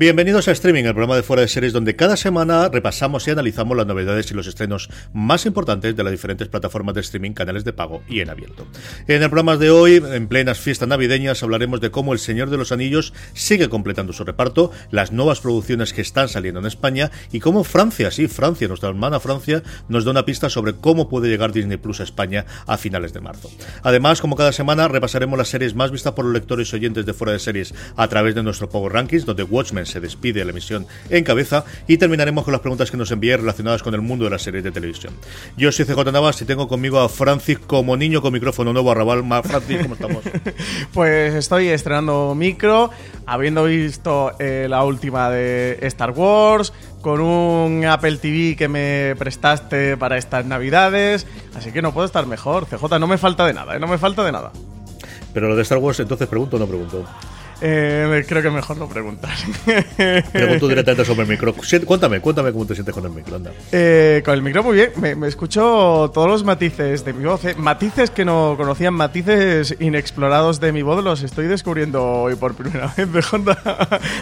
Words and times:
Bienvenidos 0.00 0.48
a 0.48 0.52
Streaming, 0.52 0.84
el 0.84 0.94
programa 0.94 1.16
de 1.16 1.22
fuera 1.22 1.42
de 1.42 1.48
series 1.48 1.74
donde 1.74 1.94
cada 1.94 2.16
semana 2.16 2.70
repasamos 2.70 3.28
y 3.28 3.32
analizamos 3.32 3.76
las 3.76 3.86
novedades 3.86 4.30
y 4.30 4.34
los 4.34 4.46
estrenos 4.46 4.88
más 5.12 5.44
importantes 5.44 5.94
de 5.94 6.02
las 6.02 6.10
diferentes 6.10 6.48
plataformas 6.48 6.94
de 6.94 7.02
streaming, 7.02 7.32
canales 7.32 7.64
de 7.64 7.74
pago 7.74 8.02
y 8.08 8.20
en 8.20 8.30
abierto. 8.30 8.66
En 9.08 9.22
el 9.22 9.28
programa 9.28 9.58
de 9.58 9.68
hoy, 9.68 9.96
en 9.96 10.26
plenas 10.26 10.58
fiestas 10.58 10.88
navideñas, 10.88 11.42
hablaremos 11.42 11.82
de 11.82 11.90
cómo 11.90 12.14
El 12.14 12.18
Señor 12.18 12.48
de 12.48 12.56
los 12.56 12.72
Anillos 12.72 13.12
sigue 13.34 13.68
completando 13.68 14.14
su 14.14 14.24
reparto, 14.24 14.72
las 14.90 15.12
nuevas 15.12 15.40
producciones 15.40 15.92
que 15.92 16.00
están 16.00 16.30
saliendo 16.30 16.60
en 16.60 16.66
España 16.66 17.10
y 17.30 17.40
cómo 17.40 17.62
Francia, 17.62 18.10
sí, 18.10 18.26
Francia, 18.26 18.68
nuestra 18.68 18.88
hermana 18.88 19.20
Francia, 19.20 19.62
nos 19.90 20.06
da 20.06 20.12
una 20.12 20.24
pista 20.24 20.48
sobre 20.48 20.76
cómo 20.76 21.10
puede 21.10 21.28
llegar 21.28 21.52
Disney 21.52 21.76
Plus 21.76 22.00
a 22.00 22.04
España 22.04 22.46
a 22.66 22.78
finales 22.78 23.12
de 23.12 23.20
marzo. 23.20 23.50
Además, 23.82 24.22
como 24.22 24.34
cada 24.34 24.52
semana, 24.52 24.88
repasaremos 24.88 25.36
las 25.36 25.48
series 25.48 25.74
más 25.74 25.90
vistas 25.90 26.14
por 26.14 26.24
los 26.24 26.32
lectores 26.32 26.72
y 26.72 26.76
oyentes 26.76 27.04
de 27.04 27.12
fuera 27.12 27.34
de 27.34 27.38
series 27.38 27.74
a 27.96 28.08
través 28.08 28.34
de 28.34 28.42
nuestro 28.42 28.70
Power 28.70 28.94
Rankings, 28.94 29.26
donde 29.26 29.42
Watchmen 29.42 29.89
se 29.90 30.00
despide 30.00 30.44
la 30.44 30.50
emisión 30.52 30.86
en 31.08 31.24
cabeza 31.24 31.64
y 31.86 31.98
terminaremos 31.98 32.44
con 32.44 32.52
las 32.52 32.60
preguntas 32.60 32.90
que 32.90 32.96
nos 32.96 33.10
envié 33.10 33.36
relacionadas 33.36 33.82
con 33.82 33.94
el 33.94 34.00
mundo 34.00 34.24
de 34.24 34.30
las 34.30 34.42
series 34.42 34.64
de 34.64 34.70
televisión. 34.70 35.14
Yo 35.56 35.70
soy 35.72 35.84
CJ 35.84 36.12
Navas 36.12 36.40
y 36.42 36.44
tengo 36.44 36.68
conmigo 36.68 37.00
a 37.00 37.08
Francis 37.08 37.58
como 37.58 37.96
niño 37.96 38.22
con 38.22 38.32
micrófono 38.32 38.72
nuevo 38.72 38.90
arrabal. 38.90 39.24
Francis, 39.42 39.82
¿cómo 39.82 39.94
estamos? 39.94 40.24
pues 40.94 41.34
estoy 41.34 41.68
estrenando 41.68 42.34
micro, 42.34 42.90
habiendo 43.26 43.64
visto 43.64 44.32
eh, 44.38 44.66
la 44.68 44.84
última 44.84 45.30
de 45.30 45.78
Star 45.82 46.12
Wars, 46.12 46.72
con 47.00 47.20
un 47.20 47.84
Apple 47.84 48.18
TV 48.18 48.56
que 48.56 48.68
me 48.68 49.14
prestaste 49.18 49.96
para 49.96 50.18
estas 50.18 50.44
navidades, 50.46 51.26
así 51.54 51.72
que 51.72 51.82
no 51.82 51.92
puedo 51.92 52.06
estar 52.06 52.26
mejor. 52.26 52.66
CJ, 52.66 52.98
no 52.98 53.06
me 53.06 53.18
falta 53.18 53.46
de 53.46 53.54
nada, 53.54 53.76
¿eh? 53.76 53.80
no 53.80 53.86
me 53.86 53.98
falta 53.98 54.24
de 54.24 54.32
nada. 54.32 54.52
Pero 55.32 55.48
lo 55.48 55.56
de 55.56 55.62
Star 55.62 55.78
Wars, 55.78 56.00
entonces 56.00 56.28
pregunto 56.28 56.56
o 56.56 56.58
no 56.58 56.66
pregunto. 56.66 57.04
Eh, 57.60 58.24
creo 58.26 58.42
que 58.42 58.50
mejor 58.50 58.76
no 58.76 58.88
preguntar. 58.88 59.30
Pregunto 60.32 60.68
directamente 60.68 61.04
sobre 61.04 61.22
el 61.22 61.28
micro. 61.28 61.54
Cuéntame, 61.84 62.20
cuéntame 62.20 62.52
cómo 62.52 62.66
te 62.66 62.74
sientes 62.74 62.94
con 62.94 63.04
el 63.04 63.10
micro. 63.10 63.36
Anda. 63.36 63.52
Eh, 63.72 64.22
con 64.24 64.34
el 64.34 64.42
micro 64.42 64.62
muy 64.62 64.76
bien. 64.76 64.92
Me, 64.96 65.28
escucho 65.28 66.10
todos 66.12 66.28
los 66.28 66.44
matices 66.44 67.04
de 67.04 67.12
mi 67.12 67.24
voz. 67.24 67.44
Eh. 67.44 67.54
Matices 67.56 68.10
que 68.10 68.24
no 68.24 68.54
conocían, 68.56 68.94
matices 68.94 69.76
inexplorados 69.78 70.60
de 70.60 70.72
mi 70.72 70.82
voz, 70.82 71.04
los 71.04 71.22
estoy 71.22 71.46
descubriendo 71.46 72.04
hoy 72.04 72.34
por 72.34 72.54
primera 72.54 72.92
vez 72.96 73.12
de 73.12 73.24
Honda. 73.30 73.58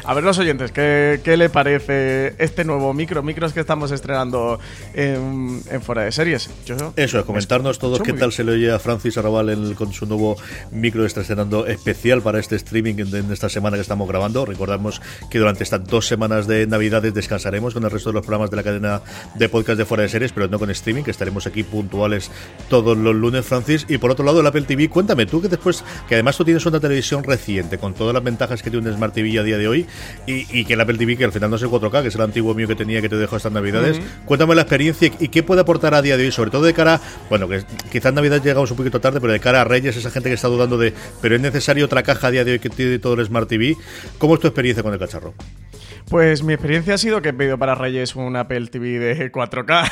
A 0.05 0.15
ver 0.15 0.25
los 0.25 0.39
oyentes, 0.39 0.73
¿qué, 0.73 1.21
¿qué, 1.23 1.37
le 1.37 1.49
parece 1.49 2.35
este 2.39 2.65
nuevo 2.65 2.93
micro? 2.93 3.23
Micros 3.23 3.53
que 3.53 3.61
estamos 3.61 3.91
estrenando 3.93 4.59
en, 4.95 5.63
Fuera 5.83 6.03
de 6.03 6.13
Series. 6.13 6.51
Eso 6.67 6.93
es, 6.97 7.15
comentarnos 7.25 7.79
todos 7.79 8.01
qué 8.03 8.13
tal 8.13 8.33
se 8.33 8.43
le 8.45 8.53
oye 8.53 8.73
a 8.73 8.79
Francis 8.79 9.17
Arrabal 9.17 9.75
con 9.77 9.93
su 9.93 10.07
nuevo 10.07 10.37
micro 10.71 11.03
que 11.03 11.07
está 11.07 11.21
estrenando 11.21 11.67
especial 11.67 12.23
para 12.23 12.41
este 12.41 12.57
streaming 12.57 12.97
de 12.97 13.28
esta 13.33 13.49
semana 13.49 13.77
que 13.77 13.83
estamos 13.83 14.09
grabando. 14.09 14.45
Recordamos 14.45 15.01
que 15.31 15.39
durante 15.39 15.65
estas 15.65 15.85
dos 15.85 16.07
semanas 16.07 16.47
de 16.47 16.67
Navidades 16.67 17.15
descansaremos 17.15 17.75
con 17.75 17.85
el 17.85 17.91
resto 17.91 18.11
de 18.11 18.15
los 18.15 18.23
programas 18.27 18.51
de 18.51 18.57
la 18.57 18.63
cadena 18.63 19.03
de 19.35 19.49
podcast 19.49 19.79
de 19.79 19.85
fuera 19.85 20.03
de 20.03 20.09
series, 20.09 20.33
pero 20.33 20.49
no 20.49 20.59
con 20.59 20.71
streaming, 20.71 21.03
que 21.03 21.11
estaremos 21.11 21.47
aquí 21.47 21.63
puntuales 21.63 22.31
todos 22.69 22.97
los 22.97 23.15
lunes, 23.15 23.45
Francis. 23.45 23.87
Y 23.89 23.99
por 23.99 24.11
otro 24.11 24.25
lado, 24.25 24.41
el 24.41 24.47
Apple 24.47 24.63
TV, 24.63 24.89
cuéntame 24.89 25.27
tú 25.27 25.41
que 25.41 25.49
después, 25.49 25.85
que 26.09 26.15
además 26.15 26.37
tú 26.37 26.45
tienes 26.45 26.65
una 26.67 26.81
televisión 26.81 27.25
reciente 27.25 27.79
con 27.79 27.95
todas 27.95 28.15
las 28.15 28.23
ventajas 28.23 28.63
que 28.63 28.71
tiene 28.71 28.89
un 28.89 28.95
Smart 28.95 29.15
TV 29.15 29.39
a 29.39 29.43
día 29.43 29.59
de 29.59 29.69
hoy 29.69 29.87
y, 30.27 30.65
que 30.65 30.75
el 30.75 30.81
Apple 30.81 30.99
TV, 30.99 31.17
que 31.17 31.25
al 31.25 31.33
final 31.33 31.51
no 31.51 31.57
es 31.57 31.63
el 31.63 31.69
4K, 31.69 32.03
que 32.03 32.09
es 32.09 32.15
el 32.15 32.21
antiguo 32.21 32.55
mío 32.55 32.69
que 32.69 32.77
tenía 32.77 33.01
que 33.01 33.09
te 33.09 33.17
dejo 33.17 33.37
estas 33.37 33.53
Navidades. 33.53 34.01
Cuéntame 34.25 34.55
la 34.55 34.63
experiencia 34.63 35.11
y 35.19 35.29
qué 35.29 35.43
puede 35.43 35.61
aportar 35.61 35.95
a 35.95 36.03
día 36.03 36.17
de 36.17 36.25
hoy, 36.25 36.33
sobre 36.33 36.51
todo 36.51 36.63
de 36.63 36.75
cara, 36.75 37.01
bueno, 37.29 37.49
que 37.49 37.65
quizás 37.91 38.13
Navidad 38.13 38.43
llegamos 38.43 38.71
un 38.71 38.77
poquito 38.77 39.01
tarde, 39.01 39.21
pero 39.21 39.33
de 39.33 39.41
cara 39.41 39.63
a 39.63 39.65
Reyes, 39.65 39.97
esa 39.97 40.11
gente 40.11 40.29
que 40.29 40.35
está 40.35 40.49
dudando 40.49 40.79
de, 40.79 40.93
pero 41.21 41.35
es 41.35 41.41
necesario 41.41 41.85
otra 41.85 42.03
caja 42.03 42.29
a 42.29 42.31
día 42.31 42.45
de 42.45 42.53
hoy 42.53 42.59
que 42.59 42.71
tiene 42.71 42.99
todo 42.99 43.17
Smart 43.25 43.49
TV. 43.49 43.77
¿Cómo 44.19 44.35
es 44.35 44.41
tu 44.41 44.47
experiencia 44.47 44.83
con 44.83 44.93
el 44.93 44.99
cacharro? 44.99 45.35
Pues 46.11 46.43
mi 46.43 46.55
experiencia 46.55 46.95
ha 46.95 46.99
sido 46.99 47.21
que 47.21 47.31
he 47.31 47.33
pedido 47.35 47.59
para 47.59 47.75
Reyes 47.75 48.17
un 48.17 48.35
Apple 48.37 48.69
TV 48.69 48.99
de 48.99 49.31
4K. 49.31 49.91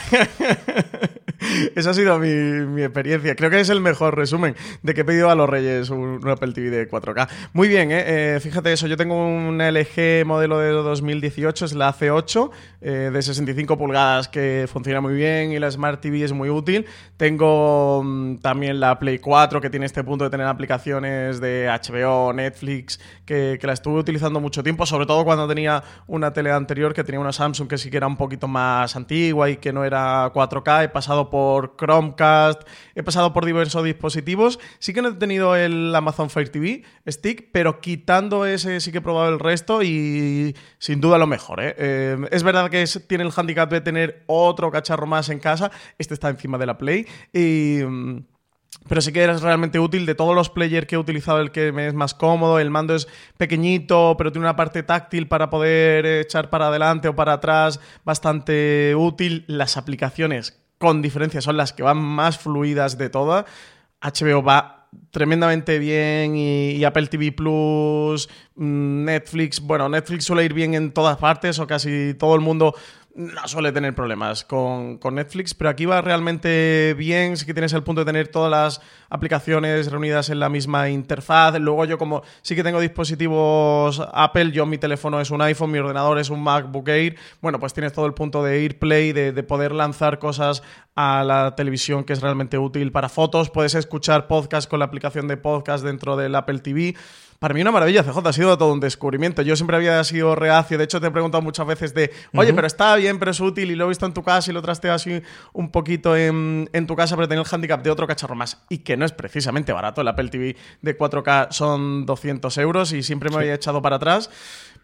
Esa 1.75 1.91
ha 1.91 1.95
sido 1.95 2.19
mi, 2.19 2.83
experiencia. 2.83 3.35
Creo 3.37 3.51
que 3.51 3.61
es 3.61 3.69
el 3.69 3.81
mejor 3.81 4.17
resumen 4.17 4.57
de 4.83 4.95
que 4.95 5.03
he 5.03 5.05
pedido 5.05 5.31
a 5.31 5.35
los 5.35 5.49
Reyes 5.49 5.91
un, 5.91 6.21
Apple 6.27 6.53
TV 6.53 6.71
de 6.71 6.89
4K. 6.89 7.29
Muy 7.53 7.69
bien, 7.69 7.93
¿eh? 7.93 8.37
¿eh? 8.37 8.41
fíjate 8.41 8.73
eso. 8.73 8.87
Yo 8.87 8.97
tengo 8.97 9.27
un 9.27 9.59
LG 9.59 10.25
modelo 10.25 10.59
de 10.59 10.71
2018, 10.71 11.67
es 11.67 11.75
la 11.75 11.95
C8, 11.95 12.51
eh, 12.81 13.11
de 13.13 13.23
65 13.23 13.77
pulgadas, 13.77 14.29
que 14.29 14.67
funciona 14.73 15.01
muy 15.01 15.15
bien 15.15 15.53
y 15.53 15.59
la 15.59 15.71
Smart 15.71 16.01
TV 16.01 16.25
es 16.25 16.33
muy 16.33 16.49
útil. 16.49 16.87
Tengo 17.17 18.03
mm, 18.03 18.39
también 18.39 18.81
la 18.81 18.99
Play 18.99 19.19
4, 19.19 19.61
que 19.61 19.71
tiene 19.71 19.87
este 19.87 20.03
punto 20.03 20.25
de 20.25 20.31
tener 20.31 20.47
aplicaciones 20.47 21.41
de 21.41 21.69
HBO, 21.69 22.33
Netflix, 22.33 23.01
que, 23.25 23.59
la 23.63 23.73
estuve 23.73 23.99
utilizando 23.99 24.41
mucho 24.41 24.63
tiempo, 24.63 24.87
sobre 24.87 25.07
todo 25.07 25.25
cuando 25.25 25.49
tenía 25.49 25.83
una 26.07 26.33
tele 26.33 26.53
anterior 26.53 26.95
que 26.95 27.03
tenía 27.03 27.21
una 27.21 27.33
Samsung 27.33 27.69
que 27.69 27.79
sí 27.79 27.91
que 27.91 27.97
era 27.97 28.07
un 28.07 28.17
poquito 28.17 28.47
más 28.47 28.95
antigua 28.95 29.51
y 29.51 29.57
que 29.57 29.73
no 29.73 29.85
era 29.85 30.33
4K. 30.33 30.85
He 30.85 30.89
pasado 30.89 31.31
por 31.31 31.77
Chromecast, 31.77 32.63
he 32.95 33.03
pasado 33.03 33.33
por 33.33 33.45
diversos 33.45 33.83
dispositivos. 33.85 34.59
Sí 34.79 34.93
que 34.93 35.03
no 35.03 35.09
he 35.09 35.15
tenido 35.15 35.57
el 35.57 35.95
Amazon 35.95 36.31
Fire 36.31 36.49
TV 36.49 36.85
Stick, 37.09 37.51
pero 37.53 37.81
quitando 37.81 38.47
ese 38.47 38.81
sí 38.81 38.93
que 38.93 38.99
he 38.99 39.03
probado 39.03 39.33
el 39.33 39.41
resto 39.41 39.83
y 39.83 40.55
sin 40.79 41.01
duda 41.01 41.19
lo 41.19 41.27
mejor. 41.27 41.61
¿eh? 41.63 41.75
Eh, 41.79 42.17
es 42.31 42.43
verdad 42.43 42.71
que 42.71 42.85
tiene 43.07 43.25
el 43.25 43.33
handicap 43.35 43.71
de 43.71 43.81
tener 43.81 44.25
otro 44.27 44.71
cacharro 44.71 45.07
más 45.07 45.29
en 45.29 45.39
casa. 45.39 45.71
Este 45.99 46.15
está 46.15 46.29
encima 46.29 46.59
de 46.59 46.67
la 46.67 46.79
Play 46.79 47.07
y... 47.33 47.81
Pero 48.89 49.01
sí 49.01 49.13
que 49.13 49.25
es 49.25 49.43
realmente 49.43 49.79
útil. 49.79 50.07
De 50.07 50.15
todos 50.15 50.35
los 50.35 50.51
players 50.51 50.87
que 50.87 50.95
he 50.95 50.99
utilizado, 50.99 51.41
el 51.41 51.51
que 51.51 51.73
me 51.73 51.89
es 51.89 51.95
más 51.95 52.15
cómodo. 52.15 52.59
El 52.59 52.71
mando 52.71 52.95
es 52.95 53.09
pequeñito, 53.37 54.15
pero 54.17 54.33
tiene 54.33 54.47
una 54.47 54.57
parte 54.57 54.83
táctil 54.83 55.29
para 55.29 55.51
poder 55.51 56.07
echar 56.07 56.51
para 56.51 56.69
adelante 56.69 57.09
o 57.09 57.17
para 57.17 57.35
atrás, 57.35 57.81
bastante 58.05 58.95
útil. 58.97 59.45
Las 59.49 59.77
aplicaciones 59.77 60.61
con 60.79 61.03
diferencia 61.03 61.41
son 61.41 61.57
las 61.57 61.73
que 61.73 61.83
van 61.83 61.99
más 61.99 62.39
fluidas 62.39 62.99
de 62.99 63.11
todas. 63.11 63.47
HBO 64.01 64.43
va 64.43 64.77
tremendamente 65.11 65.79
bien 65.79 66.37
y, 66.37 66.85
Apple 66.85 67.07
TV 67.07 67.33
Plus, 67.33 68.29
mm, 68.55 69.05
Netflix, 69.05 69.61
bueno, 69.61 69.89
Netflix 69.89 70.25
suele 70.25 70.45
ir 70.45 70.55
bien 70.55 70.75
en 70.75 70.93
todas 70.93 71.17
partes 71.19 71.59
o 71.59 71.67
casi 71.67 72.15
todo 72.15 72.35
el 72.35 72.41
mundo 72.41 72.75
no 73.17 73.49
suele 73.49 73.73
tener 73.73 73.95
problemas 73.95 74.45
con, 74.45 75.01
Netflix, 75.13 75.55
pero 75.55 75.71
aquí 75.71 75.87
va 75.87 76.03
realmente 76.03 76.95
bien, 76.99 77.39
sí 77.39 77.47
que 77.47 77.55
tienes 77.55 77.73
el 77.73 77.83
punto 77.83 78.03
de 78.03 78.05
tener 78.05 78.29
todas 78.29 78.51
las 78.51 78.81
aplicaciones 79.09 79.91
reunidas 79.91 80.29
en 80.29 80.39
la 80.39 80.51
misma 80.51 80.91
interfaz. 80.91 81.59
Luego 81.59 81.87
yo 81.87 81.97
como 81.97 82.23
sí 82.43 82.55
que 82.55 82.63
tengo 82.63 82.79
dispositivos 82.79 84.03
Apple, 84.13 84.53
yo 84.53 84.67
mi 84.67 84.77
teléfono 84.77 85.19
es 85.19 85.31
un 85.31 85.41
iPhone, 85.41 85.71
mi 85.71 85.79
ordenador 85.79 86.19
es 86.19 86.29
un 86.29 86.43
MacBook 86.43 86.89
Air, 86.89 87.17
bueno, 87.41 87.59
pues 87.59 87.73
tienes 87.73 87.95
todo 87.95 88.05
el 88.05 88.13
punto 88.13 88.45
de 88.45 88.59
AirPlay, 88.59 89.13
de, 89.13 89.33
de 89.33 89.43
poder 89.43 89.73
lanzar 89.73 90.19
cosas 90.19 90.63
a 90.95 91.25
la 91.25 91.55
televisión 91.55 92.05
que 92.05 92.13
es 92.13 92.21
realmente 92.21 92.59
útil 92.59 92.93
para 92.93 93.09
fotos, 93.09 93.49
puedes 93.49 93.75
escuchar 93.75 94.27
podcast 94.27 94.69
con 94.69 94.81
la 94.81 94.85
aplicación 94.85 95.27
de 95.27 95.39
podcast 95.39 95.85
dentro 95.85 96.17
del 96.17 96.35
Apple 96.35 96.59
TV. 96.59 96.95
Para 97.39 97.55
mí 97.55 97.61
una 97.61 97.71
maravilla, 97.71 98.03
CJ, 98.03 98.19
ha 98.27 98.33
sido 98.33 98.57
todo 98.57 98.73
un 98.73 98.81
descubrimiento. 98.81 99.43
Yo 99.43 99.57
siempre 99.57 99.77
había 99.77 100.03
sido 100.05 100.35
reacio, 100.35 100.79
de 100.79 100.85
hecho 100.85 101.01
te 101.01 101.09
he 101.09 101.11
preguntado 101.11 101.43
muchas 101.43 101.67
veces 101.67 101.95
de, 101.95 102.13
oye, 102.35 102.53
pero 102.55 102.67
está 102.67 102.95
bien, 102.97 103.19
pero 103.19 103.31
es 103.31 103.41
útil, 103.41 103.71
y 103.71 103.75
lo 103.75 103.85
he 103.85 103.89
visto 103.89 104.07
en 104.07 104.15
tu 104.15 104.23
casa 104.23 104.51
y 104.51 104.55
lo 104.55 104.63
trasteo 104.63 104.95
así 104.95 105.21
un 105.53 105.71
poquito 105.71 106.17
en, 106.17 106.69
tu 106.87 106.97
casa, 106.97 107.17
pero 107.17 107.29
tengo 107.29 107.43
el 107.43 107.49
handicap 107.51 107.83
de 107.83 107.91
otro 107.91 108.07
cacharro 108.07 108.35
más, 108.35 108.63
y 108.69 108.79
que 108.79 108.97
no 108.97 109.05
es 109.05 109.13
precisamente 109.13 109.73
barato. 109.73 110.01
El 110.01 110.09
Apple 110.09 110.29
TV 110.29 110.57
de 110.83 110.99
4K 110.99 111.49
son 111.51 112.07
200 112.07 112.57
euros 112.59 112.93
y 112.93 113.03
siempre 113.03 113.31
me 113.31 113.37
había 113.37 113.55
echado 113.55 113.83
para 113.83 113.97
atrás. 113.97 114.31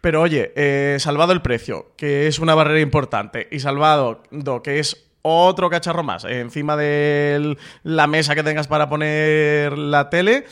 Pero 0.01 0.21
oye, 0.21 0.53
eh, 0.57 0.97
salvado 0.99 1.33
el 1.33 1.43
precio, 1.43 1.93
que 1.97 2.27
es 2.27 2.41
una 2.41 2.55
barrera 2.55 2.81
importante, 2.81 3.49
y 3.51 3.61
salvado, 3.61 4.23
que 4.63 4.81
es 4.81 5.07
otro 5.23 5.71
cacharro 5.71 6.03
más 6.03 6.25
encima 6.25 6.77
de 6.77 7.57
la 7.85 8.09
mesa 8.09 8.35
que 8.35 8.43
tengas 8.43 8.67
para 8.67 8.89
poner 8.89 9.79
la 9.79 10.11
tele, 10.11 10.45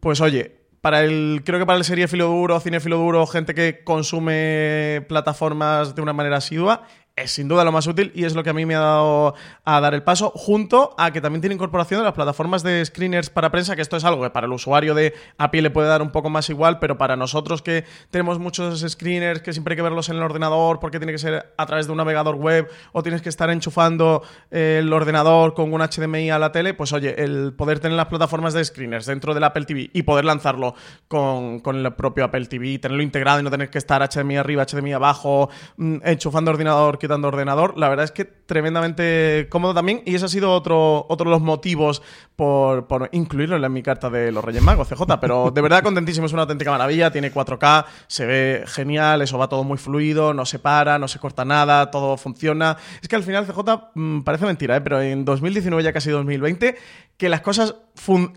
pues 0.00 0.20
oye, 0.20 0.57
para 0.88 1.04
el 1.04 1.42
creo 1.44 1.58
que 1.58 1.66
para 1.66 1.76
el 1.76 1.84
serie 1.84 2.08
filo 2.08 2.28
duro, 2.28 2.58
cine 2.60 2.80
filo 2.80 2.96
duro, 2.96 3.26
gente 3.26 3.52
que 3.52 3.84
consume 3.84 5.04
plataformas 5.06 5.94
de 5.94 6.00
una 6.00 6.14
manera 6.14 6.38
asidua, 6.38 6.84
es 7.22 7.32
sin 7.32 7.48
duda 7.48 7.64
lo 7.64 7.72
más 7.72 7.86
útil 7.86 8.12
y 8.14 8.24
es 8.24 8.34
lo 8.34 8.42
que 8.42 8.50
a 8.50 8.52
mí 8.52 8.66
me 8.66 8.74
ha 8.74 8.80
dado 8.80 9.34
a 9.64 9.80
dar 9.80 9.94
el 9.94 10.02
paso, 10.02 10.30
junto 10.34 10.94
a 10.98 11.10
que 11.10 11.20
también 11.20 11.40
tiene 11.40 11.54
incorporación 11.54 12.00
de 12.00 12.04
las 12.04 12.14
plataformas 12.14 12.62
de 12.62 12.84
screeners 12.84 13.30
para 13.30 13.50
prensa, 13.50 13.76
que 13.76 13.82
esto 13.82 13.96
es 13.96 14.04
algo 14.04 14.22
que 14.22 14.30
para 14.30 14.46
el 14.46 14.52
usuario 14.52 14.94
de 14.94 15.14
API 15.36 15.60
le 15.60 15.70
puede 15.70 15.88
dar 15.88 16.02
un 16.02 16.10
poco 16.10 16.30
más 16.30 16.48
igual, 16.50 16.78
pero 16.78 16.98
para 16.98 17.16
nosotros 17.16 17.62
que 17.62 17.84
tenemos 18.10 18.38
muchos 18.38 18.80
screeners 18.80 19.42
que 19.42 19.52
siempre 19.52 19.72
hay 19.72 19.76
que 19.76 19.82
verlos 19.82 20.08
en 20.08 20.16
el 20.16 20.22
ordenador 20.22 20.80
porque 20.80 20.98
tiene 20.98 21.12
que 21.12 21.18
ser 21.18 21.52
a 21.56 21.66
través 21.66 21.86
de 21.86 21.92
un 21.92 21.98
navegador 21.98 22.36
web 22.36 22.68
o 22.92 23.02
tienes 23.02 23.22
que 23.22 23.28
estar 23.28 23.50
enchufando 23.50 24.22
el 24.50 24.92
ordenador 24.92 25.54
con 25.54 25.72
un 25.72 25.80
HDMI 25.80 26.30
a 26.30 26.38
la 26.38 26.52
tele, 26.52 26.74
pues 26.74 26.92
oye, 26.92 27.22
el 27.22 27.52
poder 27.54 27.80
tener 27.80 27.96
las 27.96 28.06
plataformas 28.06 28.54
de 28.54 28.64
screeners 28.64 29.06
dentro 29.06 29.34
del 29.34 29.44
Apple 29.44 29.64
TV 29.64 29.90
y 29.92 30.02
poder 30.02 30.24
lanzarlo 30.24 30.74
con, 31.08 31.60
con 31.60 31.76
el 31.76 31.92
propio 31.94 32.24
Apple 32.24 32.46
TV, 32.46 32.78
tenerlo 32.78 33.02
integrado 33.02 33.40
y 33.40 33.42
no 33.42 33.50
tener 33.50 33.70
que 33.70 33.78
estar 33.78 34.02
HDMI 34.02 34.36
arriba, 34.36 34.64
HDMI 34.64 34.92
abajo, 34.92 35.50
mm, 35.76 35.96
enchufando 36.04 36.50
ordenador, 36.50 36.98
dando 37.08 37.28
ordenador, 37.28 37.76
la 37.76 37.88
verdad 37.88 38.04
es 38.04 38.12
que 38.12 38.24
tremendamente 38.24 39.48
cómodo 39.50 39.74
también. 39.74 40.02
Y 40.06 40.14
ese 40.14 40.26
ha 40.26 40.28
sido 40.28 40.52
otro, 40.52 41.06
otro 41.08 41.30
de 41.30 41.30
los 41.30 41.42
motivos 41.42 42.02
por, 42.36 42.86
incluirlo 43.12 43.56
en 43.56 43.72
mi 43.72 43.82
carta 43.82 44.10
de 44.10 44.30
los 44.30 44.44
Reyes 44.44 44.62
Magos, 44.62 44.88
CJ. 44.88 45.02
Pero 45.20 45.50
de 45.50 45.60
verdad 45.60 45.82
contentísimo, 45.82 46.26
es 46.26 46.32
una 46.32 46.42
auténtica 46.42 46.70
maravilla. 46.70 47.10
Tiene 47.10 47.32
4K, 47.32 47.84
se 48.06 48.26
ve 48.26 48.64
genial, 48.66 49.22
eso 49.22 49.38
va 49.38 49.48
todo 49.48 49.64
muy 49.64 49.78
fluido, 49.78 50.34
no 50.34 50.46
se 50.46 50.58
para, 50.58 50.98
no 50.98 51.08
se 51.08 51.18
corta 51.18 51.44
nada, 51.44 51.90
todo 51.90 52.16
funciona. 52.16 52.76
Es 53.02 53.08
que 53.08 53.16
al 53.16 53.22
final, 53.22 53.46
CJ, 53.46 53.90
mm, 53.94 54.20
parece 54.22 54.46
mentira, 54.46 54.76
¿eh? 54.76 54.80
pero 54.80 55.00
en 55.00 55.24
2019, 55.24 55.82
ya 55.82 55.92
casi 55.92 56.10
2020, 56.10 56.76
que 57.16 57.28
las 57.28 57.40
cosas 57.40 57.74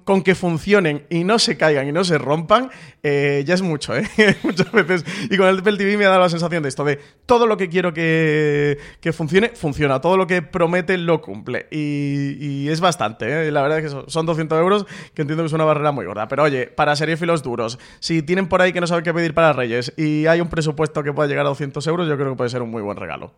con 0.04 0.22
que 0.22 0.36
funcionen 0.36 1.06
y 1.10 1.24
no 1.24 1.40
se 1.40 1.58
caigan 1.58 1.88
y 1.88 1.92
no 1.92 2.04
se 2.04 2.18
rompan, 2.18 2.70
eh, 3.04 3.44
ya 3.46 3.54
es 3.54 3.62
mucho, 3.62 3.96
¿eh? 3.96 4.04
Muchas 4.44 4.72
veces. 4.72 5.06
Y 5.30 5.38
con 5.38 5.48
el 5.48 5.60
Apple 5.60 5.78
TV 5.78 5.98
me 5.98 6.06
ha 6.06 6.10
dado 6.10 6.22
la 6.22 6.30
sensación 6.30 6.64
de 6.64 6.70
esto, 6.70 6.84
de 6.84 7.00
todo 7.26 7.48
lo 7.48 7.58
que 7.58 7.70
quiero 7.70 7.94
que, 7.94 8.78
funcione, 9.14 9.50
funciona. 9.50 10.02
Todo 10.02 10.18
lo 10.18 10.28
que 10.28 10.42
promete, 10.42 10.98
lo 10.98 11.22
cumple. 11.22 11.68
Y, 11.72 12.68
es 12.70 12.80
bastante, 12.80 13.48
¿eh? 13.48 13.52
La 13.52 13.62
verdad 13.62 13.80
es 13.80 13.94
que 13.94 14.12
son 14.12 14.26
200 14.26 14.60
euros, 14.60 14.86
que 15.14 15.24
entiendo 15.24 15.44
que 15.44 15.48
es 15.48 15.54
una 15.54 15.66
barrera 15.66 15.92
muy 15.92 16.06
gorda. 16.06 16.28
Pero 16.28 16.44
oye, 16.44 16.68
para 16.68 16.96
filos 16.96 17.44
duros, 17.44 17.80
si 18.00 18.22
tienen 18.22 18.48
por 18.48 18.62
ahí 18.62 18.74
que 18.74 18.82
no 18.82 18.88
saben 18.88 19.04
qué 19.04 19.14
pedir 19.14 19.34
para 19.34 19.54
Reyes 19.54 19.94
y 19.98 20.28
hay 20.28 20.42
un 20.42 20.50
presupuesto 20.50 21.04
que 21.04 21.14
pueda 21.14 21.28
llegar 21.28 21.46
a 21.46 21.50
200 21.50 21.86
euros, 21.88 22.08
yo 22.08 22.16
creo 22.16 22.32
que 22.32 22.38
puede 22.38 22.50
ser 22.50 22.62
un 22.62 22.70
muy 22.70 22.82
buen 22.82 22.98
regalo. 22.98 23.34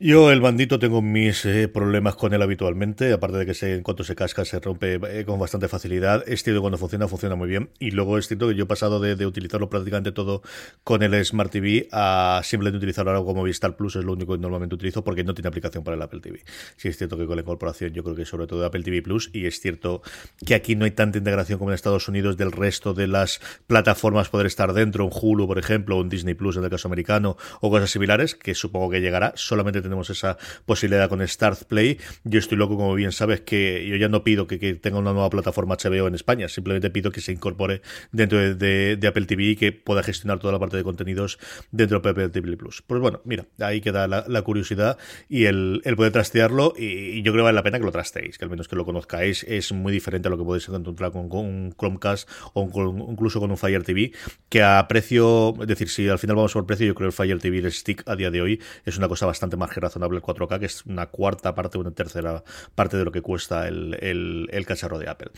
Yo, 0.00 0.32
el 0.32 0.40
bandito, 0.40 0.80
tengo 0.80 1.02
mis 1.02 1.44
eh, 1.46 1.68
problemas 1.68 2.16
con 2.16 2.34
él 2.34 2.42
habitualmente, 2.42 3.12
aparte 3.12 3.36
de 3.38 3.46
que 3.46 3.54
se, 3.54 3.74
en 3.76 3.84
cuanto 3.84 4.02
se 4.02 4.16
casca 4.16 4.44
se 4.44 4.58
rompe 4.58 4.94
eh, 4.94 5.24
con 5.24 5.38
bastante 5.38 5.68
facilidad. 5.68 6.28
Es 6.28 6.42
cierto 6.42 6.58
que 6.58 6.62
cuando 6.62 6.78
funciona, 6.78 7.06
funciona 7.06 7.36
muy 7.36 7.48
bien. 7.48 7.70
Y 7.78 7.92
luego 7.92 8.18
es 8.18 8.26
cierto 8.26 8.48
que 8.48 8.56
yo 8.56 8.64
he 8.64 8.66
pasado 8.66 8.98
de, 8.98 9.24
utilizarlo 9.24 9.70
prácticamente 9.70 10.10
todo 10.10 10.42
con 10.82 11.04
el 11.04 11.24
Smart 11.24 11.52
TV 11.52 11.88
a 11.92 12.40
simplemente 12.42 12.78
utilizarlo 12.78 13.12
ahora 13.12 13.24
como 13.24 13.44
Vistar 13.44 13.76
Plus, 13.76 13.94
es 13.94 14.04
lo 14.04 14.14
único 14.14 14.32
que 14.34 14.40
normalmente 14.40 14.74
utilizo 14.74 15.04
porque 15.04 15.22
no 15.22 15.32
tiene 15.32 15.46
aplicación 15.46 15.84
para 15.84 15.94
el 15.96 16.02
Apple 16.02 16.20
TV. 16.20 16.42
Sí 16.76 16.88
es 16.88 16.98
cierto 16.98 17.16
que 17.16 17.26
con 17.26 17.36
la 17.36 17.42
incorporación 17.42 17.92
yo 17.92 18.02
creo 18.02 18.16
que 18.16 18.24
sobre 18.24 18.48
todo 18.48 18.60
de 18.60 18.66
Apple 18.66 18.82
TV 18.82 19.00
Plus, 19.00 19.30
y 19.32 19.46
es 19.46 19.60
cierto 19.60 20.02
que 20.44 20.56
aquí 20.56 20.74
no 20.74 20.86
hay 20.86 20.90
tanta 20.90 21.18
integración 21.18 21.60
como 21.60 21.70
en 21.70 21.76
Estados 21.76 22.08
Unidos 22.08 22.36
del 22.36 22.50
resto 22.50 22.94
de 22.94 23.06
las 23.06 23.40
plataformas 23.68 24.28
poder 24.28 24.48
estar 24.48 24.72
dentro, 24.72 25.04
un 25.04 25.12
Hulu, 25.14 25.46
por 25.46 25.60
ejemplo, 25.60 25.98
un 25.98 26.08
Disney 26.08 26.34
Plus 26.34 26.56
en 26.56 26.64
el 26.64 26.70
caso 26.70 26.88
americano, 26.88 27.36
o 27.60 27.70
cosas 27.70 27.90
similares, 27.90 28.34
que 28.34 28.56
supongo 28.56 28.90
que 28.90 29.00
llegará. 29.00 29.32
Solamente 29.36 29.83
tenemos 29.84 30.10
esa 30.10 30.36
posibilidad 30.66 31.08
con 31.08 31.26
Start 31.26 31.64
Play. 31.64 31.98
Yo 32.24 32.38
estoy 32.38 32.58
loco, 32.58 32.76
como 32.76 32.94
bien 32.94 33.12
sabes, 33.12 33.42
que 33.42 33.86
yo 33.86 33.96
ya 33.96 34.08
no 34.08 34.24
pido 34.24 34.46
que, 34.46 34.58
tenga 34.74 34.98
una 34.98 35.12
nueva 35.12 35.30
plataforma 35.30 35.76
HBO 35.76 36.08
en 36.08 36.14
España, 36.14 36.48
simplemente 36.48 36.90
pido 36.90 37.12
que 37.12 37.20
se 37.20 37.32
incorpore 37.32 37.82
dentro 38.12 38.38
de, 38.38 38.98
Apple 39.06 39.26
TV 39.26 39.44
y 39.44 39.56
que 39.56 39.72
pueda 39.72 40.02
gestionar 40.02 40.38
toda 40.38 40.52
la 40.52 40.58
parte 40.58 40.76
de 40.76 40.82
contenidos 40.82 41.38
dentro 41.70 42.00
de 42.00 42.10
Apple 42.10 42.28
TV 42.30 42.56
Plus. 42.56 42.82
Pues 42.82 43.00
bueno, 43.00 43.20
mira, 43.24 43.46
ahí 43.60 43.80
queda 43.80 44.08
la, 44.08 44.42
curiosidad 44.42 44.98
y 45.28 45.44
el, 45.44 45.82
poder 45.96 46.12
trastearlo 46.12 46.74
y, 46.76 47.22
yo 47.22 47.32
creo 47.32 47.42
que 47.42 47.44
vale 47.44 47.56
la 47.56 47.62
pena 47.62 47.78
que 47.78 47.84
lo 47.84 47.92
trasteéis, 47.92 48.38
que 48.38 48.44
al 48.44 48.50
menos 48.50 48.68
que 48.68 48.76
lo 48.76 48.84
conozcáis, 48.84 49.44
es 49.44 49.72
muy 49.72 49.92
diferente 49.92 50.28
a 50.28 50.30
lo 50.30 50.38
que 50.38 50.44
podéis 50.44 50.68
encontrar 50.68 51.12
con, 51.12 51.30
un 51.30 51.74
Chromecast 51.78 52.28
o 52.54 52.64
incluso 53.08 53.40
con 53.40 53.50
un 53.50 53.58
Fire 53.58 53.84
TV, 53.84 54.12
que 54.48 54.62
a 54.62 54.86
precio, 54.88 55.54
es 55.60 55.68
decir, 55.68 55.88
si 55.88 56.08
al 56.08 56.18
final 56.18 56.36
vamos 56.36 56.52
por 56.52 56.66
precio, 56.66 56.86
yo 56.86 56.94
creo 56.94 57.10
que 57.10 57.22
el 57.22 57.28
Fire 57.28 57.38
TV, 57.38 57.58
el 57.58 57.72
Stick 57.72 58.02
a 58.06 58.16
día 58.16 58.30
de 58.30 58.40
hoy, 58.40 58.60
es 58.84 58.96
una 58.96 59.08
cosa 59.08 59.26
bastante 59.26 59.56
más 59.56 59.70
razonable 59.80 60.18
el 60.18 60.22
4K, 60.22 60.58
que 60.58 60.66
es 60.66 60.84
una 60.86 61.06
cuarta 61.06 61.54
parte, 61.54 61.78
una 61.78 61.90
tercera 61.90 62.42
parte 62.74 62.96
de 62.96 63.04
lo 63.04 63.12
que 63.12 63.22
cuesta 63.22 63.68
el, 63.68 63.96
el, 64.00 64.66
cacharro 64.66 64.98
de 64.98 65.08
Apple. 65.08 65.30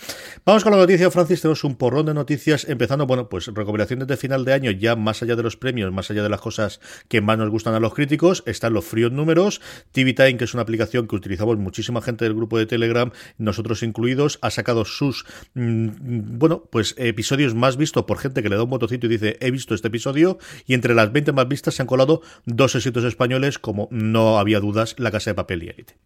Vamos 0.45 0.63
con 0.63 0.73
la 0.73 0.79
noticia, 0.79 1.11
Francis. 1.11 1.41
Tenemos 1.41 1.65
un 1.65 1.77
porrón 1.77 2.07
de 2.07 2.15
noticias, 2.15 2.69
empezando, 2.69 3.07
bueno, 3.07 3.29
pues 3.29 3.49
recomendaciones 3.49 4.07
de 4.07 4.17
final 4.17 4.45
de 4.45 4.53
año, 4.53 4.71
ya 4.71 4.97
más 4.97 5.23
allá 5.23 5.37
de 5.37 5.43
los 5.43 5.57
premios, 5.57 5.93
más 5.93 6.11
allá 6.11 6.23
de 6.23 6.29
las 6.29 6.41
cosas 6.41 6.81
que 7.09 7.21
más 7.21 7.39
nos 7.39 7.51
gustan 7.51 7.75
a 7.75 7.81
los 7.81 7.95
críticos, 7.95 8.43
están 8.47 8.73
los 8.73 8.85
fríos 8.85 9.13
números. 9.13 9.61
TV 9.93 10.13
Time, 10.13 10.37
que 10.37 10.45
es 10.45 10.55
una 10.55 10.63
aplicación 10.63 11.09
que 11.09 11.17
utilizamos 11.17 11.57
muchísima 11.59 12.03
gente 12.03 12.25
del 12.25 12.35
grupo 12.35 12.59
de 12.59 12.67
Telegram, 12.67 13.11
nosotros 13.39 13.83
incluidos, 13.83 14.39
ha 14.43 14.51
sacado 14.51 14.85
sus, 14.85 15.25
mm, 15.55 16.39
bueno, 16.39 16.65
pues 16.71 16.95
episodios 16.99 17.55
más 17.55 17.77
vistos 17.77 18.05
por 18.05 18.19
gente 18.19 18.43
que 18.43 18.49
le 18.49 18.57
da 18.57 18.63
un 18.63 18.71
botocito 18.71 19.07
y 19.07 19.11
dice, 19.11 19.37
he 19.41 19.51
visto 19.51 19.75
este 19.75 19.89
episodio, 19.89 20.39
y 20.67 20.75
entre 20.75 20.95
las 20.95 21.13
20 21.13 21.33
más 21.33 21.49
vistas 21.49 21.75
se 21.75 21.83
han 21.83 21.87
colado 21.87 22.23
dos 22.45 22.75
éxitos 22.75 23.05
españoles, 23.05 23.59
como 23.59 23.89
no 23.91 24.26
había 24.39 24.61
dudas, 24.61 24.95
La 24.99 25.11
Casa 25.11 25.31
de 25.31 25.35
Papel 25.35 25.63
y 25.63 25.69
Élite. 25.69 25.97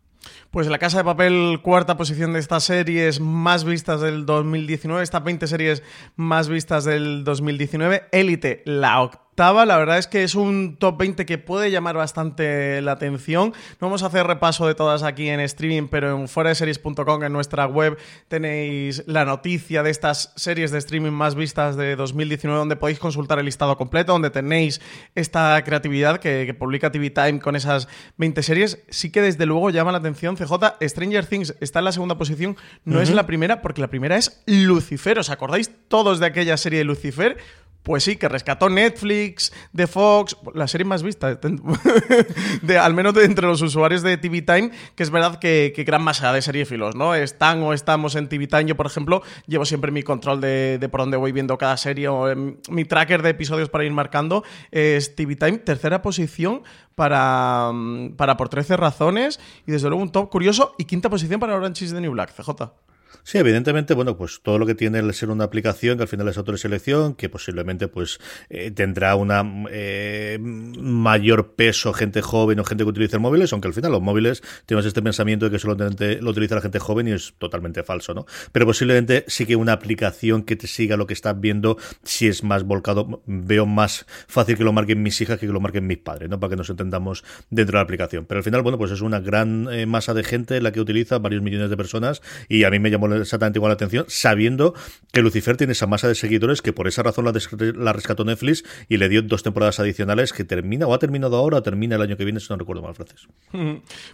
Pues 0.50 0.66
La 0.66 0.78
Casa 0.78 0.98
de 0.98 1.04
Papel, 1.04 1.60
cuarta 1.62 1.96
posición 1.96 2.32
de 2.32 2.40
estas 2.40 2.64
series 2.64 3.20
más 3.20 3.64
vistas 3.64 4.00
del 4.00 4.26
2019, 4.26 5.02
estas 5.02 5.24
20 5.24 5.46
series 5.46 5.82
más 6.16 6.48
vistas 6.48 6.84
del 6.84 7.24
2019. 7.24 8.08
Élite, 8.12 8.62
la 8.66 9.00
octava 9.00 9.29
la 9.40 9.78
verdad 9.78 9.96
es 9.96 10.06
que 10.06 10.22
es 10.22 10.34
un 10.34 10.76
top 10.76 10.98
20 10.98 11.24
que 11.24 11.38
puede 11.38 11.70
llamar 11.70 11.96
bastante 11.96 12.82
la 12.82 12.92
atención. 12.92 13.54
No 13.80 13.86
vamos 13.86 14.02
a 14.02 14.06
hacer 14.06 14.26
repaso 14.26 14.66
de 14.66 14.74
todas 14.74 15.02
aquí 15.02 15.30
en 15.30 15.40
streaming, 15.40 15.88
pero 15.88 16.14
en 16.14 16.28
fueradeseries.com, 16.28 17.24
en 17.24 17.32
nuestra 17.32 17.64
web, 17.66 17.96
tenéis 18.28 19.02
la 19.06 19.24
noticia 19.24 19.82
de 19.82 19.88
estas 19.88 20.34
series 20.36 20.72
de 20.72 20.78
streaming 20.78 21.12
más 21.12 21.36
vistas 21.36 21.76
de 21.76 21.96
2019, 21.96 22.58
donde 22.58 22.76
podéis 22.76 22.98
consultar 22.98 23.38
el 23.38 23.46
listado 23.46 23.78
completo, 23.78 24.12
donde 24.12 24.28
tenéis 24.28 24.82
esta 25.14 25.62
creatividad 25.64 26.18
que, 26.18 26.54
publica 26.58 26.92
TV 26.92 27.08
Time 27.08 27.40
con 27.40 27.56
esas 27.56 27.88
20 28.18 28.42
series. 28.42 28.84
Sí 28.90 29.10
que 29.10 29.22
desde 29.22 29.46
luego 29.46 29.70
llama 29.70 29.90
la 29.90 29.98
atención 29.98 30.36
CJ. 30.36 30.52
Stranger 30.82 31.24
Things 31.24 31.54
está 31.60 31.78
en 31.78 31.86
la 31.86 31.92
segunda 31.92 32.18
posición, 32.18 32.58
no 32.84 33.00
es 33.00 33.08
la 33.08 33.24
primera, 33.24 33.62
porque 33.62 33.80
la 33.80 33.88
primera 33.88 34.18
es 34.18 34.42
Lucifer. 34.44 35.18
¿Os 35.18 35.30
acordáis 35.30 35.70
todos 35.88 36.20
de 36.20 36.26
aquella 36.26 36.58
serie 36.58 36.80
de 36.80 36.84
Lucifer? 36.84 37.38
Pues 37.82 38.04
sí, 38.04 38.16
que 38.16 38.28
rescató 38.28 38.68
Netflix, 38.68 39.52
de 39.72 39.86
Fox, 39.86 40.36
la 40.54 40.68
serie 40.68 40.84
más 40.84 41.02
vista, 41.02 41.34
de, 42.62 42.78
al 42.78 42.92
menos 42.92 43.14
de 43.14 43.24
entre 43.24 43.46
los 43.46 43.62
usuarios 43.62 44.02
de 44.02 44.18
TV 44.18 44.42
Time, 44.42 44.70
que 44.94 45.02
es 45.02 45.10
verdad 45.10 45.38
que, 45.38 45.72
gran 45.86 46.02
masa 46.02 46.30
de 46.32 46.42
seriefilos, 46.42 46.94
¿no? 46.94 47.14
Están 47.14 47.62
o 47.62 47.72
estamos 47.72 48.16
en 48.16 48.28
TV 48.28 48.46
Time. 48.46 48.66
Yo, 48.66 48.76
por 48.76 48.86
ejemplo, 48.86 49.22
llevo 49.46 49.64
siempre 49.64 49.90
mi 49.92 50.02
control 50.02 50.42
de, 50.42 50.88
por 50.90 51.00
dónde 51.00 51.16
voy 51.16 51.32
viendo 51.32 51.56
cada 51.56 51.76
serie 51.78 52.08
o 52.08 52.26
mi 52.68 52.84
tracker 52.84 53.22
de 53.22 53.30
episodios 53.30 53.70
para 53.70 53.84
ir 53.84 53.92
marcando. 53.92 54.44
Es 54.70 55.16
TV 55.16 55.36
Time, 55.36 55.58
tercera 55.58 56.02
posición 56.02 56.62
para, 56.94 57.72
para 58.18 58.36
por 58.36 58.50
13 58.50 58.76
razones 58.76 59.40
y 59.66 59.72
desde 59.72 59.88
luego 59.88 60.02
un 60.02 60.12
top 60.12 60.28
curioso 60.28 60.74
y 60.76 60.84
quinta 60.84 61.08
posición 61.08 61.40
para 61.40 61.54
Orange 61.54 61.86
is 61.86 61.92
the 61.94 62.00
New 62.00 62.12
Black, 62.12 62.34
CJ. 62.34 62.89
Sí, 63.22 63.38
evidentemente, 63.38 63.94
bueno, 63.94 64.16
pues 64.16 64.40
todo 64.42 64.58
lo 64.58 64.66
que 64.66 64.74
tiene 64.74 64.98
el 64.98 65.12
ser 65.14 65.30
una 65.30 65.44
aplicación 65.44 65.98
que 65.98 66.02
al 66.02 66.08
final 66.08 66.28
es 66.28 66.38
autoselección, 66.38 67.14
que 67.14 67.28
posiblemente 67.28 67.88
pues 67.88 68.18
eh, 68.48 68.70
tendrá 68.70 69.14
una 69.14 69.44
eh, 69.70 70.38
mayor 70.40 71.54
peso 71.54 71.92
gente 71.92 72.22
joven 72.22 72.58
o 72.60 72.64
gente 72.64 72.84
que 72.84 72.90
utiliza 72.90 73.18
móviles, 73.18 73.52
aunque 73.52 73.68
al 73.68 73.74
final 73.74 73.92
los 73.92 74.02
móviles 74.02 74.42
tenemos 74.66 74.86
este 74.86 75.02
pensamiento 75.02 75.46
de 75.46 75.50
que 75.52 75.58
solamente 75.58 76.20
lo 76.22 76.30
utiliza 76.30 76.54
la 76.54 76.60
gente 76.62 76.78
joven 76.78 77.08
y 77.08 77.12
es 77.12 77.34
totalmente 77.38 77.82
falso, 77.82 78.14
¿no? 78.14 78.26
Pero 78.52 78.66
posiblemente 78.66 79.24
sí 79.28 79.46
que 79.46 79.56
una 79.56 79.72
aplicación 79.72 80.42
que 80.42 80.56
te 80.56 80.66
siga 80.66 80.96
lo 80.96 81.06
que 81.06 81.14
estás 81.14 81.38
viendo, 81.38 81.76
si 82.02 82.26
es 82.26 82.42
más 82.42 82.64
volcado, 82.64 83.22
veo 83.26 83.66
más 83.66 84.06
fácil 84.26 84.56
que 84.56 84.64
lo 84.64 84.72
marquen 84.72 85.02
mis 85.02 85.20
hijas 85.20 85.38
que 85.38 85.50
que 85.50 85.52
lo 85.52 85.60
marquen 85.60 85.86
mis 85.86 85.98
padres, 85.98 86.30
¿no? 86.30 86.40
Para 86.40 86.50
que 86.50 86.56
nos 86.56 86.70
entendamos 86.70 87.24
dentro 87.50 87.72
de 87.72 87.78
la 87.78 87.82
aplicación. 87.82 88.24
Pero 88.26 88.38
al 88.38 88.44
final, 88.44 88.62
bueno, 88.62 88.78
pues 88.78 88.90
es 88.90 89.00
una 89.00 89.20
gran 89.20 89.68
eh, 89.70 89.86
masa 89.86 90.14
de 90.14 90.24
gente 90.24 90.60
la 90.60 90.72
que 90.72 90.80
utiliza, 90.80 91.18
varios 91.18 91.42
millones 91.42 91.70
de 91.70 91.76
personas, 91.76 92.22
y 92.48 92.64
a 92.64 92.70
mí 92.70 92.78
me 92.78 92.90
exactamente 93.16 93.58
igual 93.58 93.70
la 93.70 93.74
atención, 93.74 94.04
sabiendo 94.08 94.74
que 95.12 95.22
Lucifer 95.22 95.56
tiene 95.56 95.72
esa 95.72 95.86
masa 95.86 96.08
de 96.08 96.14
seguidores 96.14 96.62
que 96.62 96.72
por 96.72 96.88
esa 96.88 97.02
razón 97.02 97.24
la, 97.24 97.92
rescató 97.92 98.24
Netflix 98.24 98.64
y 98.88 98.96
le 98.96 99.08
dio 99.08 99.22
dos 99.22 99.42
temporadas 99.42 99.80
adicionales 99.80 100.32
que 100.32 100.44
termina 100.44 100.86
o 100.86 100.94
ha 100.94 100.98
terminado 100.98 101.36
ahora 101.36 101.58
o 101.58 101.62
termina 101.62 101.96
el 101.96 102.02
año 102.02 102.16
que 102.16 102.24
viene, 102.24 102.40
si 102.40 102.46
no 102.50 102.56
recuerdo 102.56 102.82
mal, 102.82 102.94
Francis. 102.94 103.28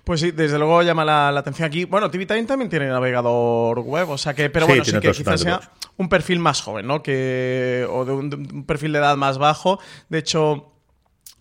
Pues 0.04 0.20
sí, 0.20 0.30
desde 0.30 0.58
luego 0.58 0.82
llama 0.82 1.04
la, 1.04 1.28
atención 1.28 1.66
aquí. 1.66 1.84
Bueno, 1.84 2.10
TV 2.10 2.26
Time 2.26 2.44
también 2.44 2.70
tiene 2.70 2.88
navegador 2.88 3.80
web, 3.80 4.10
o 4.10 4.18
sea 4.18 4.34
que, 4.34 4.50
pero 4.50 4.66
bueno, 4.66 4.84
sí 4.84 4.92
que 4.98 5.12
quizás 5.12 5.40
sea 5.40 5.60
un 5.96 6.08
perfil 6.08 6.38
más 6.38 6.60
joven, 6.60 6.86
¿no? 6.86 7.02
Que, 7.02 7.86
o 7.90 8.04
de 8.04 8.12
un 8.12 8.64
perfil 8.66 8.92
de 8.92 8.98
edad 8.98 9.16
más 9.16 9.38
bajo. 9.38 9.78
De 10.08 10.18
hecho, 10.18 10.75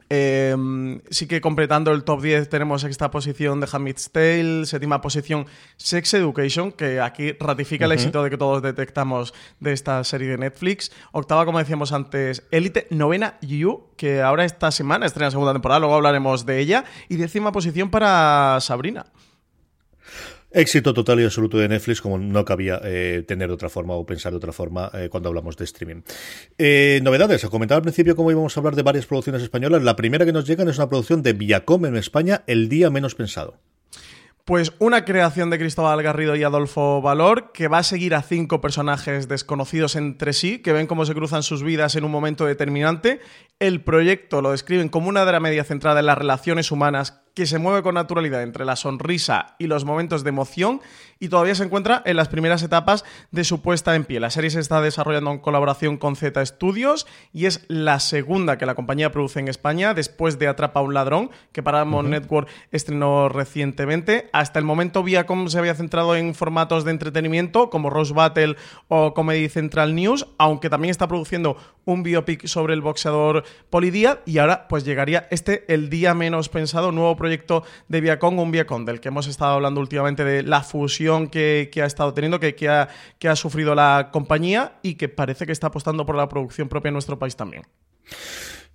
Em, 0.09 1.01
sí 1.09 1.27
que 1.27 1.41
completando 1.41 1.91
el 1.91 2.03
top 2.03 2.21
10 2.21 2.49
tenemos 2.49 2.83
esta 2.83 3.09
posición 3.09 3.59
de 3.59 3.67
Hamid's 3.71 4.11
Tale, 4.11 4.65
séptima 4.65 5.01
posición 5.01 5.47
Sex 5.77 6.13
Education, 6.13 6.71
que 6.71 7.01
aquí 7.01 7.31
ratifica 7.33 7.85
el 7.85 7.91
éxito 7.91 8.23
de 8.23 8.29
que 8.29 8.37
todos 8.37 8.61
detectamos 8.61 9.33
de 9.59 9.73
esta 9.73 10.03
serie 10.03 10.29
de 10.29 10.37
Netflix. 10.37 10.91
Octava, 11.11 11.45
como 11.45 11.59
decíamos 11.59 11.91
antes, 11.91 12.43
Elite. 12.51 12.87
Novena, 12.91 13.37
You, 13.41 13.87
que 13.97 14.21
ahora 14.21 14.45
esta 14.45 14.71
semana 14.71 15.05
estrena 15.05 15.31
segunda 15.31 15.53
temporada, 15.53 15.79
luego 15.79 15.95
hablaremos 15.95 16.45
de 16.45 16.59
ella. 16.59 16.85
Y 17.09 17.15
décima 17.15 17.51
posición 17.51 17.89
para 17.89 18.59
Sabrina. 18.61 19.05
Éxito 20.55 20.93
total 20.93 21.19
y 21.19 21.25
absoluto 21.25 21.57
de 21.57 21.67
Netflix, 21.67 21.99
como 21.99 22.17
no 22.17 22.45
cabía 22.45 22.79
eh, 22.81 23.25
tener 23.27 23.49
de 23.49 23.53
otra 23.53 23.67
forma 23.67 23.93
o 23.93 24.05
pensar 24.05 24.31
de 24.31 24.37
otra 24.37 24.53
forma 24.53 24.89
eh, 24.93 25.09
cuando 25.11 25.27
hablamos 25.27 25.57
de 25.57 25.65
streaming. 25.65 26.01
Eh, 26.57 27.01
novedades, 27.03 27.45
comentaba 27.47 27.75
al 27.75 27.81
principio 27.81 28.15
cómo 28.15 28.31
íbamos 28.31 28.55
a 28.55 28.61
hablar 28.61 28.73
de 28.73 28.81
varias 28.81 29.05
producciones 29.05 29.41
españolas. 29.41 29.83
La 29.83 29.97
primera 29.97 30.25
que 30.25 30.31
nos 30.31 30.47
llegan 30.47 30.69
es 30.69 30.77
una 30.77 30.87
producción 30.87 31.23
de 31.23 31.33
Viacom 31.33 31.85
en 31.87 31.97
España, 31.97 32.43
El 32.47 32.69
Día 32.69 32.89
Menos 32.89 33.15
Pensado. 33.15 33.59
Pues 34.45 34.71
una 34.79 35.03
creación 35.03 35.49
de 35.49 35.59
Cristóbal 35.59 36.01
Garrido 36.01 36.37
y 36.37 36.43
Adolfo 36.43 37.01
Valor 37.01 37.51
que 37.51 37.67
va 37.67 37.79
a 37.79 37.83
seguir 37.83 38.15
a 38.15 38.21
cinco 38.21 38.61
personajes 38.61 39.27
desconocidos 39.27 39.97
entre 39.97 40.31
sí, 40.31 40.59
que 40.59 40.71
ven 40.71 40.87
cómo 40.87 41.05
se 41.05 41.15
cruzan 41.15 41.43
sus 41.43 41.63
vidas 41.63 41.97
en 41.97 42.05
un 42.05 42.11
momento 42.11 42.45
determinante. 42.45 43.19
El 43.59 43.81
proyecto 43.81 44.41
lo 44.41 44.51
describen 44.51 44.87
como 44.87 45.09
una 45.09 45.25
media 45.41 45.65
centrada 45.65 45.99
en 45.99 46.05
las 46.05 46.17
relaciones 46.17 46.71
humanas 46.71 47.24
que 47.35 47.45
se 47.45 47.59
mueve 47.59 47.83
con 47.83 47.95
naturalidad 47.95 48.41
entre 48.41 48.65
la 48.65 48.77
sonrisa 48.77 49.55
y 49.59 49.67
los 49.67 49.83
momentos 49.83 50.23
de 50.23 50.29
emoción 50.29 50.81
y 51.19 51.29
todavía 51.29 51.55
se 51.55 51.63
encuentra 51.63 52.01
en 52.05 52.17
las 52.17 52.29
primeras 52.29 52.63
etapas 52.63 53.05
de 53.31 53.43
su 53.43 53.61
puesta 53.61 53.95
en 53.95 54.05
pie. 54.05 54.19
La 54.19 54.29
serie 54.29 54.49
se 54.49 54.59
está 54.59 54.81
desarrollando 54.81 55.31
en 55.31 55.39
colaboración 55.39 55.97
con 55.97 56.15
Z 56.15 56.45
Studios 56.45 57.07
y 57.33 57.45
es 57.45 57.65
la 57.67 57.99
segunda 57.99 58.57
que 58.57 58.65
la 58.65 58.75
compañía 58.75 59.11
produce 59.11 59.39
en 59.39 59.47
España 59.47 59.93
después 59.93 60.39
de 60.39 60.47
Atrapa 60.47 60.79
a 60.79 60.83
un 60.83 60.93
ladrón, 60.93 61.29
que 61.51 61.63
Paramount 61.63 62.09
Network 62.09 62.49
estrenó 62.71 63.29
recientemente. 63.29 64.29
Hasta 64.33 64.59
el 64.59 64.65
momento 64.65 65.03
Viacom 65.03 65.47
se 65.49 65.59
había 65.59 65.75
centrado 65.75 66.15
en 66.15 66.35
formatos 66.35 66.85
de 66.85 66.91
entretenimiento 66.91 67.69
como 67.69 67.89
Rose 67.89 68.13
Battle 68.13 68.55
o 68.87 69.13
Comedy 69.13 69.49
Central 69.49 69.93
News, 69.93 70.27
aunque 70.37 70.69
también 70.69 70.91
está 70.91 71.07
produciendo 71.07 71.57
un 71.85 72.01
biopic 72.01 72.47
sobre 72.47 72.73
el 72.73 72.81
boxeador 72.81 73.43
Polidía 73.69 74.21
y 74.25 74.39
ahora 74.39 74.67
pues 74.67 74.85
llegaría 74.85 75.27
este 75.29 75.71
el 75.71 75.89
día 75.89 76.13
menos 76.15 76.49
pensado 76.49 76.91
nuevo 76.91 77.15
proyecto 77.15 77.24
de 77.29 78.01
Viacom, 78.01 78.39
un 78.39 78.51
Viacom 78.51 78.85
del 78.85 78.99
que 78.99 79.09
hemos 79.09 79.27
estado 79.27 79.53
hablando 79.53 79.81
últimamente 79.81 80.23
de 80.23 80.43
la 80.43 80.61
fusión 80.61 81.27
que, 81.27 81.69
ha 81.81 81.85
estado 81.85 82.13
teniendo, 82.13 82.39
que, 82.39 82.55
que, 82.55 82.69
ha, 82.69 82.89
que 83.19 83.27
ha 83.27 83.35
sufrido 83.35 83.75
la 83.75 84.09
compañía 84.11 84.79
y 84.81 84.95
que 84.95 85.09
parece 85.09 85.45
que 85.45 85.51
está 85.51 85.67
apostando 85.67 86.05
por 86.05 86.15
la 86.15 86.29
producción 86.29 86.69
propia 86.69 86.89
en 86.89 86.93
nuestro 86.93 87.19
país 87.19 87.35
también. 87.35 87.63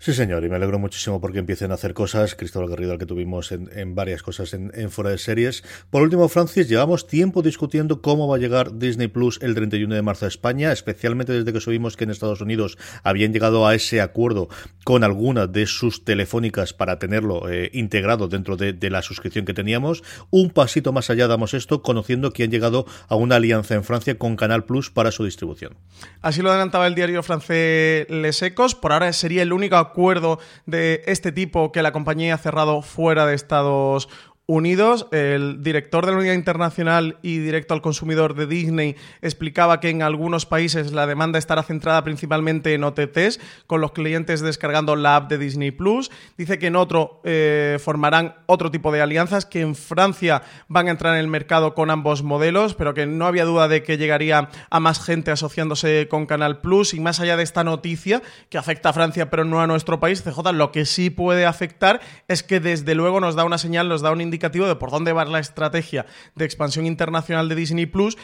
Sí, 0.03 0.15
señor, 0.15 0.43
y 0.47 0.49
me 0.49 0.57
alegro 0.57 0.79
muchísimo 0.79 1.21
porque 1.21 1.41
empiecen 1.41 1.73
a 1.73 1.75
hacer 1.75 1.93
cosas. 1.93 2.35
Cristóbal 2.35 2.71
Garrido, 2.71 2.93
al 2.93 2.99
que 2.99 3.05
tuvimos 3.05 3.53
en, 3.53 3.95
varias 3.95 4.23
cosas 4.23 4.55
en, 4.55 4.91
fuera 4.91 5.11
de 5.11 5.19
series. 5.19 5.63
Por 5.91 6.01
último, 6.01 6.27
Francis, 6.31 6.71
llevamos 6.71 7.07
tiempo 7.07 7.43
discutiendo 7.43 8.01
cómo 8.01 8.27
va 8.27 8.37
a 8.37 8.39
llegar 8.39 8.79
Disney 8.79 9.09
Plus 9.09 9.39
el 9.43 9.55
31 9.55 9.95
de 9.95 10.01
marzo 10.01 10.25
a 10.25 10.29
España, 10.29 10.73
especialmente 10.73 11.35
desde 11.35 11.53
que 11.53 11.61
subimos 11.61 11.99
que 11.99 12.05
en 12.05 12.13
Estados 12.13 12.41
Unidos 12.41 12.79
habían 13.03 13.35
llegado 13.35 13.67
a 13.67 13.75
ese 13.75 14.01
acuerdo 14.01 14.49
con 14.85 15.05
alguna 15.05 15.47
de 15.47 15.67
sus 15.67 16.03
telefónicas 16.03 16.73
para 16.73 16.99
tenerlo 16.99 17.51
eh, 17.51 17.69
integrado 17.75 18.27
dentro 18.27 18.57
de, 18.57 18.73
de, 18.73 18.89
la 18.89 19.03
suscripción 19.03 19.45
que 19.45 19.53
teníamos. 19.53 20.03
Un 20.31 20.49
pasito 20.49 20.95
más 20.95 21.11
allá 21.11 21.29
damos 21.29 21.53
esto, 21.53 21.83
conociendo 21.83 22.31
que 22.31 22.45
han 22.45 22.51
llegado 22.51 22.87
a 23.09 23.17
una 23.17 23.37
alianza 23.37 23.75
en 23.75 23.85
Francia 23.85 24.17
con 24.17 24.37
Canal 24.37 24.65
Plus 24.65 24.91
para 24.91 25.11
su 25.11 25.27
distribución. 25.27 25.77
Así 26.23 26.41
lo 26.41 26.49
adelantaba 26.49 26.87
el 26.87 26.95
diario 26.95 27.23
francés 27.23 28.09
Les 28.09 28.41
Ecos. 28.41 28.75
Por 28.75 28.93
ahora 28.93 29.13
sería 29.13 29.43
el 29.43 29.53
único 29.53 29.90
de 30.67 31.03
este 31.07 31.33
tipo 31.33 31.73
que 31.73 31.83
la 31.83 31.93
compañía 31.93 32.35
ha 32.35 32.39
cerrado 32.39 32.83
fuera 32.83 33.27
de 33.27 33.35
Estados 33.35 34.09
Unidos. 34.51 35.07
El 35.13 35.63
director 35.63 36.05
de 36.05 36.11
la 36.11 36.19
Unidad 36.19 36.35
Internacional 36.35 37.19
y 37.23 37.39
directo 37.39 37.73
al 37.73 37.81
consumidor 37.81 38.35
de 38.35 38.49
Disney 38.49 38.97
explicaba 39.23 39.79
que 39.79 39.91
en 39.91 40.03
algunos 40.03 40.45
países 40.45 40.91
la 40.91 41.07
demanda 41.07 41.39
estará 41.39 41.63
centrada 41.63 42.03
principalmente 42.03 42.75
en 42.75 42.83
OTTs, 42.83 43.39
con 43.69 43.81
los 43.81 43.93
clientes 43.93 44.41
descargando 44.41 44.97
la 44.97 45.15
app 45.15 45.31
de 45.31 45.39
Disney 45.39 45.71
Plus. 45.71 46.11
Dice 46.37 46.59
que 46.59 46.67
en 46.67 46.75
otro 46.75 47.21
eh, 47.23 47.79
formarán 47.81 48.35
otro 48.47 48.73
tipo 48.73 48.91
de 48.91 49.01
alianzas, 49.01 49.47
que 49.47 49.61
en 49.61 49.77
Francia 49.77 50.43
van 50.67 50.89
a 50.89 50.91
entrar 50.91 51.15
en 51.15 51.21
el 51.21 51.29
mercado 51.29 51.73
con 51.75 51.89
ambos 51.89 52.25
modelos, 52.25 52.75
pero 52.75 52.93
que 52.93 53.07
no 53.07 53.27
había 53.27 53.45
duda 53.45 53.69
de 53.69 53.85
que 53.85 53.99
llegaría 53.99 54.49
a 54.69 54.81
más 54.81 55.01
gente 55.01 55.31
asociándose 55.31 56.09
con 56.09 56.27
Canal 56.27 56.61
Plus. 56.61 56.93
Y 56.93 56.99
más 56.99 57.21
allá 57.21 57.37
de 57.37 57.45
esta 57.45 57.63
noticia, 57.63 58.21
que 58.49 58.59
afecta 58.59 58.89
a 58.89 58.95
Francia 58.95 59.31
pero 59.31 59.45
no 59.45 59.61
a 59.61 59.69
nuestro 59.69 60.01
país, 60.01 60.25
CJ, 60.25 60.53
lo 60.55 60.73
que 60.73 60.87
sí 60.87 61.09
puede 61.09 61.47
afectar 61.47 62.01
es 62.27 62.43
que 62.43 62.59
desde 62.59 62.97
luego 62.97 63.21
nos 63.21 63.37
da 63.37 63.45
una 63.45 63.57
señal, 63.57 63.89
nos 63.89 64.03
da 64.03 64.11
un 64.11 64.21
de 64.49 64.77
por 64.77 64.91
dónde 64.91 65.13
va 65.13 65.25
la 65.25 65.39
estrategia 65.39 66.07
de 66.35 66.45
expansión 66.45 66.87
internacional 66.87 67.49
de 67.49 67.55
Disney 67.55 67.87
Plus 67.87 68.17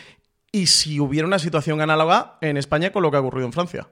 y 0.57 0.69
si 0.69 1.01
hubiera 1.01 1.29
una 1.29 1.39
situación 1.39 1.83
análoga 1.83 2.39
en 2.41 2.57
España 2.57 2.91
con 2.91 3.03
lo 3.03 3.11
que 3.11 3.19
ha 3.19 3.21
ocurrido 3.21 3.45
en 3.45 3.53
Francia. 3.53 3.89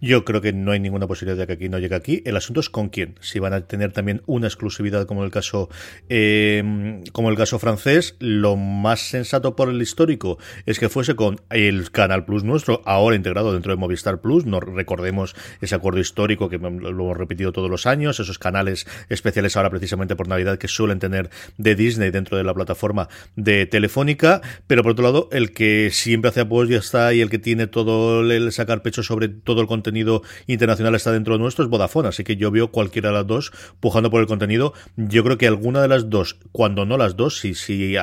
Yo 0.00 0.24
creo 0.24 0.40
que 0.40 0.52
no 0.52 0.70
hay 0.70 0.78
ninguna 0.78 1.08
posibilidad 1.08 1.36
de 1.36 1.48
que 1.48 1.54
aquí 1.54 1.68
no 1.68 1.80
llegue 1.80 1.96
aquí. 1.96 2.22
El 2.24 2.36
asunto 2.36 2.60
es 2.60 2.70
con 2.70 2.90
quién. 2.90 3.16
Si 3.20 3.40
van 3.40 3.52
a 3.52 3.62
tener 3.62 3.92
también 3.92 4.22
una 4.26 4.46
exclusividad 4.46 5.04
como 5.06 5.24
el 5.24 5.32
caso 5.32 5.68
eh, 6.08 7.02
como 7.12 7.30
el 7.30 7.36
caso 7.36 7.58
francés, 7.58 8.14
lo 8.20 8.54
más 8.54 9.00
sensato 9.00 9.56
por 9.56 9.68
el 9.68 9.82
histórico 9.82 10.38
es 10.64 10.78
que 10.78 10.88
fuese 10.88 11.16
con 11.16 11.40
el 11.50 11.90
Canal 11.90 12.24
Plus 12.24 12.44
nuestro, 12.44 12.82
ahora 12.84 13.16
integrado 13.16 13.52
dentro 13.52 13.72
de 13.72 13.76
Movistar 13.76 14.20
Plus. 14.20 14.46
No 14.46 14.60
recordemos 14.60 15.34
ese 15.60 15.74
acuerdo 15.74 15.98
histórico 15.98 16.48
que 16.48 16.58
lo 16.58 16.68
hemos 16.68 17.16
repetido 17.16 17.50
todos 17.50 17.68
los 17.68 17.86
años, 17.86 18.20
esos 18.20 18.38
canales 18.38 18.86
especiales 19.08 19.56
ahora 19.56 19.70
precisamente 19.70 20.14
por 20.14 20.28
Navidad 20.28 20.58
que 20.58 20.68
suelen 20.68 21.00
tener 21.00 21.30
de 21.58 21.74
Disney 21.74 22.12
dentro 22.12 22.36
de 22.36 22.44
la 22.44 22.54
plataforma 22.54 23.08
de 23.34 23.66
Telefónica. 23.66 24.40
Pero 24.68 24.84
por 24.84 24.92
otro 24.92 25.04
lado, 25.04 25.28
el 25.32 25.52
que 25.52 25.90
siempre 25.96 26.28
hace 26.28 26.40
apoyo 26.40 26.74
y 26.74 26.78
está 26.78 27.12
y 27.14 27.20
el 27.20 27.30
que 27.30 27.38
tiene 27.38 27.66
todo 27.66 28.20
el 28.20 28.52
sacar 28.52 28.82
pecho 28.82 29.02
sobre 29.02 29.28
todo 29.28 29.60
el 29.60 29.66
contenido 29.66 30.22
internacional 30.46 30.94
está 30.94 31.12
dentro 31.12 31.34
de 31.34 31.40
nuestro 31.40 31.64
es 31.64 31.70
Vodafone, 31.70 32.08
así 32.08 32.24
que 32.24 32.36
yo 32.36 32.50
veo 32.50 32.70
cualquiera 32.70 33.08
de 33.08 33.14
las 33.14 33.26
dos 33.26 33.52
pujando 33.80 34.10
por 34.10 34.20
el 34.20 34.26
contenido. 34.26 34.72
Yo 34.96 35.24
creo 35.24 35.38
que 35.38 35.46
alguna 35.46 35.80
de 35.82 35.88
las 35.88 36.10
dos, 36.10 36.38
cuando 36.52 36.84
no 36.84 36.96
las 36.96 37.16
dos, 37.16 37.38
si, 37.38 37.54
si 37.54 37.94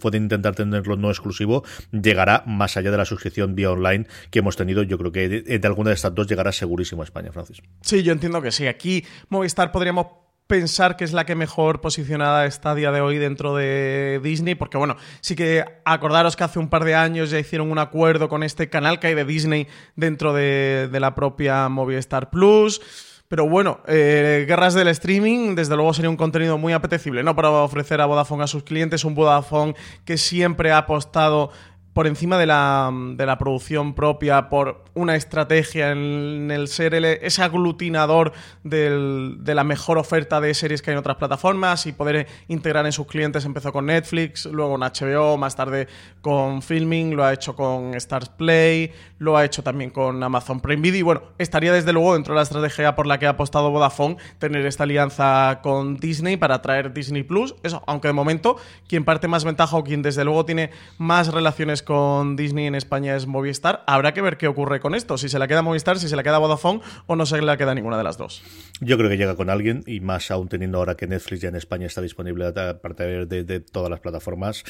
pueden 0.00 0.24
intentar 0.24 0.54
tenerlo 0.54 0.96
no 0.96 1.10
exclusivo, 1.10 1.64
llegará 1.92 2.42
más 2.46 2.76
allá 2.76 2.90
de 2.90 2.96
la 2.96 3.04
suscripción 3.04 3.54
vía 3.54 3.70
online 3.70 4.06
que 4.30 4.40
hemos 4.40 4.56
tenido. 4.56 4.82
Yo 4.82 4.98
creo 4.98 5.12
que 5.12 5.28
de, 5.28 5.58
de 5.58 5.66
alguna 5.66 5.90
de 5.90 5.94
estas 5.94 6.14
dos 6.14 6.26
llegará 6.26 6.52
segurísimo 6.52 7.02
a 7.02 7.04
España, 7.04 7.32
Francis. 7.32 7.62
Sí, 7.80 8.02
yo 8.02 8.12
entiendo 8.12 8.42
que 8.42 8.50
sí. 8.50 8.66
Aquí 8.66 9.04
Movistar 9.28 9.72
podríamos 9.72 10.06
pensar 10.48 10.96
que 10.96 11.04
es 11.04 11.12
la 11.12 11.26
que 11.26 11.34
mejor 11.34 11.80
posicionada 11.80 12.46
está 12.46 12.70
a 12.70 12.74
día 12.74 12.90
de 12.90 13.02
hoy 13.02 13.18
dentro 13.18 13.54
de 13.54 14.18
Disney, 14.22 14.54
porque 14.54 14.78
bueno, 14.78 14.96
sí 15.20 15.36
que 15.36 15.64
acordaros 15.84 16.34
que 16.36 16.44
hace 16.44 16.58
un 16.58 16.68
par 16.68 16.84
de 16.84 16.94
años 16.94 17.30
ya 17.30 17.38
hicieron 17.38 17.70
un 17.70 17.78
acuerdo 17.78 18.28
con 18.28 18.42
este 18.42 18.68
canal 18.70 18.98
que 18.98 19.08
hay 19.08 19.14
de 19.14 19.26
Disney 19.26 19.68
dentro 19.94 20.32
de, 20.32 20.88
la 20.98 21.14
propia 21.14 21.68
Movistar 21.68 22.30
Plus. 22.30 22.80
Pero 23.28 23.46
bueno, 23.46 23.80
eh, 23.86 24.46
guerras 24.48 24.72
del 24.72 24.88
streaming, 24.88 25.54
desde 25.54 25.76
luego 25.76 25.92
sería 25.92 26.08
un 26.08 26.16
contenido 26.16 26.56
muy 26.56 26.72
apetecible, 26.72 27.22
¿no? 27.22 27.36
Para 27.36 27.50
ofrecer 27.50 28.00
a 28.00 28.06
Vodafone 28.06 28.44
a 28.44 28.46
sus 28.46 28.62
clientes, 28.62 29.04
un 29.04 29.14
Vodafone 29.14 29.74
que 30.06 30.16
siempre 30.16 30.72
ha 30.72 30.78
apostado 30.78 31.50
por 31.98 32.06
encima 32.06 32.38
de 32.38 32.46
la, 32.46 32.92
de 32.92 33.26
la, 33.26 33.38
producción 33.38 33.92
propia, 33.92 34.48
por 34.48 34.84
una 34.94 35.16
estrategia 35.16 35.90
en 35.90 36.48
el 36.48 36.68
ser 36.68 36.94
ese 36.94 37.42
aglutinador 37.42 38.32
del, 38.62 39.38
de 39.40 39.52
la 39.56 39.64
mejor 39.64 39.98
oferta 39.98 40.40
de 40.40 40.54
series 40.54 40.80
que 40.80 40.92
hay 40.92 40.92
en 40.92 41.00
otras 41.00 41.16
plataformas 41.16 41.86
y 41.86 41.92
poder 41.92 42.28
integrar 42.46 42.86
en 42.86 42.92
sus 42.92 43.08
clientes. 43.08 43.44
Empezó 43.44 43.72
con 43.72 43.86
Netflix, 43.86 44.46
luego 44.46 44.76
en 44.76 44.82
HBO, 44.82 45.36
más 45.38 45.56
tarde 45.56 45.88
con 46.20 46.62
Filming, 46.62 47.16
lo 47.16 47.24
ha 47.24 47.32
hecho 47.32 47.56
con 47.56 47.92
Stars 47.94 48.28
Play, 48.28 48.92
lo 49.18 49.36
ha 49.36 49.44
hecho 49.44 49.64
también 49.64 49.90
con 49.90 50.22
Amazon 50.22 50.60
Prime 50.60 50.80
Video 50.80 51.00
y 51.00 51.02
bueno, 51.02 51.22
estaría 51.36 51.72
desde 51.72 51.92
luego 51.92 52.14
dentro 52.14 52.32
de 52.32 52.36
la 52.36 52.42
estrategia 52.44 52.94
por 52.94 53.08
la 53.08 53.18
que 53.18 53.26
ha 53.26 53.30
apostado 53.30 53.70
Vodafone 53.70 54.18
tener 54.38 54.64
esta 54.66 54.84
alianza 54.84 55.58
con 55.64 55.96
Disney 55.96 56.36
para 56.36 56.62
traer 56.62 56.92
Disney 56.92 57.24
Plus. 57.24 57.56
Eso, 57.64 57.82
aunque 57.88 58.06
de 58.06 58.14
momento 58.14 58.56
quien 58.86 59.04
parte 59.04 59.26
más 59.26 59.42
ventaja 59.44 59.76
o 59.76 59.82
quien 59.82 60.02
desde 60.02 60.24
luego 60.24 60.44
tiene 60.44 60.70
más 60.96 61.34
relaciones 61.34 61.82
con 61.88 62.36
Disney 62.36 62.66
en 62.66 62.74
España 62.74 63.16
es 63.16 63.26
Movistar. 63.26 63.82
Habrá 63.86 64.12
que 64.12 64.20
ver 64.20 64.36
qué 64.36 64.46
ocurre 64.46 64.78
con 64.78 64.94
esto, 64.94 65.16
si 65.16 65.30
se 65.30 65.38
la 65.38 65.48
queda 65.48 65.62
Movistar, 65.62 65.98
si 65.98 66.06
se 66.06 66.16
la 66.16 66.22
queda 66.22 66.36
Vodafone 66.36 66.82
o 67.06 67.16
no 67.16 67.24
se 67.24 67.40
la 67.40 67.56
queda 67.56 67.74
ninguna 67.74 67.96
de 67.96 68.04
las 68.04 68.18
dos. 68.18 68.42
Yo 68.82 68.98
creo 68.98 69.08
que 69.08 69.16
llega 69.16 69.36
con 69.36 69.48
alguien 69.48 69.84
y 69.86 70.00
más 70.00 70.30
aún 70.30 70.48
teniendo 70.48 70.76
ahora 70.76 70.96
que 70.96 71.06
Netflix 71.06 71.40
ya 71.40 71.48
en 71.48 71.56
España 71.56 71.86
está 71.86 72.02
disponible 72.02 72.46
aparte 72.46 73.24
de, 73.24 73.42
de 73.42 73.60
todas 73.60 73.88
las 73.88 74.00
plataformas. 74.00 74.64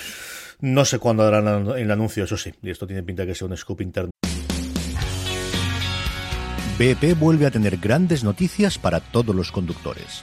No 0.60 0.84
sé 0.84 1.00
cuándo 1.00 1.24
harán 1.24 1.72
el 1.76 1.90
anuncio, 1.90 2.22
eso 2.22 2.36
sí, 2.36 2.54
y 2.62 2.70
esto 2.70 2.86
tiene 2.86 3.02
pinta 3.02 3.22
de 3.22 3.28
que 3.28 3.34
sea 3.34 3.48
un 3.48 3.56
scoop 3.56 3.80
interno. 3.80 4.10
BP 6.78 7.18
vuelve 7.18 7.46
a 7.46 7.50
tener 7.50 7.78
grandes 7.78 8.22
noticias 8.22 8.78
para 8.78 9.00
todos 9.00 9.34
los 9.34 9.50
conductores. 9.50 10.22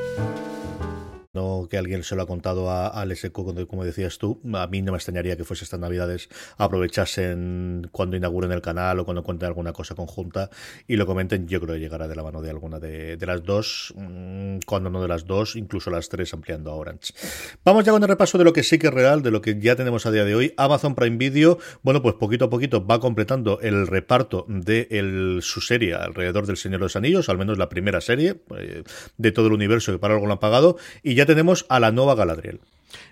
No 1.33 1.67
que 1.69 1.77
alguien 1.77 2.03
se 2.03 2.15
lo 2.15 2.23
ha 2.23 2.27
contado 2.27 2.69
a, 2.69 2.87
Alex 2.87 3.29
como 3.31 3.85
decías 3.85 4.17
tú. 4.17 4.41
A 4.53 4.67
mí 4.67 4.81
no 4.81 4.91
me 4.91 4.97
extrañaría 4.97 5.37
que 5.37 5.43
fuese 5.43 5.63
estas 5.63 5.79
navidades 5.79 6.29
aprovechasen 6.57 7.87
cuando 7.91 8.17
inauguren 8.17 8.51
el 8.51 8.61
canal 8.61 8.99
o 8.99 9.05
cuando 9.05 9.23
cuenten 9.23 9.47
alguna 9.47 9.71
cosa 9.71 9.95
conjunta 9.95 10.49
y 10.87 10.97
lo 10.97 11.05
comenten. 11.05 11.47
Yo 11.47 11.61
creo 11.61 11.75
que 11.75 11.79
llegará 11.79 12.07
de 12.07 12.15
la 12.15 12.23
mano 12.23 12.41
de 12.41 12.49
alguna 12.49 12.79
de, 12.79 13.17
las 13.25 13.43
dos, 13.43 13.93
mm, 13.95 14.59
cuando 14.65 14.89
no 14.89 15.01
de 15.01 15.07
las 15.07 15.25
dos, 15.25 15.55
incluso 15.55 15.89
las 15.89 16.09
tres 16.09 16.33
ampliando 16.33 16.71
a 16.71 16.75
Orange. 16.75 17.13
Vamos 17.63 17.85
ya 17.85 17.91
con 17.91 18.03
el 18.03 18.09
repaso 18.09 18.37
de 18.37 18.43
lo 18.43 18.53
que 18.53 18.63
sí 18.63 18.77
que 18.77 18.87
es 18.87 18.93
real, 18.93 19.21
de 19.21 19.31
lo 19.31 19.41
que 19.41 19.59
ya 19.59 19.75
tenemos 19.75 20.05
a 20.05 20.11
día 20.11 20.25
de 20.25 20.35
hoy. 20.35 20.53
Amazon 20.57 20.95
Prime 20.95 21.17
Video, 21.17 21.59
bueno, 21.81 22.01
pues 22.01 22.15
poquito 22.15 22.45
a 22.45 22.49
poquito 22.49 22.85
va 22.85 22.99
completando 22.99 23.59
el 23.61 23.87
reparto 23.87 24.45
de 24.49 25.39
su 25.41 25.61
serie 25.61 25.93
alrededor 25.93 26.45
del 26.45 26.57
Señor 26.57 26.79
de 26.79 26.85
los 26.85 26.95
Anillos, 26.95 27.29
al 27.29 27.37
menos 27.37 27.57
la 27.57 27.69
primera 27.69 28.01
serie 28.01 28.41
eh, 28.57 28.83
de 29.17 29.31
todo 29.31 29.47
el 29.47 29.53
universo 29.53 29.91
que 29.91 29.99
para 29.99 30.15
algo 30.15 30.25
lo 30.27 30.33
han 30.33 30.39
pagado. 30.39 30.77
Y 31.03 31.15
ya 31.15 31.20
tenemos 31.25 31.65
a 31.69 31.79
la 31.79 31.91
nueva 31.91 32.15
Galadriel. 32.15 32.59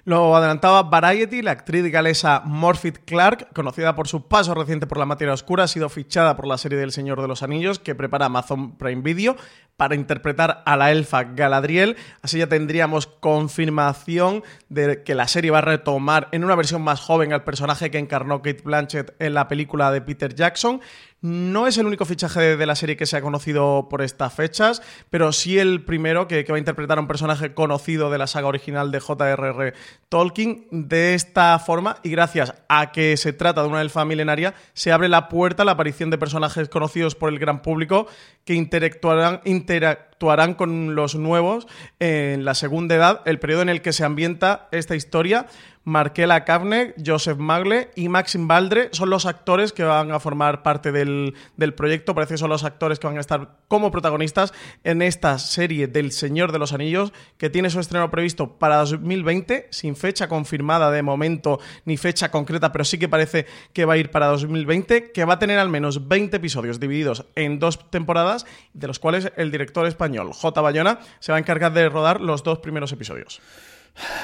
Lo 0.06 0.36
adelantaba 0.36 0.84
Variety, 0.84 1.42
la 1.42 1.52
actriz 1.52 1.92
galesa 1.92 2.42
Morphy 2.46 2.92
Clark, 2.92 3.54
conocida 3.54 3.96
por 3.96 4.08
su 4.08 4.28
paso 4.28 4.54
reciente 4.56 4.88
por 4.88 4.98
la 4.98 5.06
materia 5.06 5.34
oscura, 5.34 5.66
ha 5.66 5.68
sido 5.68 5.90
fichada 5.90 6.36
por 6.36 6.48
la 6.48 6.58
serie 6.58 6.78
del 6.78 6.92
Señor 6.92 7.22
de 7.22 7.28
los 7.28 7.44
Anillos 7.44 7.80
que 7.80 7.96
prepara 7.96 8.26
Amazon 8.28 8.78
Prime 8.78 9.02
Video 9.02 9.36
para 9.80 9.96
interpretar 9.96 10.62
a 10.66 10.76
la 10.76 10.92
elfa 10.92 11.24
Galadriel. 11.24 11.96
Así 12.22 12.38
ya 12.38 12.48
tendríamos 12.48 13.08
confirmación 13.08 14.44
de 14.68 15.04
que 15.04 15.16
la 15.16 15.30
serie 15.30 15.52
va 15.52 15.60
a 15.60 15.62
retomar 15.62 16.28
en 16.34 16.44
una 16.44 16.56
versión 16.56 16.82
más 16.82 17.00
joven 17.00 17.32
al 17.32 17.46
personaje 17.46 17.90
que 17.90 17.98
encarnó 17.98 18.42
Kate 18.42 18.62
Blanchett 18.62 19.16
en 19.20 19.34
la 19.34 19.48
película 19.48 19.90
de 19.92 20.02
Peter 20.02 20.36
Jackson. 20.36 20.82
No 21.22 21.68
es 21.68 21.78
el 21.78 21.86
único 21.86 22.06
fichaje 22.06 22.56
de 22.56 22.66
la 22.66 22.76
serie 22.76 22.96
que 22.96 23.06
se 23.06 23.18
ha 23.18 23.22
conocido 23.22 23.88
por 23.90 24.02
estas 24.02 24.34
fechas, 24.34 24.82
pero 25.10 25.34
sí 25.34 25.60
el 25.60 25.84
primero 25.84 26.28
que, 26.28 26.46
va 26.50 26.56
a 26.56 26.60
interpretar 26.60 26.98
a 26.98 27.02
un 27.02 27.08
personaje 27.08 27.54
conocido 27.54 28.10
de 28.10 28.18
la 28.18 28.28
saga 28.28 28.48
original 28.48 28.92
de 28.92 29.02
J.R.R. 29.02 29.69
Tolkien. 30.10 30.68
De 30.72 31.14
esta 31.14 31.58
forma, 31.60 31.98
y 32.04 32.10
gracias 32.10 32.54
a 32.68 32.92
que 32.92 33.18
se 33.18 33.34
trata 33.34 33.62
de 33.62 33.68
una 33.68 33.82
elfa 33.82 34.06
milenaria, 34.06 34.54
se 34.74 34.92
abre 34.92 35.10
la 35.10 35.30
puerta 35.30 35.64
a 35.64 35.66
la 35.66 35.74
aparición 35.74 36.10
de 36.10 36.18
personajes 36.18 36.70
conocidos 36.70 37.16
por 37.16 37.30
el 37.30 37.40
gran 37.40 37.62
público 37.62 38.08
que 38.46 38.54
interactuarán, 38.54 39.42
interactuarán 39.46 40.56
con 40.56 40.96
los 40.96 41.16
nuevos 41.16 41.68
en 42.00 42.46
la 42.46 42.56
segunda 42.56 42.96
edad, 42.96 43.22
el 43.26 43.40
periodo 43.40 43.62
en 43.62 43.70
el 43.70 43.82
que 43.82 43.94
se 43.94 44.04
ambienta 44.04 44.68
esta 44.72 44.96
historia 44.96 45.48
Markela 45.90 46.46
Kavner, 46.46 46.94
Joseph 47.04 47.38
Magle 47.38 47.90
y 47.96 48.10
Maxim 48.10 48.48
Baldre 48.48 48.90
son 48.92 49.10
los 49.10 49.26
actores 49.26 49.74
que 49.74 49.84
van 49.84 50.12
a 50.12 50.20
formar 50.20 50.62
parte 50.64 50.92
del, 50.92 51.34
proyecto. 51.76 52.14
Parece 52.14 52.36
que 52.36 52.38
son 52.38 52.50
los 52.50 52.64
actores 52.64 53.00
que 53.00 53.08
van 53.08 53.18
a 53.18 53.22
estar 53.22 53.58
como 53.68 53.92
protagonistas 53.92 54.54
en 54.84 55.02
esta 55.02 55.40
serie 55.40 55.88
del 55.88 56.12
Señor 56.12 56.52
de 56.52 56.60
los 56.60 56.74
Anillos, 56.74 57.12
que 57.38 57.50
tiene 57.50 57.70
su 57.70 57.80
estreno 57.80 58.12
previsto 58.12 58.60
para 58.60 58.78
2020, 58.78 59.68
sin 59.72 59.96
fecha 59.96 60.30
confirmada 60.30 60.92
de 60.92 61.02
momento 61.02 61.60
ni 61.86 61.98
fecha 61.98 62.32
concreta, 62.32 62.72
pero 62.72 62.86
sí 62.86 62.98
que 62.98 63.10
parece 63.10 63.48
que 63.74 63.86
va 63.86 63.94
a 63.94 63.98
ir 63.98 64.12
para 64.12 64.28
2020, 64.28 65.12
que 65.12 65.26
va 65.26 65.34
a 65.34 65.40
tener 65.40 65.58
al 65.58 65.70
menos 65.70 66.08
20 66.08 66.38
episodios 66.38 66.80
divididos 66.80 67.26
en 67.36 67.60
dos 67.60 67.90
temporadas, 67.90 68.46
de 68.74 68.88
los 68.88 69.00
cuales 69.00 69.32
el 69.38 69.52
director 69.52 69.88
español 69.88 70.34
J. 70.34 70.62
Bayona 70.62 71.00
se 71.20 71.32
va 71.32 71.38
a 71.38 71.40
encargar 71.40 71.74
de 71.74 71.90
rodar 71.90 72.22
los 72.22 72.44
dos 72.44 72.60
primeros 72.60 72.92
episodios. 72.92 73.42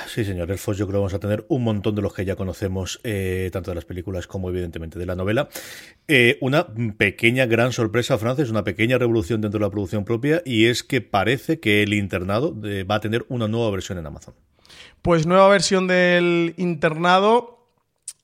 Sí, 0.08 0.24
señor 0.24 0.50
Elfos, 0.52 0.78
yo 0.78 0.86
creo 0.86 1.00
que 1.00 1.02
vamos 1.02 1.14
a 1.14 1.20
tener 1.20 1.46
un 1.50 1.64
montón 1.64 1.96
de 1.96 2.02
los 2.02 2.14
que 2.14 2.24
ya 2.24 2.36
conocemos, 2.36 3.00
eh, 3.04 3.50
tanto 3.52 3.72
de 3.72 3.76
las 3.76 3.86
películas 3.86 4.28
como 4.28 4.50
evidentemente 4.50 4.98
de 4.98 5.06
la 5.06 5.16
novela. 5.16 5.50
Eh, 6.08 6.38
una 6.42 6.68
pequeña 6.98 7.46
gran 7.46 7.74
sorpresa, 7.74 8.18
Francis, 8.18 8.50
una 8.50 8.64
pequeña 8.64 8.98
revolución 8.98 9.42
dentro 9.42 9.60
de 9.60 9.66
la 9.66 9.72
producción 9.72 10.06
propia, 10.06 10.42
y 10.46 10.68
es 10.68 10.84
que 10.84 11.02
parece 11.02 11.60
que 11.60 11.84
el 11.84 11.94
internado 11.94 12.56
eh, 12.64 12.84
va 12.84 12.96
a 12.96 13.00
tener 13.02 13.26
una 13.30 13.48
nueva 13.48 13.72
versión 13.72 13.98
en 13.98 14.06
Amazon. 14.06 14.34
Pues 15.02 15.26
nueva 15.28 15.48
versión 15.50 15.88
del 15.88 16.54
internado, 16.58 17.68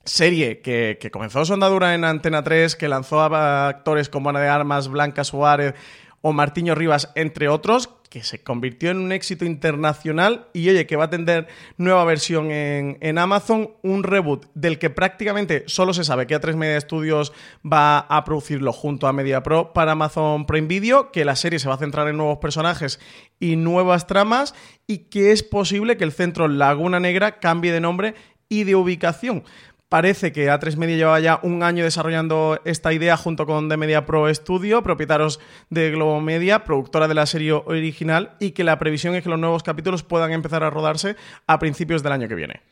serie 0.04 0.60
que, 0.60 0.98
comenzó 1.12 1.44
su 1.44 1.54
andadura 1.54 1.94
en 1.94 2.04
Antena 2.04 2.42
3, 2.42 2.76
que 2.76 2.88
lanzó 2.88 3.20
a 3.20 3.68
actores 3.68 4.08
como 4.08 4.30
Ana 4.30 4.40
de 4.40 4.48
Armas, 4.48 4.88
Blanca 4.88 5.24
Suárez 5.24 5.74
o 6.22 6.32
Martiño 6.32 6.74
Rivas, 6.74 7.10
entre 7.14 7.48
otros, 7.48 7.90
que 8.12 8.22
se 8.22 8.42
convirtió 8.42 8.90
en 8.90 8.98
un 8.98 9.10
éxito 9.10 9.46
internacional 9.46 10.46
y 10.52 10.68
oye, 10.68 10.86
que 10.86 10.96
va 10.96 11.04
a 11.04 11.10
tener 11.10 11.48
nueva 11.78 12.04
versión 12.04 12.50
en, 12.50 13.18
Amazon, 13.18 13.70
un 13.82 14.02
reboot 14.02 14.48
del 14.52 14.78
que 14.78 14.90
prácticamente 14.90 15.64
solo 15.66 15.94
se 15.94 16.04
sabe 16.04 16.26
que 16.26 16.38
A3 16.38 16.54
Media 16.54 16.78
Studios 16.78 17.32
va 17.64 18.00
a 18.00 18.22
producirlo 18.24 18.70
junto 18.74 19.06
a 19.06 19.14
Media 19.14 19.42
Pro 19.42 19.72
para 19.72 19.92
Amazon 19.92 20.44
Prime 20.44 20.68
Video, 20.68 21.10
que 21.10 21.24
la 21.24 21.36
serie 21.36 21.58
se 21.58 21.70
va 21.70 21.76
a 21.76 21.78
centrar 21.78 22.06
en 22.06 22.18
nuevos 22.18 22.36
personajes 22.36 23.00
y 23.40 23.56
nuevas 23.56 24.06
tramas 24.06 24.54
y 24.86 25.08
que 25.08 25.32
es 25.32 25.42
posible 25.42 25.96
que 25.96 26.04
el 26.04 26.12
centro 26.12 26.48
Laguna 26.48 27.00
Negra 27.00 27.40
cambie 27.40 27.72
de 27.72 27.80
nombre 27.80 28.14
y 28.50 28.64
de 28.64 28.74
ubicación. 28.74 29.42
Parece 29.92 30.32
que 30.32 30.50
A3 30.50 30.78
Media 30.78 30.96
lleva 30.96 31.20
ya 31.20 31.38
un 31.42 31.62
año 31.62 31.84
desarrollando 31.84 32.58
esta 32.64 32.94
idea 32.94 33.18
junto 33.18 33.44
con 33.44 33.68
The 33.68 33.76
Media 33.76 34.06
Pro 34.06 34.34
Studio, 34.34 34.82
propietarios 34.82 35.38
de 35.68 35.90
Globo 35.90 36.18
Media, 36.22 36.64
productora 36.64 37.08
de 37.08 37.14
la 37.14 37.26
serie 37.26 37.52
original, 37.52 38.30
y 38.40 38.52
que 38.52 38.64
la 38.64 38.78
previsión 38.78 39.14
es 39.14 39.22
que 39.22 39.28
los 39.28 39.38
nuevos 39.38 39.62
capítulos 39.62 40.02
puedan 40.02 40.32
empezar 40.32 40.64
a 40.64 40.70
rodarse 40.70 41.16
a 41.46 41.58
principios 41.58 42.02
del 42.02 42.12
año 42.12 42.26
que 42.26 42.34
viene. 42.34 42.62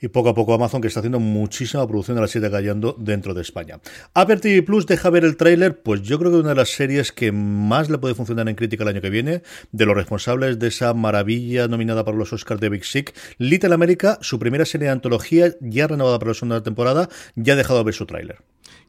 Y 0.00 0.06
poco 0.06 0.28
a 0.28 0.34
poco 0.36 0.54
Amazon 0.54 0.80
que 0.80 0.86
está 0.86 1.00
haciendo 1.00 1.18
muchísima 1.18 1.84
producción 1.84 2.14
de 2.14 2.20
la 2.20 2.28
serie 2.28 2.48
callando 2.48 2.94
dentro 2.96 3.34
de 3.34 3.42
España. 3.42 3.80
Apple 4.14 4.62
Plus 4.62 4.86
deja 4.86 5.10
ver 5.10 5.24
el 5.24 5.36
tráiler, 5.36 5.82
pues 5.82 6.02
yo 6.02 6.16
creo 6.20 6.30
que 6.30 6.36
una 6.36 6.50
de 6.50 6.54
las 6.54 6.68
series 6.68 7.10
que 7.10 7.32
más 7.32 7.90
le 7.90 7.98
puede 7.98 8.14
funcionar 8.14 8.48
en 8.48 8.54
crítica 8.54 8.84
el 8.84 8.90
año 8.90 9.00
que 9.00 9.10
viene, 9.10 9.42
de 9.72 9.84
los 9.84 9.96
responsables 9.96 10.60
de 10.60 10.68
esa 10.68 10.94
maravilla 10.94 11.66
nominada 11.66 12.04
para 12.04 12.16
los 12.16 12.32
Oscars 12.32 12.60
de 12.60 12.68
Big 12.68 12.84
Sick, 12.84 13.16
Little 13.38 13.74
America, 13.74 14.18
su 14.20 14.38
primera 14.38 14.64
serie 14.64 14.86
de 14.86 14.92
antología 14.92 15.56
ya 15.60 15.88
renovada 15.88 16.20
para 16.20 16.34
segunda 16.34 16.67
temporada, 16.68 17.08
ya 17.34 17.54
ha 17.54 17.56
dejado 17.56 17.84
ver 17.84 17.94
su 17.94 18.06
tráiler 18.06 18.38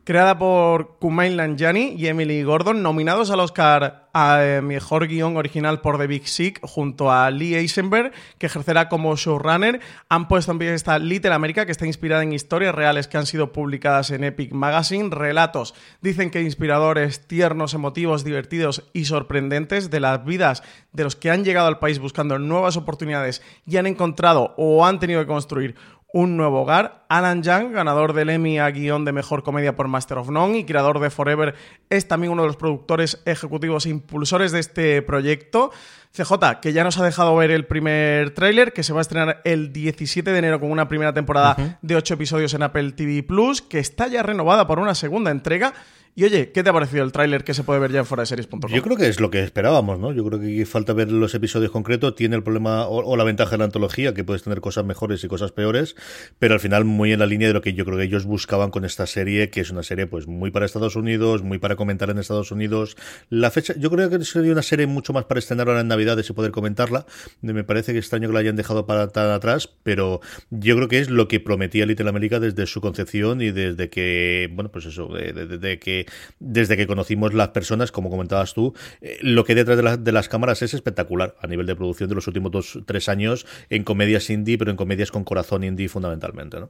creada 0.10 0.40
por 0.40 0.98
Kumail 0.98 1.38
Nanjiani 1.38 1.94
y 1.96 2.08
Emily 2.08 2.42
Gordon, 2.42 2.82
nominados 2.82 3.30
al 3.30 3.42
Oscar 3.42 4.10
a 4.12 4.44
eh, 4.44 4.60
Mejor 4.60 5.08
Guión 5.08 5.38
Original 5.38 5.82
por 5.82 6.00
The 6.00 6.08
Big 6.08 6.28
Sick, 6.28 6.60
junto 6.64 7.12
a 7.12 7.30
Lee 7.30 7.54
Eisenberg, 7.54 8.12
que 8.40 8.48
ejercerá 8.48 8.90
como 8.90 9.16
showrunner. 9.16 9.82
Han 10.10 10.28
puesto 10.28 10.50
también 10.50 10.74
esta 10.74 10.98
Little 10.98 11.32
America, 11.32 11.68
que 11.68 11.72
está 11.72 11.86
inspirada 11.86 12.24
en 12.24 12.34
historias 12.34 12.74
reales 12.74 13.08
que 13.08 13.18
han 13.18 13.28
sido 13.28 13.52
publicadas 13.52 14.10
en 14.10 14.24
Epic 14.24 14.52
Magazine, 14.52 15.12
relatos, 15.12 15.76
dicen 16.02 16.32
que 16.32 16.42
inspiradores, 16.42 17.28
tiernos, 17.28 17.76
emotivos, 17.76 18.24
divertidos 18.24 18.90
y 18.94 19.06
sorprendentes 19.06 19.92
de 19.92 20.00
las 20.00 20.26
vidas 20.26 20.64
de 20.92 21.04
los 21.04 21.16
que 21.16 21.30
han 21.30 21.46
llegado 21.46 21.68
al 21.68 21.78
país 21.78 22.00
buscando 22.00 22.40
nuevas 22.40 22.78
oportunidades 22.78 23.44
y 23.68 23.78
han 23.78 23.86
encontrado 23.86 24.56
o 24.58 24.88
han 24.88 25.00
tenido 25.00 25.22
que 25.22 25.28
construir 25.28 25.76
un 26.14 26.38
nuevo 26.38 26.62
hogar. 26.62 27.06
Alan 27.10 27.44
Young, 27.44 27.72
ganador 27.72 28.14
del 28.14 28.30
Emmy 28.30 28.60
a 28.60 28.70
guion 28.72 29.06
de 29.06 29.12
Mejor 29.12 29.44
Comedia 29.44 29.76
por 29.76 29.88
Master 29.88 30.18
of 30.18 30.30
None 30.30 30.60
y 30.60 30.66
creador 30.66 31.00
de 31.00 31.10
Forever, 31.10 31.56
es 31.90 32.08
también 32.08 32.32
uno 32.32 32.44
de 32.44 32.48
los 32.48 32.58
productores 32.58 33.22
ejecutivos 33.26 33.86
e 33.86 33.90
impulsores 33.90 34.52
de 34.52 34.60
este 34.60 35.02
proyecto. 35.02 35.72
CJ, 36.12 36.60
que 36.62 36.74
ya 36.74 36.84
nos 36.84 36.98
ha 36.98 37.06
dejado 37.06 37.36
ver 37.36 37.52
el 37.52 37.68
primer 37.68 38.34
tráiler, 38.34 38.74
que 38.74 38.82
se 38.82 38.94
va 38.94 39.00
a 39.00 39.02
estrenar 39.02 39.42
el 39.44 39.72
17 39.72 40.32
de 40.32 40.40
enero 40.40 40.60
con 40.60 40.72
una 40.72 40.88
primera 40.88 41.14
temporada 41.14 41.78
de 41.82 41.96
8 41.96 42.16
episodios 42.16 42.54
en 42.56 42.64
Apple 42.64 42.94
TV 42.94 43.22
Plus, 43.22 43.62
que 43.62 43.78
está 43.78 44.08
ya 44.08 44.24
renovada 44.24 44.66
por 44.66 44.80
una 44.80 44.96
segunda 44.96 45.30
entrega 45.30 45.74
Y 46.16 46.26
oye, 46.26 46.52
¿qué 46.52 46.64
te 46.64 46.70
ha 46.70 46.74
parecido 46.74 47.04
el 47.04 47.12
tráiler 47.12 47.44
que 47.44 47.54
se 47.54 47.64
puede 47.64 47.80
ver 47.80 47.92
ya 47.92 48.00
en 48.00 48.06
foraseries.com? 48.06 48.72
Yo 48.72 48.82
creo 48.82 48.98
que 48.98 49.08
es 49.08 49.20
lo 49.20 49.30
que 49.30 49.42
esperábamos, 49.42 50.00
¿no? 50.00 50.12
Yo 50.12 50.26
creo 50.26 50.40
que 50.40 50.66
falta 50.66 50.94
ver 50.94 51.12
los 51.12 51.34
episodios 51.34 51.72
concretos. 51.72 52.16
Tiene 52.16 52.36
el 52.36 52.44
problema 52.44 52.88
o, 52.88 53.16
la 53.16 53.24
ventaja 53.24 53.52
de 53.52 53.60
la 53.60 53.66
antología, 53.66 54.14
que 54.14 54.24
puedes 54.24 54.44
tener 54.44 54.60
cosas 54.60 54.86
mejores 54.86 55.24
y 55.24 55.28
cosas 55.28 55.52
peores, 55.52 55.96
pero 56.38 56.56
al 56.56 56.60
final 56.60 56.86
muy 56.86 57.14
en 57.14 57.20
la 57.20 57.26
línea 57.26 57.48
de 57.48 57.54
lo 57.54 57.62
que 57.62 57.74
yo 57.74 57.86
creo 57.86 57.98
que 57.98 58.04
ellos 58.04 58.26
buscaban 58.26 58.72
con 58.72 58.86
esta 58.86 59.08
serie, 59.08 59.50
que 59.50 59.62
es 59.62 59.72
una 59.72 59.84
serie 59.84 60.08
pues 60.08 60.28
muy 60.28 60.52
para 60.52 60.66
Estados 60.66 60.96
Unidos, 60.96 61.44
muy 61.44 61.58
para 61.58 61.76
comentar 61.76 62.10
en 62.10 62.18
Estados 62.18 62.52
Unidos. 62.52 62.98
La 63.30 63.52
fecha, 63.52 63.74
yo 63.78 63.90
creo 63.90 64.10
que 64.10 64.24
sería 64.26 64.52
una 64.52 64.62
serie 64.62 64.88
mucho 64.88 65.14
más 65.14 65.26
para 65.26 65.40
estrenar 65.40 65.70
ahora 65.70 65.82
en 65.82 65.88
Navidades 65.88 66.30
y 66.30 66.34
poder 66.34 66.52
comentarla. 66.52 67.06
Me 67.42 67.64
parece 67.64 67.94
que 67.94 68.00
extraño 68.00 68.28
que 68.28 68.34
la 68.34 68.40
hayan 68.40 68.56
dejado 68.56 68.86
para 68.86 69.08
tan 69.10 69.30
atrás, 69.30 69.70
pero 69.84 70.22
yo 70.50 70.76
creo 70.76 70.88
que 70.88 71.00
es 71.00 71.10
lo 71.10 71.28
que 71.28 71.40
prometía 71.40 71.86
Little 71.86 72.10
America 72.10 72.40
desde 72.40 72.66
su 72.66 72.82
concepción 72.82 73.42
y 73.42 73.52
desde 73.52 73.90
que, 73.90 74.50
bueno, 74.54 74.72
pues 74.72 74.86
eso, 74.86 75.08
de 75.08 75.80
que 75.80 75.99
desde 76.40 76.78
que 76.78 76.88
conocimos 76.88 77.34
las 77.34 77.50
personas, 77.50 77.92
como 77.92 78.10
comentabas 78.10 78.54
tú, 78.54 78.74
eh, 79.02 79.18
lo 79.22 79.44
que 79.44 79.54
hay 79.54 79.64
detrás 79.64 80.04
de, 80.04 80.12
las 80.12 80.30
cámaras 80.30 80.62
es 80.62 80.74
espectacular 80.74 81.36
a 81.42 81.48
nivel 81.48 81.66
de 81.66 81.76
producción 81.76 82.10
de 82.10 82.16
los 82.16 82.28
últimos 82.28 82.52
dos, 82.52 82.80
tres 82.86 83.10
años 83.10 83.46
en 83.70 83.84
comedias 83.84 84.30
indie, 84.30 84.58
pero 84.58 84.72
en 84.72 84.78
comedias 84.78 85.12
con 85.12 85.24
corazón 85.24 85.64
indie 85.64 85.90
fundamentalmente, 85.90 86.60
¿no? 86.60 86.70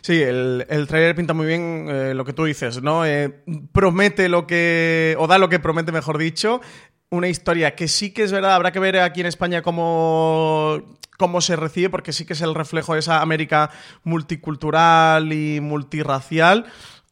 Sí, 0.00 0.22
el, 0.22 0.66
el 0.68 0.86
trailer 0.86 1.14
pinta 1.14 1.34
muy 1.34 1.46
bien 1.46 1.86
eh, 1.90 2.14
lo 2.14 2.24
que 2.24 2.32
tú 2.32 2.44
dices, 2.44 2.82
¿no? 2.82 3.04
Eh, 3.04 3.42
promete 3.72 4.28
lo 4.28 4.46
que. 4.46 5.14
o 5.18 5.26
da 5.26 5.38
lo 5.38 5.48
que 5.48 5.58
promete, 5.58 5.92
mejor 5.92 6.18
dicho. 6.18 6.60
Una 7.10 7.28
historia 7.28 7.74
que 7.74 7.88
sí 7.88 8.12
que 8.12 8.22
es 8.22 8.32
verdad, 8.32 8.54
habrá 8.54 8.72
que 8.72 8.78
ver 8.78 8.98
aquí 8.98 9.20
en 9.20 9.26
España 9.26 9.60
cómo, 9.60 10.82
cómo 11.18 11.42
se 11.42 11.56
recibe, 11.56 11.90
porque 11.90 12.14
sí 12.14 12.24
que 12.24 12.32
es 12.32 12.40
el 12.40 12.54
reflejo 12.54 12.94
de 12.94 13.00
esa 13.00 13.20
América 13.20 13.70
multicultural 14.04 15.30
y 15.32 15.60
multirracial. 15.60 16.64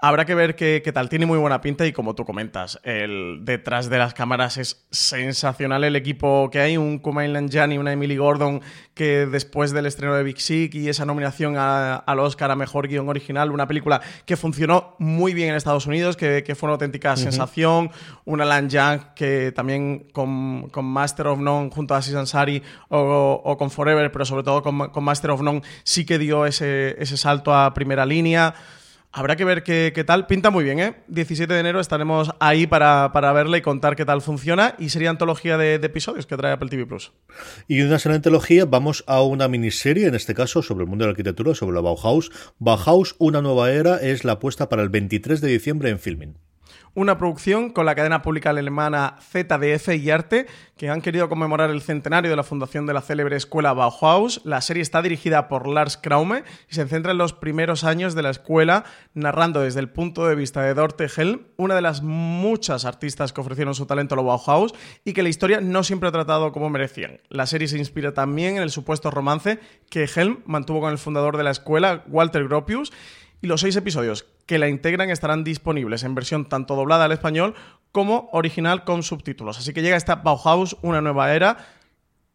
Habrá 0.03 0.25
que 0.25 0.35
ver 0.35 0.57
qué, 0.57 0.81
tal. 0.95 1.11
Tiene 1.11 1.27
muy 1.27 1.37
buena 1.37 1.61
pinta 1.61 1.87
y 1.87 1.93
como 1.93 2.15
tú 2.15 2.25
comentas, 2.25 2.81
el 2.85 3.41
detrás 3.43 3.91
de 3.91 3.99
las 3.99 4.15
cámaras 4.15 4.57
es 4.57 4.87
sensacional 4.91 5.85
el 5.85 5.95
equipo 5.95 6.49
que 6.51 6.59
hay. 6.59 6.79
Un 6.79 7.01
Kumail 7.01 7.37
y 7.51 7.77
una 7.77 7.93
Emily 7.93 8.17
Gordon 8.17 8.63
que 8.95 9.27
después 9.27 9.73
del 9.73 9.85
estreno 9.85 10.15
de 10.15 10.23
Big 10.23 10.41
Sick 10.41 10.75
y 10.75 10.89
esa 10.89 11.05
nominación 11.05 11.57
al 11.59 12.19
Oscar 12.19 12.51
a 12.51 12.57
Mejor 12.57 12.89
Guión 12.89 13.11
Original, 13.11 13.51
una 13.51 13.69
película 13.69 14.01
que 14.25 14.39
funcionó 14.39 14.97
muy 14.99 15.35
bien 15.35 15.51
en 15.51 15.57
Estados 15.57 15.87
Unidos, 15.87 16.17
que, 16.17 16.55
fue 16.59 16.69
una 16.69 16.75
auténtica 16.75 17.15
sensación. 17.19 17.91
Un 18.25 18.41
Alan 18.41 18.71
Young 18.71 19.01
que 19.15 19.53
también 19.53 20.07
con, 20.15 20.71
Master 20.83 21.27
of 21.27 21.41
None 21.41 21.69
junto 21.71 21.95
a 21.95 21.99
Aziz 21.99 22.15
Ansari 22.15 22.63
o, 22.89 23.55
con 23.59 23.71
Forever, 23.71 24.11
pero 24.11 24.25
sobre 24.25 24.45
todo 24.45 24.63
con, 24.63 25.05
Master 25.05 25.33
of 25.33 25.43
None 25.43 25.61
sí 25.85 26.07
que 26.07 26.19
dio 26.19 26.47
ese, 26.47 26.97
ese 26.99 27.19
salto 27.19 27.55
a 27.55 27.75
primera 27.75 28.07
línea. 28.07 28.55
Habrá 29.13 29.35
que 29.35 29.45
ver 29.45 29.65
qué, 29.65 30.05
tal. 30.07 30.27
Pinta 30.27 30.51
muy 30.51 30.63
bien, 30.63 30.79
¿eh? 30.79 30.95
17 31.09 31.53
de 31.53 31.59
enero 31.59 31.81
estaremos 31.81 32.31
ahí 32.39 32.69
para, 32.69 33.11
para 33.13 33.33
verla 33.33 33.59
y 33.59 33.63
contar 33.63 33.97
qué 33.97 34.05
tal 34.05 34.23
funciona. 34.23 34.77
Y 34.79 34.91
sería 34.91 35.11
antología 35.11 35.59
de, 35.59 35.75
episodios 35.75 36.27
que 36.27 36.37
trae 36.37 36.53
Apple 36.53 36.69
TV 36.69 36.87
Plus. 36.87 37.13
Y 37.67 37.83
una 37.83 37.99
serie 37.99 38.17
antología, 38.17 38.67
vamos 38.67 39.03
a 39.09 39.23
una 39.23 39.49
miniserie, 39.49 40.07
en 40.07 40.15
este 40.15 40.35
caso, 40.35 40.63
sobre 40.63 40.85
el 40.85 40.91
mundo 40.91 41.05
de 41.05 41.09
la 41.09 41.13
arquitectura, 41.13 41.55
sobre 41.57 41.75
la 41.75 41.81
Bauhaus. 41.81 42.31
Bauhaus, 42.59 43.17
una 43.19 43.43
nueva 43.43 43.73
era, 43.73 43.97
es 43.97 44.25
la 44.25 44.33
apuesta 44.33 44.69
para 44.69 44.83
el 44.83 44.91
23 44.91 45.41
de 45.41 45.49
diciembre 45.49 45.91
en 45.91 45.99
filming 45.99 46.37
una 46.95 47.19
producción 47.19 47.71
con 47.71 47.87
la 47.87 47.95
cadena 47.95 48.23
pública 48.23 48.51
alemana 48.51 49.17
ZDF 49.21 49.89
y 49.95 50.11
Arte, 50.11 50.47
que 50.77 50.89
han 50.89 51.03
querido 51.03 51.29
conmemorar 51.29 51.71
el 51.71 51.83
centenario 51.83 52.31
de 52.31 52.37
la 52.37 52.43
fundación 52.43 52.87
de 52.87 52.95
la 52.95 53.01
célebre 53.01 53.37
escuela 53.37 53.73
Bauhaus. 53.73 54.41
La 54.45 54.61
serie 54.61 54.83
está 54.83 55.01
dirigida 55.03 55.49
por 55.49 55.69
Lars 55.69 55.97
Kraume 55.97 56.43
y 56.69 56.75
se 56.75 56.87
centra 56.89 57.13
en 57.13 57.19
los 57.19 57.33
primeros 57.33 57.85
años 57.85 58.15
de 58.15 58.23
la 58.23 58.31
escuela, 58.31 58.85
narrando 59.15 59.61
desde 59.61 59.81
el 59.81 59.91
punto 59.91 60.27
de 60.27 60.35
vista 60.35 60.63
de 60.63 60.75
Dorte 60.75 61.07
Helm, 61.15 61.47
una 61.57 61.75
de 61.75 61.83
las 61.83 62.03
muchas 62.03 62.85
artistas 62.85 63.33
que 63.33 63.41
ofrecieron 63.41 63.75
su 63.75 63.87
talento 63.87 64.15
a 64.15 64.17
la 64.17 64.25
Bauhaus 64.25 64.75
y 65.05 65.13
que 65.13 65.23
la 65.23 65.29
historia 65.29 65.61
no 65.61 65.85
siempre 65.85 66.09
ha 66.09 66.13
tratado 66.13 66.51
como 66.53 66.71
merecían. 66.71 67.21
La 67.29 67.47
serie 67.47 67.69
se 67.69 67.79
inspira 67.79 68.15
también 68.15 68.57
en 68.57 68.63
el 68.63 68.71
supuesto 68.71 69.11
romance 69.11 69.61
que 69.91 70.09
Helm 70.13 70.41
mantuvo 70.47 70.81
con 70.81 70.93
el 70.93 70.99
fundador 70.99 71.37
de 71.37 71.45
la 71.45 71.51
escuela, 71.51 72.05
Walter 72.09 72.45
Gropius, 72.45 72.93
y 73.43 73.47
los 73.47 73.61
seis 73.61 73.77
episodios 73.77 74.27
que 74.51 74.59
la 74.59 74.67
integran 74.67 75.11
estarán 75.11 75.45
disponibles 75.45 76.03
en 76.03 76.17
versión 76.17 76.45
tanto 76.45 76.75
doblada 76.75 77.05
al 77.05 77.13
español 77.13 77.55
como 77.93 78.29
original 78.33 78.83
con 78.83 79.05
subtítulos. 79.05 79.61
Así 79.61 79.73
que 79.73 79.81
llega 79.81 79.97
esta 79.97 80.17
Bauhaus, 80.17 80.77
una 80.83 81.01
nueva 81.01 81.33
era, 81.33 81.69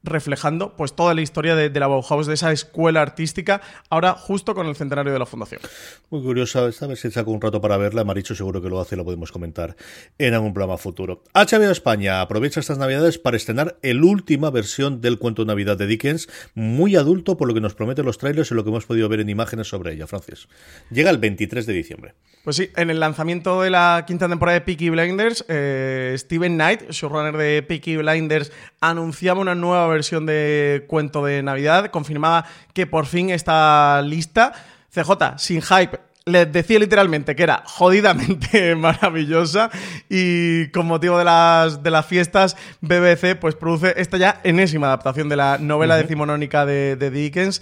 reflejando 0.05 0.75
pues 0.75 0.93
toda 0.93 1.13
la 1.13 1.21
historia 1.21 1.55
de, 1.55 1.69
la 1.79 1.87
Bauhaus, 1.87 2.27
de 2.27 2.35
esa 2.35 2.51
escuela 2.51 3.01
artística, 3.01 3.61
ahora 3.89 4.13
justo 4.13 4.55
con 4.55 4.67
el 4.67 4.75
centenario 4.75 5.11
de 5.11 5.19
la 5.19 5.25
fundación. 5.25 5.61
Muy 6.09 6.21
curiosa, 6.21 6.67
esta 6.67 6.87
vez 6.87 6.99
si 6.99 7.11
saco 7.11 7.31
un 7.31 7.41
rato 7.41 7.59
para 7.61 7.77
verla, 7.77 8.03
Maricho 8.03 8.35
seguro 8.35 8.61
que 8.61 8.69
lo 8.69 8.79
hace 8.79 8.95
y 8.95 8.97
lo 8.97 9.03
podemos 9.05 9.31
comentar 9.31 9.75
en 10.17 10.33
algún 10.33 10.53
programa 10.53 10.77
futuro. 10.77 11.23
HBO 11.33 11.71
España 11.71 12.21
aprovecha 12.21 12.59
estas 12.59 12.77
navidades 12.77 13.17
para 13.17 13.37
estrenar 13.37 13.77
el 13.81 14.03
última 14.03 14.49
versión 14.49 15.01
del 15.01 15.19
cuento 15.19 15.43
de 15.43 15.47
Navidad 15.47 15.77
de 15.77 15.87
Dickens, 15.87 16.29
muy 16.53 16.95
adulto 16.95 17.37
por 17.37 17.47
lo 17.47 17.53
que 17.53 17.61
nos 17.61 17.75
prometen 17.75 18.05
los 18.05 18.17
trailers 18.17 18.51
y 18.51 18.55
lo 18.55 18.63
que 18.63 18.69
hemos 18.69 18.85
podido 18.85 19.09
ver 19.09 19.19
en 19.19 19.29
imágenes 19.29 19.67
sobre 19.67 19.93
ella, 19.93 20.07
Francis. 20.07 20.47
Llega 20.91 21.09
el 21.09 21.17
23 21.17 21.65
de 21.65 21.73
diciembre. 21.73 22.13
Pues 22.43 22.57
sí, 22.57 22.69
en 22.75 22.91
el 22.91 22.99
lanzamiento 22.99 23.61
de 23.61 23.71
la 23.71 24.03
quinta 24.05 24.29
temporada 24.29 24.59
de 24.59 24.61
Peaky 24.61 24.91
Blinders, 24.91 25.45
eh, 25.47 26.13
Steven 26.17 26.53
Knight, 26.53 26.91
showrunner 26.91 27.35
de 27.37 27.63
Peaky 27.63 27.97
Blinders, 27.97 28.51
anunciaba 28.81 29.41
una 29.41 29.55
nueva 29.55 29.87
versión 29.87 29.94
de 30.25 30.85
cuento 30.87 31.23
de 31.25 31.41
Navidad, 31.43 31.89
confirmaba 31.91 32.45
que 32.73 32.87
por 32.87 33.05
fin 33.05 33.29
está 33.29 34.01
lista. 34.01 34.53
CJ, 34.93 35.37
sin 35.37 35.61
hype, 35.61 35.99
les 36.25 36.51
decía 36.51 36.79
literalmente 36.79 37.35
que 37.35 37.43
era 37.43 37.61
jodidamente 37.65 38.75
maravillosa 38.77 39.69
y 40.09 40.69
con 40.69 40.87
motivo 40.87 41.19
de 41.19 41.23
las, 41.23 41.83
de 41.83 41.91
las 41.91 42.05
fiestas 42.07 42.57
BBC 42.81 43.35
pues 43.39 43.53
produce 43.55 43.93
esta 43.97 44.17
ya 44.17 44.41
enésima 44.43 44.87
adaptación 44.87 45.29
de 45.29 45.35
la 45.35 45.59
novela 45.59 45.95
decimonónica 45.97 46.65
de, 46.65 46.95
de 46.95 47.11
Dickens 47.11 47.61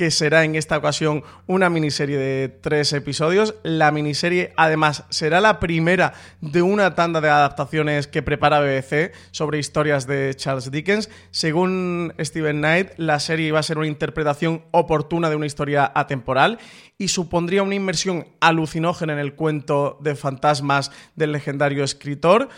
que 0.00 0.10
será 0.10 0.44
en 0.44 0.54
esta 0.54 0.78
ocasión 0.78 1.24
una 1.46 1.68
miniserie 1.68 2.16
de 2.16 2.48
tres 2.48 2.90
episodios. 2.94 3.56
La 3.62 3.90
miniserie, 3.90 4.54
además, 4.56 5.04
será 5.10 5.42
la 5.42 5.60
primera 5.60 6.14
de 6.40 6.62
una 6.62 6.94
tanda 6.94 7.20
de 7.20 7.28
adaptaciones 7.28 8.06
que 8.06 8.22
prepara 8.22 8.62
BBC 8.62 9.12
sobre 9.30 9.58
historias 9.58 10.06
de 10.06 10.32
Charles 10.34 10.70
Dickens. 10.70 11.10
Según 11.32 12.14
Steven 12.18 12.60
Knight, 12.60 12.92
la 12.96 13.20
serie 13.20 13.52
va 13.52 13.58
a 13.58 13.62
ser 13.62 13.76
una 13.76 13.88
interpretación 13.88 14.64
oportuna 14.70 15.28
de 15.28 15.36
una 15.36 15.44
historia 15.44 15.92
atemporal 15.94 16.58
y 16.96 17.08
supondría 17.08 17.62
una 17.62 17.74
inmersión 17.74 18.26
alucinógena 18.40 19.12
en 19.12 19.18
el 19.18 19.34
cuento 19.34 19.98
de 20.00 20.14
fantasmas 20.14 20.92
del 21.14 21.32
legendario 21.32 21.84
escritor. 21.84 22.48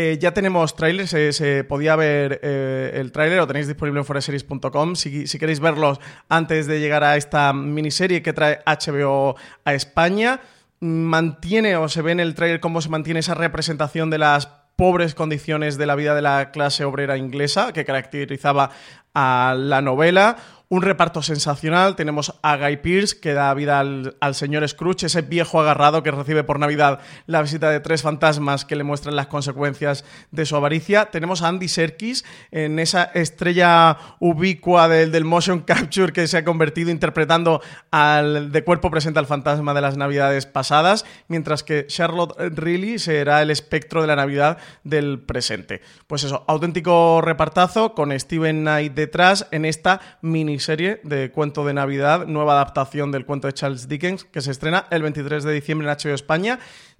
Eh, 0.00 0.16
ya 0.20 0.32
tenemos 0.32 0.76
trailers, 0.76 1.10
se, 1.10 1.64
podía 1.64 1.96
ver 1.96 2.38
eh, 2.44 2.92
el 2.94 3.10
tráiler, 3.10 3.38
lo 3.38 3.48
tenéis 3.48 3.66
disponible 3.66 3.98
en 3.98 4.04
foreseries.com 4.06 4.94
si, 4.94 5.26
si, 5.26 5.38
queréis 5.40 5.58
verlos 5.58 5.98
antes 6.28 6.68
de 6.68 6.78
llegar 6.78 7.02
a 7.02 7.16
esta 7.16 7.52
miniserie 7.52 8.22
que 8.22 8.32
trae 8.32 8.60
HBO 8.64 9.34
a 9.64 9.74
España. 9.74 10.40
Mantiene 10.78 11.74
o 11.74 11.88
se 11.88 12.02
ve 12.02 12.12
en 12.12 12.20
el 12.20 12.36
tráiler 12.36 12.60
cómo 12.60 12.80
se 12.80 12.90
mantiene 12.90 13.18
esa 13.18 13.34
representación 13.34 14.08
de 14.08 14.18
las 14.18 14.46
pobres 14.76 15.16
condiciones 15.16 15.76
de 15.78 15.86
la 15.86 15.96
vida 15.96 16.14
de 16.14 16.22
la 16.22 16.52
clase 16.52 16.84
obrera 16.84 17.16
inglesa 17.16 17.72
que 17.72 17.84
caracterizaba 17.84 18.70
a 19.14 19.56
la 19.58 19.82
novela 19.82 20.36
un 20.70 20.82
reparto 20.82 21.22
sensacional. 21.22 21.96
Tenemos 21.96 22.34
a 22.42 22.56
Guy 22.56 22.78
Pearce, 22.78 23.18
que 23.18 23.32
da 23.32 23.52
vida 23.54 23.80
al, 23.80 24.34
señor 24.34 24.68
Scrooge, 24.68 25.06
ese 25.06 25.22
viejo 25.22 25.60
agarrado 25.60 26.02
que 26.02 26.10
recibe 26.10 26.44
por 26.44 26.58
Navidad 26.58 27.00
la 27.26 27.42
visita 27.42 27.70
de 27.70 27.80
tres 27.80 28.02
fantasmas 28.02 28.64
que 28.64 28.76
le 28.76 28.84
muestran 28.84 29.16
las 29.16 29.28
consecuencias 29.28 30.04
de 30.30 30.44
su 30.44 30.56
avaricia. 30.56 31.06
Tenemos 31.06 31.42
a 31.42 31.48
Andy 31.48 31.68
Serkis 31.68 32.24
en 32.50 32.78
esa 32.78 33.04
estrella 33.04 33.96
ubicua 34.20 34.88
del, 34.88 35.10
del 35.10 35.24
motion 35.24 35.60
capture 35.60 36.12
que 36.12 36.26
se 36.26 36.36
ha 36.36 36.44
convertido 36.44 36.90
interpretando 36.90 37.62
al 37.90 38.52
de 38.52 38.64
cuerpo 38.64 38.90
presente 38.90 39.18
al 39.18 39.26
fantasma 39.26 39.72
de 39.72 39.80
las 39.80 39.96
Navidades 39.96 40.44
pasadas, 40.46 41.06
mientras 41.28 41.62
que 41.62 41.86
Charlotte 41.86 42.34
Riley 42.38 42.98
será 42.98 43.40
el 43.40 43.50
espectro 43.50 44.02
de 44.02 44.08
la 44.08 44.16
Navidad 44.16 44.58
del 44.84 45.20
presente. 45.20 45.80
Pues 46.06 46.24
eso, 46.24 46.44
auténtico 46.46 47.20
repartazo 47.22 47.94
con 47.94 48.18
Steven 48.18 48.60
Knight 48.60 48.92
detrás 48.92 49.46
en 49.50 49.64
esta 49.64 50.00
mini 50.20 50.57
serie 50.60 51.00
de 51.04 51.30
cuento 51.30 51.64
de 51.64 51.74
Navidad, 51.74 52.26
nueva 52.26 52.52
adaptación 52.54 53.12
del 53.12 53.26
cuento 53.26 53.46
de 53.46 53.54
Charles 53.54 53.88
Dickens, 53.88 54.24
que 54.24 54.40
se 54.40 54.50
estrena 54.50 54.86
el 54.90 55.02
23 55.02 55.44
de 55.44 55.52
diciembre 55.52 55.88
en 55.88 55.96
HBO 55.96 56.14
España. 56.14 56.58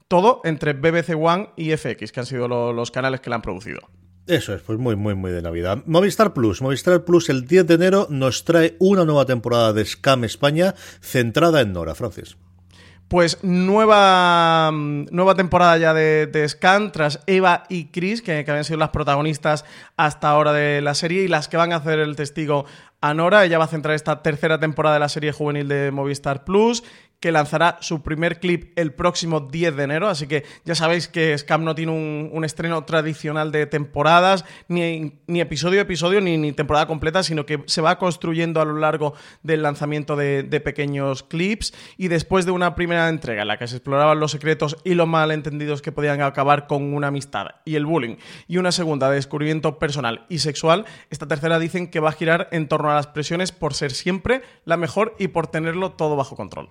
Todo 0.08 0.40
entre 0.44 0.72
BBC 0.72 1.14
One 1.20 1.50
y 1.56 1.76
FX, 1.76 2.12
que 2.12 2.20
han 2.20 2.26
sido 2.26 2.48
los 2.72 2.90
canales 2.90 3.20
que 3.20 3.30
la 3.30 3.36
han 3.36 3.42
producido. 3.42 3.80
Eso 4.28 4.54
es, 4.54 4.60
pues 4.60 4.78
muy, 4.78 4.94
muy, 4.94 5.14
muy 5.14 5.32
de 5.32 5.40
Navidad. 5.40 5.82
Movistar 5.86 6.34
Plus. 6.34 6.60
Movistar 6.60 7.04
Plus 7.04 7.30
el 7.30 7.46
10 7.46 7.66
de 7.66 7.74
enero 7.74 8.06
nos 8.10 8.44
trae 8.44 8.76
una 8.78 9.06
nueva 9.06 9.24
temporada 9.24 9.72
de 9.72 9.84
Scam 9.86 10.24
España 10.24 10.74
centrada 11.00 11.62
en 11.62 11.72
Nora, 11.72 11.94
Francis. 11.94 12.36
Pues 13.08 13.42
nueva, 13.42 14.70
nueva 14.70 15.34
temporada 15.34 15.78
ya 15.78 15.94
de, 15.94 16.46
Scan, 16.46 16.92
tras 16.92 17.20
Eva 17.26 17.64
y 17.70 17.86
Chris, 17.86 18.20
que, 18.20 18.44
que, 18.44 18.50
habían 18.50 18.64
sido 18.64 18.78
las 18.78 18.90
protagonistas 18.90 19.64
hasta 19.96 20.28
ahora 20.28 20.52
de 20.52 20.82
la 20.82 20.94
serie 20.94 21.22
y 21.22 21.28
las 21.28 21.48
que 21.48 21.56
van 21.56 21.72
a 21.72 21.76
hacer 21.76 22.00
el 22.00 22.16
testigo 22.16 22.66
a 23.00 23.14
Nora. 23.14 23.44
Ella 23.44 23.58
va 23.58 23.64
a 23.64 23.68
centrar 23.68 23.94
esta 23.94 24.22
tercera 24.22 24.58
temporada 24.58 24.94
de 24.94 25.00
la 25.00 25.08
serie 25.08 25.32
juvenil 25.32 25.68
de 25.68 25.90
Movistar 25.90 26.44
Plus. 26.44 26.84
Que 27.20 27.32
lanzará 27.32 27.78
su 27.80 28.02
primer 28.02 28.38
clip 28.38 28.72
el 28.76 28.92
próximo 28.92 29.40
10 29.40 29.76
de 29.76 29.82
enero, 29.82 30.08
así 30.08 30.26
que 30.26 30.44
ya 30.64 30.74
sabéis 30.74 31.08
que 31.08 31.36
Scam 31.36 31.64
no 31.64 31.74
tiene 31.74 31.92
un, 31.92 32.44
estreno 32.44 32.84
tradicional 32.84 33.50
de 33.52 33.66
temporadas, 33.66 34.44
ni, 34.68 35.12
episodio 35.26 35.80
a 35.80 35.82
episodio, 35.82 36.20
ni, 36.20 36.38
ni, 36.38 36.52
temporada 36.52 36.86
completa, 36.86 37.22
sino 37.22 37.44
que 37.44 37.62
se 37.66 37.80
va 37.80 37.98
construyendo 37.98 38.60
a 38.60 38.64
lo 38.64 38.78
largo 38.78 39.14
del 39.42 39.62
lanzamiento 39.62 40.16
de, 40.16 40.44
de 40.44 40.60
pequeños 40.60 41.24
clips 41.24 41.74
y 41.96 42.08
después 42.08 42.46
de 42.46 42.52
una 42.52 42.74
primera 42.74 43.08
entrega 43.08 43.42
en 43.42 43.48
la 43.48 43.58
que 43.58 43.66
se 43.66 43.76
exploraban 43.76 44.20
los 44.20 44.30
secretos 44.30 44.76
y 44.84 44.94
los 44.94 45.08
malentendidos 45.08 45.82
que 45.82 45.92
podían 45.92 46.22
acabar 46.22 46.66
con 46.66 46.94
una 46.94 47.08
amistad 47.08 47.48
y 47.64 47.74
el 47.74 47.84
bullying, 47.84 48.16
y 48.46 48.58
una 48.58 48.72
segunda 48.72 49.10
de 49.10 49.16
descubrimiento 49.16 49.78
personal 49.78 50.24
y 50.28 50.38
sexual, 50.38 50.86
esta 51.10 51.26
tercera 51.26 51.58
dicen 51.58 51.88
que 51.88 52.00
va 52.00 52.10
a 52.10 52.12
girar 52.12 52.48
en 52.52 52.68
torno 52.68 52.90
a 52.90 52.94
las 52.94 53.08
presiones 53.08 53.52
por 53.52 53.74
ser 53.74 53.92
siempre 53.92 54.42
la 54.64 54.76
mejor 54.76 55.14
y 55.18 55.28
por 55.28 55.48
tenerlo 55.48 55.92
todo 55.92 56.16
bajo 56.16 56.36
control. 56.36 56.70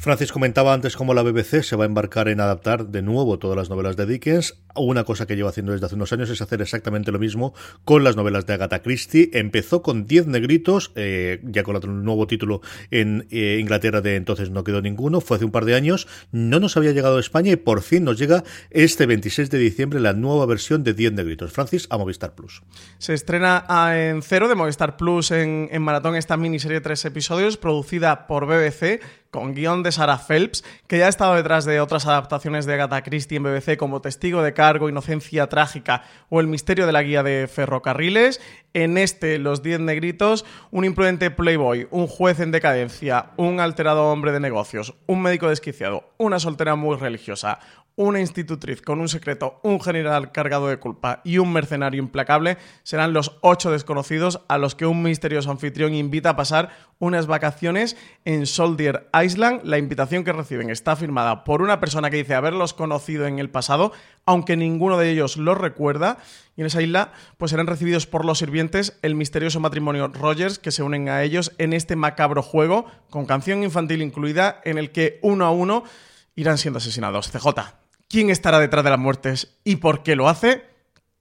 Francis 0.00 0.32
comentaba 0.32 0.72
antes 0.72 0.96
cómo 0.96 1.12
la 1.12 1.20
BBC 1.22 1.62
se 1.62 1.76
va 1.76 1.84
a 1.84 1.86
embarcar 1.86 2.28
en 2.28 2.40
adaptar 2.40 2.86
de 2.86 3.02
nuevo 3.02 3.38
todas 3.38 3.54
las 3.54 3.68
novelas 3.68 3.98
de 3.98 4.06
Dickens. 4.06 4.58
Una 4.74 5.04
cosa 5.04 5.26
que 5.26 5.36
lleva 5.36 5.50
haciendo 5.50 5.72
desde 5.72 5.84
hace 5.84 5.94
unos 5.94 6.10
años 6.14 6.30
es 6.30 6.40
hacer 6.40 6.62
exactamente 6.62 7.12
lo 7.12 7.18
mismo 7.18 7.52
con 7.84 8.02
las 8.02 8.16
novelas 8.16 8.46
de 8.46 8.54
Agatha 8.54 8.80
Christie. 8.80 9.28
Empezó 9.34 9.82
con 9.82 10.06
10 10.06 10.28
negritos, 10.28 10.92
eh, 10.94 11.40
ya 11.42 11.64
con 11.64 11.76
el 11.76 12.02
nuevo 12.02 12.26
título 12.26 12.62
en 12.90 13.26
eh, 13.30 13.58
Inglaterra 13.60 14.00
de 14.00 14.16
entonces 14.16 14.48
no 14.48 14.64
quedó 14.64 14.80
ninguno, 14.80 15.20
fue 15.20 15.36
hace 15.36 15.44
un 15.44 15.50
par 15.50 15.66
de 15.66 15.74
años, 15.74 16.08
no 16.32 16.60
nos 16.60 16.78
había 16.78 16.92
llegado 16.92 17.18
a 17.18 17.20
España 17.20 17.52
y 17.52 17.56
por 17.56 17.82
fin 17.82 18.04
nos 18.04 18.18
llega 18.18 18.42
este 18.70 19.04
26 19.04 19.50
de 19.50 19.58
diciembre 19.58 20.00
la 20.00 20.14
nueva 20.14 20.46
versión 20.46 20.82
de 20.82 20.94
10 20.94 21.12
negritos. 21.12 21.52
Francis 21.52 21.86
a 21.90 21.98
Movistar 21.98 22.34
Plus. 22.34 22.62
Se 22.96 23.12
estrena 23.12 23.66
en 23.94 24.22
cero 24.22 24.48
de 24.48 24.54
Movistar 24.54 24.96
Plus 24.96 25.30
en, 25.30 25.68
en 25.70 25.82
maratón 25.82 26.16
esta 26.16 26.38
miniserie 26.38 26.76
de 26.76 26.80
tres 26.80 27.04
episodios 27.04 27.58
producida 27.58 28.26
por 28.26 28.46
BBC 28.46 29.02
con 29.30 29.54
guion 29.54 29.82
de 29.82 29.89
Sarah 29.92 30.18
Phelps, 30.18 30.64
que 30.86 30.98
ya 30.98 31.06
ha 31.06 31.08
estado 31.08 31.34
detrás 31.34 31.64
de 31.64 31.80
otras 31.80 32.06
adaptaciones 32.06 32.66
de 32.66 32.74
Agatha 32.74 33.02
Christie 33.02 33.36
en 33.36 33.44
BBC 33.44 33.76
como 33.76 34.00
Testigo 34.00 34.42
de 34.42 34.52
Cargo, 34.52 34.88
Inocencia 34.88 35.48
Trágica 35.48 36.02
o 36.28 36.40
El 36.40 36.46
Misterio 36.46 36.86
de 36.86 36.92
la 36.92 37.02
Guía 37.02 37.22
de 37.22 37.48
Ferrocarriles. 37.48 38.40
En 38.72 38.98
este, 38.98 39.38
Los 39.38 39.62
Diez 39.62 39.80
Negritos, 39.80 40.44
un 40.70 40.84
imprudente 40.84 41.30
playboy, 41.30 41.88
un 41.90 42.06
juez 42.06 42.38
en 42.38 42.52
decadencia, 42.52 43.30
un 43.36 43.58
alterado 43.58 44.04
hombre 44.12 44.30
de 44.30 44.38
negocios, 44.38 44.94
un 45.06 45.22
médico 45.22 45.48
desquiciado, 45.48 46.12
una 46.18 46.38
soltera 46.38 46.76
muy 46.76 46.96
religiosa, 46.96 47.58
una 48.00 48.18
institutriz 48.18 48.80
con 48.80 48.98
un 48.98 49.10
secreto, 49.10 49.60
un 49.62 49.78
general 49.78 50.32
cargado 50.32 50.68
de 50.68 50.78
culpa 50.78 51.20
y 51.22 51.36
un 51.36 51.52
mercenario 51.52 52.02
implacable 52.02 52.56
serán 52.82 53.12
los 53.12 53.36
ocho 53.42 53.70
desconocidos 53.70 54.40
a 54.48 54.56
los 54.56 54.74
que 54.74 54.86
un 54.86 55.02
misterioso 55.02 55.50
anfitrión 55.50 55.92
invita 55.92 56.30
a 56.30 56.36
pasar 56.36 56.70
unas 56.98 57.26
vacaciones 57.26 57.98
en 58.24 58.46
Soldier 58.46 59.10
Island. 59.22 59.60
La 59.64 59.76
invitación 59.76 60.24
que 60.24 60.32
reciben 60.32 60.70
está 60.70 60.96
firmada 60.96 61.44
por 61.44 61.60
una 61.60 61.78
persona 61.78 62.08
que 62.08 62.16
dice 62.16 62.34
haberlos 62.34 62.72
conocido 62.72 63.26
en 63.26 63.38
el 63.38 63.50
pasado, 63.50 63.92
aunque 64.24 64.56
ninguno 64.56 64.96
de 64.96 65.10
ellos 65.10 65.36
los 65.36 65.58
recuerda. 65.58 66.16
Y 66.56 66.62
en 66.62 66.68
esa 66.68 66.80
isla 66.80 67.12
pues 67.36 67.50
serán 67.50 67.66
recibidos 67.66 68.06
por 68.06 68.24
los 68.24 68.38
sirvientes 68.38 68.98
el 69.02 69.14
misterioso 69.14 69.60
matrimonio 69.60 70.08
Rogers 70.08 70.58
que 70.58 70.70
se 70.70 70.82
unen 70.82 71.10
a 71.10 71.22
ellos 71.22 71.52
en 71.58 71.74
este 71.74 71.96
macabro 71.96 72.42
juego 72.42 72.86
con 73.10 73.26
canción 73.26 73.62
infantil 73.62 74.00
incluida 74.00 74.58
en 74.64 74.78
el 74.78 74.90
que 74.90 75.18
uno 75.20 75.44
a 75.44 75.50
uno 75.50 75.84
irán 76.34 76.56
siendo 76.56 76.78
asesinados. 76.78 77.30
CJ 77.30 77.89
quién 78.10 78.28
estará 78.28 78.58
detrás 78.58 78.84
de 78.84 78.90
las 78.90 78.98
muertes 78.98 79.56
y 79.64 79.76
por 79.76 80.02
qué 80.02 80.16
lo 80.16 80.28
hace. 80.28 80.64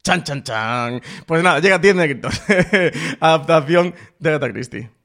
Chan, 0.04 0.24
chan, 0.24 0.44
chan. 0.44 1.02
Pues 1.26 1.44
nada, 1.44 1.60
llega 1.60 1.78
10 1.78 1.96
negritos. 1.96 2.42
Adaptación 3.22 3.94
de 4.18 4.30
Agatha 4.30 4.52
Christie 4.52 4.99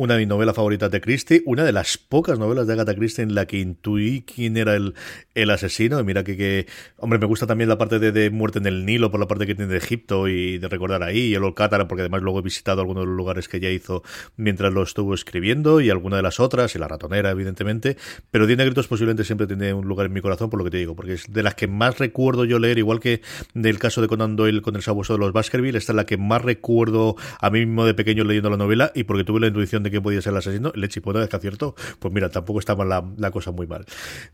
una 0.00 0.14
de 0.14 0.20
mis 0.20 0.28
novelas 0.28 0.56
favoritas 0.56 0.90
de 0.90 1.02
Christie, 1.02 1.42
una 1.44 1.62
de 1.62 1.72
las 1.72 1.98
pocas 1.98 2.38
novelas 2.38 2.66
de 2.66 2.72
Agatha 2.72 2.94
Christie 2.94 3.22
en 3.22 3.34
la 3.34 3.44
que 3.44 3.58
intuí 3.58 4.22
quién 4.22 4.56
era 4.56 4.74
el, 4.74 4.94
el 5.34 5.50
asesino. 5.50 6.00
Y 6.00 6.04
mira 6.04 6.24
que, 6.24 6.38
que, 6.38 6.66
hombre, 6.96 7.18
me 7.18 7.26
gusta 7.26 7.46
también 7.46 7.68
la 7.68 7.76
parte 7.76 7.98
de, 7.98 8.30
muerte 8.30 8.60
en 8.60 8.66
el 8.66 8.86
Nilo, 8.86 9.10
por 9.10 9.20
la 9.20 9.28
parte 9.28 9.46
que 9.46 9.54
tiene 9.54 9.70
de 9.70 9.76
Egipto 9.76 10.26
y 10.26 10.56
de 10.56 10.68
recordar 10.68 11.02
ahí, 11.02 11.18
y 11.18 11.34
el 11.34 11.44
Olcátara, 11.44 11.86
porque 11.86 12.00
además 12.00 12.22
luego 12.22 12.38
he 12.38 12.42
visitado 12.42 12.80
algunos 12.80 13.02
de 13.02 13.08
los 13.08 13.16
lugares 13.16 13.46
que 13.46 13.58
ella 13.58 13.68
hizo 13.68 14.02
mientras 14.38 14.72
lo 14.72 14.82
estuvo 14.82 15.12
escribiendo, 15.12 15.82
y 15.82 15.90
alguna 15.90 16.16
de 16.16 16.22
las 16.22 16.40
otras, 16.40 16.74
y 16.74 16.78
la 16.78 16.88
ratonera, 16.88 17.30
evidentemente. 17.30 17.98
Pero 18.30 18.46
Diez 18.46 18.56
Negritos 18.56 18.88
posiblemente 18.88 19.24
siempre 19.24 19.46
tiene 19.46 19.74
un 19.74 19.86
lugar 19.86 20.06
en 20.06 20.14
mi 20.14 20.22
corazón, 20.22 20.48
por 20.48 20.60
lo 20.60 20.64
que 20.64 20.70
te 20.70 20.78
digo, 20.78 20.96
porque 20.96 21.12
es 21.12 21.30
de 21.30 21.42
las 21.42 21.56
que 21.56 21.66
más 21.66 21.98
recuerdo 21.98 22.46
yo 22.46 22.58
leer, 22.58 22.78
igual 22.78 23.00
que 23.00 23.20
del 23.52 23.78
caso 23.78 24.00
de 24.00 24.08
Conan 24.08 24.34
Doyle 24.34 24.62
con 24.62 24.76
el 24.76 24.82
sabueso 24.82 25.12
de 25.12 25.18
los 25.18 25.34
Baskerville, 25.34 25.76
esta 25.76 25.92
es 25.92 25.96
la 25.96 26.06
que 26.06 26.16
más 26.16 26.40
recuerdo 26.40 27.16
a 27.38 27.50
mí 27.50 27.66
mismo 27.66 27.84
de 27.84 27.92
pequeño 27.92 28.24
leyendo 28.24 28.48
la 28.48 28.56
novela, 28.56 28.92
y 28.94 29.04
porque 29.04 29.24
tuve 29.24 29.40
la 29.40 29.48
intuición 29.48 29.82
de 29.82 29.89
que 29.90 30.00
podía 30.00 30.22
ser 30.22 30.32
el 30.32 30.38
asesino, 30.38 30.72
el 30.74 30.84
hechipo 30.84 31.12
vez 31.12 31.28
que 31.28 31.36
acierto, 31.36 31.74
pues 31.98 32.14
mira, 32.14 32.28
tampoco 32.28 32.58
estaba 32.60 32.84
la, 32.84 33.04
la 33.16 33.30
cosa 33.30 33.50
muy 33.50 33.66
mal. 33.66 33.84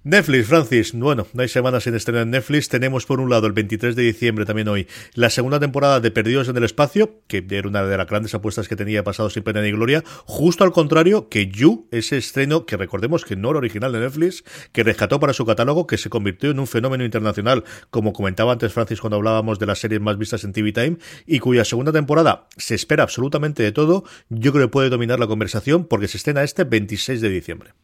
Netflix, 0.04 0.46
Francis, 0.46 0.92
bueno, 0.94 1.26
no 1.32 1.42
hay 1.42 1.48
semanas 1.48 1.86
en 1.86 1.94
estreno 1.94 2.20
en 2.20 2.30
Netflix. 2.30 2.68
Tenemos 2.68 3.06
por 3.06 3.20
un 3.20 3.30
lado 3.30 3.46
el 3.46 3.52
23 3.52 3.96
de 3.96 4.02
diciembre 4.02 4.44
también 4.44 4.68
hoy 4.68 4.86
la 5.14 5.30
segunda 5.30 5.58
temporada 5.60 6.00
de 6.00 6.10
Perdidos 6.10 6.48
en 6.48 6.56
el 6.56 6.64
Espacio, 6.64 7.20
que 7.26 7.44
era 7.48 7.68
una 7.68 7.84
de 7.84 7.96
las 7.96 8.06
grandes 8.06 8.34
apuestas 8.34 8.68
que 8.68 8.76
tenía 8.76 9.04
pasado 9.04 9.30
sin 9.30 9.42
pena 9.42 9.62
ni 9.62 9.72
gloria. 9.72 10.02
Justo 10.24 10.64
al 10.64 10.72
contrario 10.72 11.28
que 11.28 11.48
You, 11.48 11.88
ese 11.90 12.16
estreno 12.16 12.66
que 12.66 12.76
recordemos 12.76 13.24
que 13.24 13.36
no 13.36 13.50
era 13.50 13.58
original 13.58 13.92
de 13.92 14.00
Netflix, 14.00 14.44
que 14.72 14.82
rescató 14.82 15.20
para 15.20 15.32
su 15.32 15.46
catálogo, 15.46 15.86
que 15.86 15.98
se 15.98 16.10
convirtió 16.10 16.50
en 16.50 16.58
un 16.58 16.66
fenómeno 16.66 17.04
internacional, 17.04 17.64
como 17.90 18.12
comentaba 18.12 18.52
antes 18.52 18.72
Francis 18.72 19.00
cuando 19.00 19.16
hablábamos 19.16 19.58
de 19.58 19.66
las 19.66 19.78
series 19.78 20.00
más 20.00 20.18
vistas 20.18 20.44
en 20.44 20.52
TV 20.52 20.72
Time, 20.72 20.98
y 21.26 21.38
cuya 21.38 21.64
segunda 21.64 21.92
temporada 21.92 22.48
se 22.56 22.74
espera 22.74 23.02
absolutamente 23.02 23.62
de 23.62 23.72
todo. 23.72 24.04
Yo 24.28 24.52
creo 24.52 24.66
que 24.66 24.72
puede 24.72 24.90
dominar 24.90 25.18
la 25.18 25.26
conversación 25.36 25.84
porque 25.84 26.08
se 26.08 26.16
estrena 26.16 26.42
este 26.42 26.64
26 26.64 27.20
de 27.20 27.28
diciembre. 27.28 27.74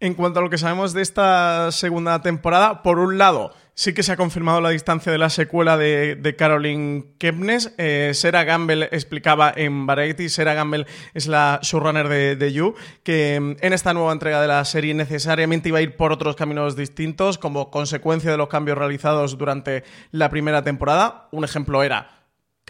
En 0.00 0.14
cuanto 0.14 0.40
a 0.40 0.42
lo 0.42 0.50
que 0.50 0.58
sabemos 0.58 0.92
de 0.92 1.02
esta 1.02 1.72
segunda 1.72 2.20
temporada, 2.22 2.82
por 2.82 2.98
un 2.98 3.16
lado, 3.18 3.52
sí 3.74 3.94
que 3.94 4.02
se 4.02 4.12
ha 4.12 4.16
confirmado 4.16 4.60
la 4.60 4.70
distancia 4.70 5.12
de 5.12 5.16
la 5.16 5.30
secuela 5.30 5.76
de, 5.78 6.34
Caroline 6.38 7.14
Kepnes. 7.18 7.74
Eh, 7.78 8.12
Sarah 8.14 8.44
Gamble 8.44 8.88
explicaba 8.92 9.52
en 9.54 9.86
Variety, 9.86 10.28
Sarah 10.28 10.54
Gamble 10.54 10.86
es 11.14 11.26
la 11.26 11.58
showrunner 11.62 12.08
de, 12.08 12.52
You, 12.52 12.74
que 13.02 13.38
mm, 13.40 13.56
en 13.60 13.72
esta 13.72 13.94
nueva 13.94 14.12
entrega 14.12 14.40
de 14.42 14.48
la 14.48 14.64
serie 14.66 14.94
necesariamente 14.94 15.68
iba 15.70 15.78
a 15.78 15.82
ir 15.82 15.96
por 15.96 16.12
otros 16.12 16.36
caminos 16.36 16.76
distintos 16.76 17.38
como 17.38 17.70
consecuencia 17.70 18.30
de 18.30 18.36
los 18.36 18.48
cambios 18.48 18.78
realizados 18.78 19.36
durante 19.36 19.84
la 20.12 20.30
primera 20.30 20.62
temporada. 20.62 21.28
Un 21.30 21.44
ejemplo 21.44 21.82
era 21.82 22.19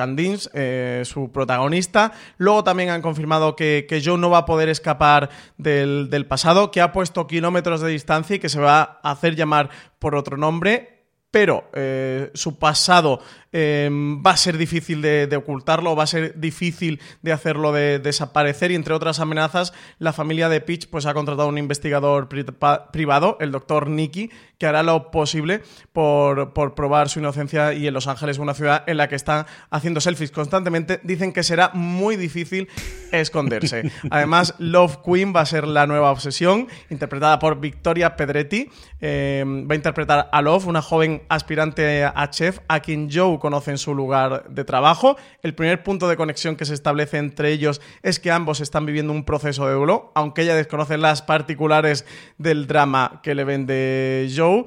Candins, 0.01 0.49
eh, 0.55 1.03
su 1.05 1.31
protagonista. 1.31 2.13
Luego 2.39 2.65
también 2.65 2.89
han 2.89 3.03
confirmado 3.03 3.55
que, 3.55 3.85
que 3.87 4.01
Joe 4.03 4.17
no 4.17 4.31
va 4.31 4.39
a 4.39 4.45
poder 4.47 4.71
escapar 4.71 5.29
del, 5.59 6.09
del, 6.09 6.25
pasado, 6.25 6.71
que 6.71 6.81
ha 6.81 6.91
puesto 6.91 7.27
kilómetros 7.27 7.83
de 7.83 7.91
distancia 7.91 8.37
y 8.37 8.39
que 8.39 8.49
se 8.49 8.61
va 8.61 8.99
a 9.03 9.11
hacer 9.11 9.37
llamar 9.37 9.69
por 9.99 10.15
otro 10.15 10.39
nombre. 10.39 11.00
Pero 11.31 11.71
eh, 11.75 12.31
su 12.35 12.59
pasado 12.59 13.21
Em, 13.53 14.23
va 14.25 14.31
a 14.33 14.37
ser 14.37 14.57
difícil 14.57 15.03
de, 15.03 15.37
ocultarlo, 15.37 15.97
va 15.97 16.05
a 16.05 16.07
ser 16.07 16.39
difícil 16.39 17.01
de 17.23 17.33
hacerlo 17.33 17.73
de, 17.73 17.99
desaparecer 17.99 18.71
y 18.71 18.77
entre 18.77 18.95
otras 18.95 19.19
amenazas, 19.19 19.73
la 19.99 20.13
familia 20.13 20.49
de 20.49 20.61
Peach 20.61 20.89
pues, 20.89 21.05
ha 21.07 21.15
contratado 21.15 21.49
a 21.49 21.51
un 21.51 21.59
investigador 21.59 22.29
privado, 22.29 23.37
el 23.41 23.51
doctor 23.51 23.91
Nicky, 23.91 24.31
que 24.57 24.67
hará 24.67 24.85
lo 24.85 25.11
posible 25.11 25.63
por, 25.93 26.53
probar 26.53 27.09
su 27.09 27.19
inocencia 27.19 27.73
y 27.73 27.89
en 27.89 27.95
Los 27.95 28.07
Ángeles, 28.07 28.39
una 28.39 28.55
ciudad 28.55 28.85
en 28.87 28.99
la 28.99 29.09
que 29.09 29.17
están 29.17 29.47
haciendo 29.71 30.01
selfies 30.01 30.31
constantemente, 30.31 31.01
dicen 31.03 31.33
que 31.33 31.43
será 31.43 31.71
muy 31.75 32.15
difícil 32.15 32.69
esconderse. 33.11 33.91
Además, 34.11 34.55
Love 34.59 34.99
Queen 35.05 35.35
va 35.35 35.41
a 35.41 35.47
ser 35.47 35.67
la 35.67 35.89
nueva 35.89 36.13
obsesión, 36.13 36.69
interpretada 36.89 37.41
por 37.41 37.59
Victoria 37.59 38.15
Pedretti. 38.15 38.71
Em, 39.01 39.69
va 39.69 39.73
a 39.73 39.77
interpretar 39.77 40.29
a 40.31 40.43
Love, 40.43 40.67
una 40.67 40.83
joven 40.83 41.20
aspirante 41.29 42.05
a 42.05 42.31
chef, 42.31 42.61
a 42.69 42.81
quien 42.81 43.09
Joe 43.11 43.39
conocen 43.39 43.79
su 43.79 43.95
lugar 43.95 44.49
de 44.49 44.65
trabajo. 44.65 45.17
El 45.43 45.55
primer 45.55 45.83
punto 45.83 46.09
de 46.09 46.17
conexión 46.17 46.57
que 46.57 46.65
se 46.65 46.75
establece 46.75 47.19
entre 47.19 47.53
ellos 47.53 47.81
es 48.03 48.21
que 48.21 48.31
ambos 48.31 48.61
están 48.61 48.87
viviendo 48.87 49.13
un 49.13 49.25
proceso 49.25 49.67
de 49.67 49.75
duelo, 49.75 50.13
aunque 50.15 50.43
ella 50.43 50.55
desconoce 50.55 50.99
las 50.99 51.23
particulares 51.23 52.05
del 52.39 52.67
drama 52.67 53.21
que 53.23 53.35
le 53.35 53.45
vende 53.45 54.31
Joe. 54.35 54.65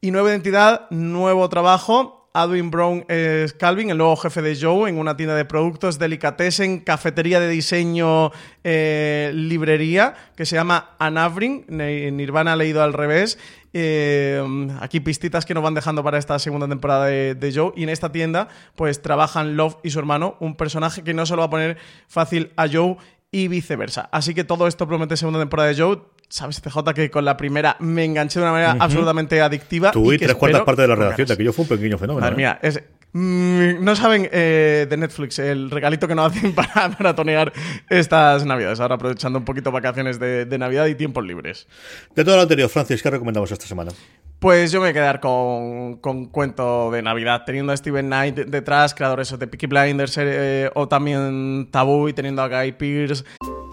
Y 0.00 0.10
nueva 0.10 0.30
identidad, 0.30 0.88
nuevo 0.90 1.48
trabajo. 1.48 2.20
Adwin 2.32 2.70
Brown 2.70 3.04
es 3.08 3.52
Calvin, 3.52 3.90
el 3.90 3.98
nuevo 3.98 4.14
jefe 4.14 4.40
de 4.40 4.56
Joe, 4.56 4.88
en 4.88 4.98
una 4.98 5.16
tienda 5.16 5.34
de 5.34 5.44
productos 5.44 5.98
delicatessen, 5.98 6.78
cafetería 6.78 7.40
de 7.40 7.48
diseño, 7.48 8.30
eh, 8.62 9.32
librería, 9.34 10.14
que 10.36 10.46
se 10.46 10.54
llama 10.54 10.90
Anavrin. 11.00 11.64
Nirvana 11.68 12.52
ha 12.52 12.56
leído 12.56 12.84
al 12.84 12.92
revés. 12.92 13.36
Eh, 13.72 14.42
aquí 14.80 15.00
pistitas 15.00 15.46
que 15.46 15.54
nos 15.54 15.62
van 15.62 15.74
dejando 15.74 16.02
para 16.02 16.18
esta 16.18 16.38
segunda 16.38 16.68
temporada 16.68 17.06
de, 17.06 17.52
Joe. 17.54 17.72
Y 17.76 17.84
en 17.84 17.88
esta 17.88 18.12
tienda, 18.12 18.48
pues 18.74 19.02
trabajan 19.02 19.56
Love 19.56 19.76
y 19.82 19.90
su 19.90 19.98
hermano, 19.98 20.36
un 20.40 20.56
personaje 20.56 21.02
que 21.02 21.14
no 21.14 21.26
se 21.26 21.34
lo 21.34 21.40
va 21.40 21.46
a 21.46 21.50
poner 21.50 21.78
fácil 22.08 22.52
a 22.56 22.68
Joe 22.68 22.96
y 23.30 23.48
viceversa. 23.48 24.08
Así 24.12 24.34
que 24.34 24.44
todo 24.44 24.66
esto 24.66 24.86
promete 24.88 25.16
segunda 25.16 25.38
temporada 25.38 25.68
de 25.68 25.80
Joe. 25.80 26.00
Sabes, 26.28 26.60
TJ, 26.60 26.94
que 26.94 27.10
con 27.10 27.24
la 27.24 27.36
primera 27.36 27.76
me 27.80 28.04
enganché 28.04 28.38
de 28.38 28.44
una 28.44 28.52
manera 28.52 28.76
absolutamente 28.78 29.40
adictiva. 29.40 29.90
Tú 29.90 30.12
y, 30.12 30.18
tres 30.18 30.34
cuartas 30.36 30.62
partes 30.62 30.84
de 30.84 30.88
la 30.88 30.94
redacción, 30.94 31.26
de 31.26 31.36
que 31.36 31.44
yo 31.44 31.52
fue 31.52 31.64
un 31.64 31.68
pequeño 31.68 31.98
fenómeno. 31.98 32.20
Madre 32.20 32.34
¿eh? 32.34 32.36
mía, 32.36 32.58
es, 32.62 32.80
Mm, 33.12 33.82
no 33.82 33.96
saben 33.96 34.28
eh, 34.30 34.86
de 34.88 34.96
Netflix 34.96 35.40
el 35.40 35.70
regalito 35.70 36.06
que 36.06 36.14
nos 36.14 36.32
hacen 36.32 36.52
para 36.54 36.88
maratonear 36.88 37.52
estas 37.88 38.46
navidades. 38.46 38.80
Ahora 38.80 38.94
aprovechando 38.94 39.38
un 39.38 39.44
poquito 39.44 39.72
vacaciones 39.72 40.18
de, 40.18 40.46
Navidad 40.60 40.86
y 40.86 40.94
tiempos 40.94 41.24
libres. 41.24 41.66
De 42.14 42.24
todo 42.24 42.36
lo 42.36 42.42
anterior, 42.42 42.68
Francis, 42.68 43.02
¿qué 43.02 43.10
recomendamos 43.10 43.50
esta 43.50 43.66
semana? 43.66 43.92
Pues 44.38 44.72
yo 44.72 44.78
me 44.80 44.84
voy 44.84 44.90
a 44.90 44.92
quedar 44.92 45.20
con, 45.20 45.96
con 45.96 46.26
cuento 46.26 46.90
de 46.90 47.02
Navidad, 47.02 47.44
teniendo 47.46 47.72
a 47.72 47.76
Steven 47.76 48.06
Knight 48.06 48.36
detrás, 48.36 48.94
creadores 48.94 49.38
de 49.38 49.46
Peaky 49.46 49.66
Blinders 49.66 50.16
eh, 50.18 50.70
o 50.74 50.86
también 50.86 51.68
Taboo 51.70 52.08
y 52.08 52.12
teniendo 52.12 52.42
a 52.42 52.48
Guy 52.48 52.72
Pearce. 52.72 53.24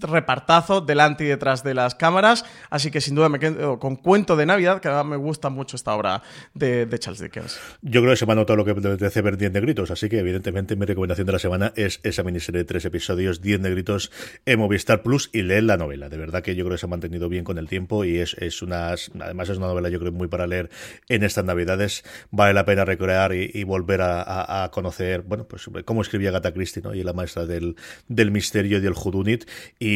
repartazo 0.00 0.80
delante 0.80 1.24
y 1.24 1.28
detrás 1.28 1.62
de 1.62 1.74
las 1.74 1.94
cámaras, 1.94 2.44
así 2.70 2.90
que 2.90 3.00
sin 3.00 3.14
duda 3.14 3.28
me 3.28 3.38
quedo 3.38 3.78
con 3.78 3.96
Cuento 3.96 4.36
de 4.36 4.46
Navidad, 4.46 4.80
que 4.80 4.88
además 4.88 5.06
me 5.06 5.16
gusta 5.16 5.50
mucho 5.50 5.76
esta 5.76 5.94
obra 5.94 6.22
de, 6.54 6.88
Charles 6.98 7.20
Dickens. 7.20 7.58
Yo 7.82 8.00
creo 8.00 8.12
que 8.12 8.16
se 8.16 8.26
me 8.26 8.32
ha 8.32 8.34
notado 8.34 8.56
lo 8.56 8.64
que 8.64 8.74
te 8.74 9.22
ver 9.22 9.36
10 9.36 9.52
negritos, 9.52 9.90
así 9.90 10.08
que 10.08 10.18
evidentemente 10.18 10.76
mi 10.76 10.86
recomendación 10.86 11.26
de 11.26 11.32
la 11.32 11.38
semana 11.38 11.72
es 11.76 12.00
esa 12.02 12.22
miniserie 12.22 12.60
de 12.60 12.64
tres 12.64 12.84
episodios, 12.84 13.40
10 13.40 13.60
negritos 13.60 14.10
en 14.46 14.58
Movistar 14.58 15.02
Plus 15.02 15.30
y 15.32 15.42
leer 15.42 15.64
la 15.64 15.76
novela. 15.76 16.08
De 16.08 16.16
verdad 16.16 16.42
que 16.42 16.54
yo 16.54 16.64
creo 16.64 16.76
que 16.76 16.80
se 16.80 16.86
ha 16.86 16.88
mantenido 16.88 17.28
bien 17.28 17.44
con 17.44 17.58
el 17.58 17.68
tiempo 17.68 18.04
y 18.04 18.18
es, 18.18 18.34
es 18.34 18.62
una, 18.62 18.94
además 19.20 19.48
es 19.48 19.58
una 19.58 19.66
novela 19.66 19.88
yo 19.88 19.98
creo 19.98 20.12
muy 20.12 20.28
para 20.28 20.46
leer 20.46 20.70
en 21.08 21.22
estas 21.24 21.44
navidades. 21.44 22.04
Vale 22.30 22.54
la 22.54 22.64
pena 22.64 22.84
recrear 22.84 23.34
y, 23.34 23.64
volver 23.64 24.00
a, 24.02 24.70
conocer, 24.72 25.22
bueno, 25.22 25.46
pues 25.46 25.68
cómo 25.84 26.02
escribía 26.02 26.30
Gata 26.30 26.52
Christie, 26.52 26.82
¿no? 26.82 26.94
Y 26.94 27.02
la 27.02 27.12
maestra 27.12 27.46
del, 27.46 27.76
del 28.08 28.30
misterio 28.30 28.78
y 28.78 28.80
del 28.80 28.94
Judunit. 28.94 29.48
Y, 29.78 29.89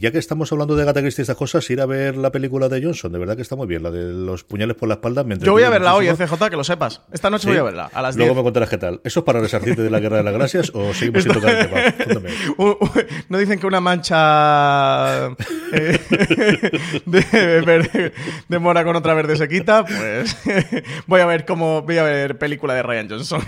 ya 0.00 0.10
que 0.10 0.18
estamos 0.18 0.50
hablando 0.52 0.76
de 0.76 0.92
Christie 1.00 1.22
y 1.22 1.24
estas 1.24 1.36
cosas, 1.36 1.68
ir 1.70 1.80
a 1.80 1.86
ver 1.86 2.16
la 2.16 2.30
película 2.30 2.68
de 2.68 2.82
Johnson, 2.82 3.12
de 3.12 3.18
verdad 3.18 3.36
que 3.36 3.42
está 3.42 3.56
muy 3.56 3.66
bien, 3.66 3.82
la 3.82 3.90
de 3.90 4.12
los 4.12 4.44
puñales 4.44 4.76
por 4.76 4.88
la 4.88 4.94
espalda. 4.94 5.24
Yo 5.40 5.52
voy 5.52 5.62
a 5.62 5.70
verla 5.70 5.94
hoy, 5.94 6.08
CJ, 6.08 6.50
que 6.50 6.56
lo 6.56 6.64
sepas. 6.64 7.02
Esta 7.12 7.30
noche 7.30 7.48
voy 7.48 7.58
a 7.58 7.62
verla, 7.62 7.90
a 7.92 8.02
las 8.02 8.16
Luego 8.16 8.34
me 8.34 8.42
contarás 8.42 8.68
qué 8.68 8.78
tal. 8.78 9.00
¿Eso 9.04 9.20
es 9.20 9.24
para 9.24 9.40
resarcirte 9.40 9.82
de 9.82 9.90
la 9.90 10.00
Guerra 10.00 10.18
de 10.18 10.22
las 10.24 10.34
Gracias 10.34 10.70
o 10.74 10.92
seguimos 10.94 11.22
sin 11.22 11.32
tocar 11.32 11.54
el 11.54 12.22
no 13.28 13.38
dicen 13.38 13.58
que 13.58 13.66
una 13.66 13.80
mancha 13.80 15.26
eh, 15.72 15.98
de, 17.06 18.12
de, 18.48 18.58
mora 18.58 18.84
con 18.84 18.96
otra 18.96 19.14
verde 19.14 19.36
se 19.36 19.48
quita, 19.48 19.84
pues 19.84 20.36
voy 21.06 21.20
a 21.20 21.26
ver 21.26 21.44
cómo 21.44 21.82
voy 21.82 21.98
a 21.98 22.02
ver 22.02 22.38
película 22.38 22.74
de 22.74 22.82
Ryan 22.82 23.08
Johnson. 23.08 23.42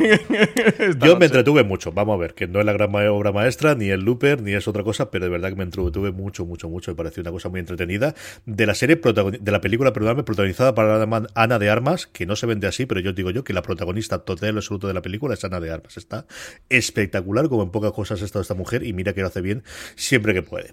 Yo 1.00 1.16
me 1.16 1.26
entretuve 1.26 1.64
mucho, 1.64 1.92
vamos 1.92 2.14
a 2.14 2.18
ver, 2.18 2.34
que 2.34 2.46
no 2.46 2.60
es 2.60 2.66
la 2.66 2.72
gran 2.72 2.94
obra 2.94 3.32
maestra, 3.32 3.74
ni 3.74 3.90
el 3.90 4.00
Looper, 4.00 4.42
ni 4.42 4.52
es 4.52 4.68
otra 4.68 4.82
cosa, 4.82 5.10
pero 5.10 5.24
de 5.24 5.30
verdad 5.30 5.50
que 5.50 5.56
me 5.56 5.64
entretuve 5.80 6.12
mucho, 6.12 6.44
mucho, 6.44 6.68
mucho. 6.68 6.90
Me 6.90 6.96
pareció 6.96 7.20
una 7.20 7.30
cosa 7.30 7.48
muy 7.48 7.60
entretenida. 7.60 8.14
De 8.46 8.66
la 8.66 8.74
serie, 8.74 8.96
de 8.96 9.52
la 9.52 9.60
película, 9.60 9.92
perdóname, 9.92 10.22
protagonizada 10.24 10.74
por 10.74 10.84
Ana 11.34 11.58
de 11.58 11.70
Armas, 11.70 12.06
que 12.06 12.26
no 12.26 12.36
se 12.36 12.46
vende 12.46 12.66
así, 12.66 12.86
pero 12.86 13.00
yo 13.00 13.12
digo 13.12 13.30
yo 13.30 13.44
que 13.44 13.52
la 13.52 13.62
protagonista 13.62 14.18
total 14.18 14.54
y 14.54 14.56
absoluto 14.56 14.88
de 14.88 14.94
la 14.94 15.02
película 15.02 15.34
es 15.34 15.44
Ana 15.44 15.60
de 15.60 15.70
Armas. 15.70 15.96
Está 15.96 16.26
espectacular, 16.68 17.48
como 17.48 17.62
en 17.62 17.70
pocas 17.70 17.92
cosas 17.92 18.22
ha 18.22 18.24
estado 18.24 18.42
esta 18.42 18.54
mujer, 18.54 18.84
y 18.84 18.92
mira 18.92 19.12
que 19.12 19.20
lo 19.20 19.28
hace 19.28 19.40
bien 19.40 19.62
siempre 19.96 20.34
que 20.34 20.42
puede. 20.42 20.72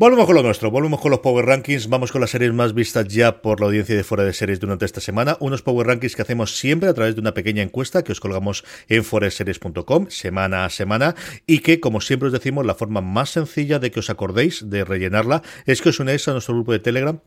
Volvemos 0.00 0.24
con 0.24 0.34
lo 0.34 0.42
nuestro, 0.42 0.70
volvemos 0.70 0.98
con 0.98 1.10
los 1.10 1.20
Power 1.20 1.44
Rankings, 1.44 1.90
vamos 1.90 2.10
con 2.10 2.22
las 2.22 2.30
series 2.30 2.54
más 2.54 2.72
vistas 2.72 3.06
ya 3.06 3.42
por 3.42 3.60
la 3.60 3.66
audiencia 3.66 3.94
de 3.94 4.02
fuera 4.02 4.24
de 4.24 4.32
series 4.32 4.58
durante 4.58 4.86
esta 4.86 5.02
semana, 5.02 5.36
unos 5.40 5.60
Power 5.60 5.86
Rankings 5.86 6.16
que 6.16 6.22
hacemos 6.22 6.56
siempre 6.56 6.88
a 6.88 6.94
través 6.94 7.16
de 7.16 7.20
una 7.20 7.34
pequeña 7.34 7.62
encuesta 7.62 8.02
que 8.02 8.12
os 8.12 8.18
colgamos 8.18 8.64
en 8.88 9.04
foreseries.com 9.04 10.06
semana 10.08 10.64
a 10.64 10.70
semana 10.70 11.16
y 11.46 11.58
que, 11.58 11.80
como 11.80 12.00
siempre 12.00 12.28
os 12.28 12.32
decimos, 12.32 12.64
la 12.64 12.74
forma 12.74 13.02
más 13.02 13.28
sencilla 13.28 13.78
de 13.78 13.90
que 13.90 14.00
os 14.00 14.08
acordéis 14.08 14.70
de 14.70 14.86
rellenarla 14.86 15.42
es 15.66 15.82
que 15.82 15.90
os 15.90 16.00
unáis 16.00 16.26
a 16.28 16.32
nuestro 16.32 16.54
grupo 16.54 16.72
de 16.72 16.78
Telegram, 16.78 17.20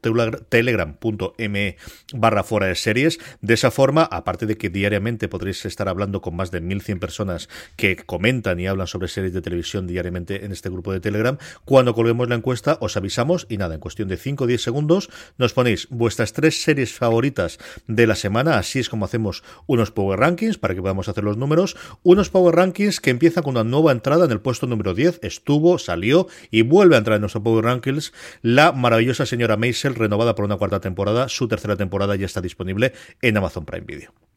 telegram.me 0.49 1.77
barra 2.15 2.43
fuera 2.43 2.65
de 2.65 2.73
series. 2.73 3.19
De 3.41 3.53
esa 3.53 3.69
forma, 3.69 4.01
aparte 4.01 4.47
de 4.47 4.57
que 4.57 4.71
diariamente 4.71 5.27
podréis 5.27 5.63
estar 5.65 5.89
hablando 5.89 6.21
con 6.21 6.35
más 6.35 6.49
de 6.49 6.59
1100 6.59 6.99
personas 6.99 7.49
que 7.75 7.97
comentan 7.97 8.59
y 8.59 8.65
hablan 8.65 8.87
sobre 8.87 9.09
series 9.09 9.31
de 9.31 9.43
televisión 9.43 9.85
diariamente 9.85 10.43
en 10.43 10.51
este 10.51 10.71
grupo 10.71 10.91
de 10.91 11.01
Telegram, 11.01 11.37
cuando 11.65 11.93
colguemos 11.93 12.27
la 12.29 12.33
encuesta 12.33 12.62
os 12.79 12.97
avisamos 12.97 13.45
y 13.49 13.57
nada, 13.57 13.75
en 13.75 13.79
cuestión 13.79 14.07
de 14.07 14.17
5 14.17 14.43
o 14.43 14.47
10 14.47 14.61
segundos 14.61 15.09
nos 15.37 15.53
ponéis 15.53 15.87
vuestras 15.89 16.33
tres 16.33 16.61
series 16.61 16.93
favoritas 16.93 17.59
de 17.87 18.07
la 18.07 18.15
semana, 18.15 18.57
así 18.57 18.79
es 18.79 18.89
como 18.89 19.05
hacemos 19.05 19.43
unos 19.67 19.91
Power 19.91 20.19
Rankings 20.19 20.57
para 20.57 20.75
que 20.75 20.81
podamos 20.81 21.09
hacer 21.09 21.23
los 21.23 21.37
números, 21.37 21.75
unos 22.03 22.29
Power 22.29 22.55
Rankings 22.55 22.99
que 22.99 23.09
empiezan 23.09 23.43
con 23.43 23.51
una 23.51 23.63
nueva 23.63 23.91
entrada 23.91 24.25
en 24.25 24.31
el 24.31 24.41
puesto 24.41 24.67
número 24.67 24.93
10, 24.93 25.19
estuvo, 25.23 25.77
salió 25.77 26.27
y 26.51 26.61
vuelve 26.61 26.95
a 26.95 26.99
entrar 26.99 27.15
en 27.15 27.21
nuestro 27.21 27.43
Power 27.43 27.65
Rankings 27.65 28.13
la 28.41 28.71
maravillosa 28.71 29.25
señora 29.25 29.57
Maisel 29.57 29.95
renovada 29.95 30.35
por 30.35 30.45
una 30.45 30.57
cuarta 30.57 30.79
temporada, 30.79 31.29
su 31.29 31.47
tercera 31.47 31.75
temporada 31.75 32.15
ya 32.15 32.25
está 32.25 32.41
disponible 32.41 32.93
en 33.21 33.37
Amazon 33.37 33.65
Prime 33.65 33.85
Video. 33.85 34.32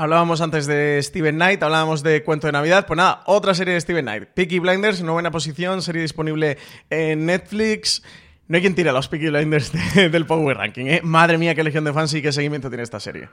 Hablábamos 0.00 0.40
antes 0.40 0.66
de 0.66 0.98
Steven 1.02 1.34
Knight, 1.34 1.62
hablábamos 1.62 2.02
de 2.02 2.24
Cuento 2.24 2.46
de 2.46 2.54
Navidad. 2.54 2.86
Pues 2.86 2.96
nada, 2.96 3.20
otra 3.26 3.52
serie 3.52 3.74
de 3.74 3.80
Steven 3.82 4.06
Knight. 4.06 4.28
Peaky 4.32 4.58
Blinders, 4.58 5.02
novena 5.02 5.30
posición, 5.30 5.82
serie 5.82 6.00
disponible 6.00 6.56
en 6.88 7.26
Netflix. 7.26 8.02
No 8.50 8.56
hay 8.56 8.62
quien 8.62 8.74
tire 8.74 8.90
los 8.90 9.06
Peaky 9.06 9.28
Blinders 9.28 9.70
del 9.94 10.26
Power 10.26 10.56
Ranking, 10.56 10.86
¿eh? 10.86 11.00
Madre 11.04 11.38
mía, 11.38 11.54
qué 11.54 11.62
legión 11.62 11.84
de 11.84 11.92
fans 11.92 12.12
y 12.14 12.20
qué 12.20 12.32
seguimiento 12.32 12.68
tiene 12.68 12.82
esta 12.82 12.98
serie. 12.98 13.28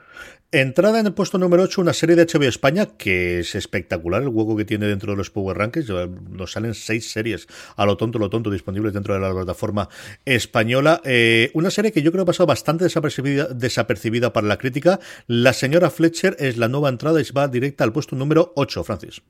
Entrada 0.52 1.00
en 1.00 1.06
el 1.06 1.12
puesto 1.12 1.38
número 1.38 1.64
8, 1.64 1.80
una 1.80 1.92
serie 1.92 2.14
de 2.14 2.24
HBO 2.24 2.44
España 2.44 2.86
que 2.96 3.40
es 3.40 3.56
espectacular 3.56 4.22
el 4.22 4.28
hueco 4.28 4.56
que 4.56 4.64
tiene 4.64 4.86
dentro 4.86 5.10
de 5.10 5.16
los 5.16 5.30
Power 5.30 5.58
Rankings. 5.58 5.90
Nos 6.30 6.52
salen 6.52 6.72
seis 6.72 7.10
series 7.10 7.48
a 7.74 7.84
lo 7.84 7.96
tonto, 7.96 8.20
lo 8.20 8.30
tonto, 8.30 8.48
disponibles 8.48 8.92
dentro 8.92 9.12
de 9.12 9.18
la 9.18 9.32
plataforma 9.32 9.88
española. 10.24 11.02
Eh, 11.04 11.50
una 11.52 11.72
serie 11.72 11.90
que 11.90 12.02
yo 12.02 12.12
creo 12.12 12.22
ha 12.22 12.26
pasado 12.26 12.46
bastante 12.46 12.84
desapercibida, 12.84 13.46
desapercibida 13.46 14.32
para 14.32 14.46
la 14.46 14.56
crítica. 14.56 15.00
La 15.26 15.52
señora 15.52 15.90
Fletcher 15.90 16.36
es 16.38 16.58
la 16.58 16.68
nueva 16.68 16.90
entrada 16.90 17.20
y 17.20 17.24
va 17.32 17.48
directa 17.48 17.82
al 17.82 17.92
puesto 17.92 18.14
número 18.14 18.52
8, 18.54 18.84
Francis. 18.84 19.20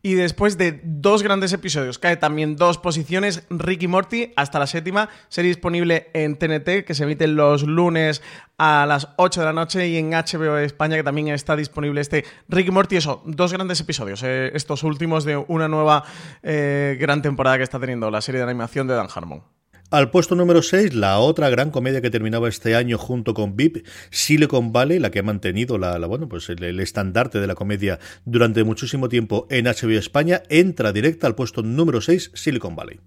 Y 0.00 0.14
después 0.14 0.56
de 0.56 0.80
dos 0.84 1.24
grandes 1.24 1.52
episodios, 1.52 1.98
cae 1.98 2.16
también 2.16 2.54
dos 2.54 2.78
posiciones, 2.78 3.42
Ricky 3.50 3.88
Morty, 3.88 4.32
hasta 4.36 4.60
la 4.60 4.68
séptima, 4.68 5.08
serie 5.28 5.48
disponible 5.48 6.08
en 6.14 6.36
TNT, 6.36 6.84
que 6.84 6.94
se 6.94 7.02
emite 7.02 7.26
los 7.26 7.64
lunes 7.64 8.22
a 8.58 8.86
las 8.86 9.08
8 9.16 9.40
de 9.40 9.46
la 9.46 9.52
noche, 9.52 9.88
y 9.88 9.96
en 9.96 10.10
HBO 10.10 10.56
España, 10.58 10.96
que 10.96 11.02
también 11.02 11.28
está 11.28 11.56
disponible 11.56 12.00
este 12.00 12.24
Ricky 12.48 12.70
Morty. 12.70 12.96
Eso, 12.96 13.22
dos 13.26 13.52
grandes 13.52 13.80
episodios, 13.80 14.22
eh, 14.22 14.52
estos 14.54 14.84
últimos 14.84 15.24
de 15.24 15.36
una 15.36 15.66
nueva 15.66 16.04
eh, 16.44 16.96
gran 17.00 17.20
temporada 17.20 17.56
que 17.56 17.64
está 17.64 17.80
teniendo 17.80 18.08
la 18.10 18.20
serie 18.20 18.40
de 18.40 18.44
animación 18.44 18.86
de 18.86 18.94
Dan 18.94 19.08
Harmon. 19.12 19.57
Al 19.90 20.10
puesto 20.10 20.34
número 20.34 20.60
6, 20.60 20.92
la 20.92 21.18
otra 21.18 21.48
gran 21.48 21.70
comedia 21.70 22.02
que 22.02 22.10
terminaba 22.10 22.46
este 22.50 22.76
año 22.76 22.98
junto 22.98 23.32
con 23.32 23.56
VIP, 23.56 23.86
Silicon 24.10 24.70
Valley, 24.70 24.98
la 24.98 25.10
que 25.10 25.20
ha 25.20 25.22
mantenido 25.22 25.78
la, 25.78 25.98
pues 26.28 26.50
el, 26.50 26.78
estandarte 26.78 27.40
de 27.40 27.46
la 27.46 27.54
comedia 27.54 27.98
durante 28.26 28.64
muchísimo 28.64 29.08
tiempo 29.08 29.46
en 29.48 29.64
HBO 29.64 29.98
España, 29.98 30.42
entra 30.50 30.92
directa 30.92 31.26
al 31.26 31.34
puesto 31.34 31.62
número 31.62 32.02
6, 32.02 32.32
Silicon 32.34 32.76
Valley. 32.76 33.00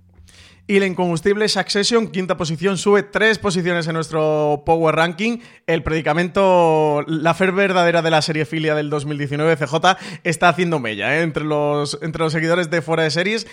Y 0.65 0.79
la 0.79 0.87
incombustible 0.87 1.47
Succession, 1.49 2.07
quinta 2.07 2.35
posición, 2.35 2.79
sube 2.79 3.03
tres 3.03 3.37
posiciones 3.37 3.87
en 3.87 3.93
nuestro 3.93 4.63
Power 4.65 4.95
Ranking. 4.95 5.37
El 5.67 5.83
predicamento, 5.83 7.03
la 7.07 7.35
fer 7.35 7.51
verdadera 7.51 8.01
de 8.01 8.09
la 8.09 8.23
serie 8.23 8.45
filia 8.45 8.73
del 8.73 8.89
2019, 8.89 9.55
CJ, 9.55 9.97
está 10.23 10.49
haciendo 10.49 10.79
mella 10.79 11.17
¿eh? 11.17 11.21
entre, 11.21 11.43
los, 11.43 11.99
entre 12.01 12.23
los 12.23 12.33
seguidores 12.33 12.71
de 12.71 12.81
Fuera 12.81 13.03
de 13.03 13.11
Series 13.11 13.47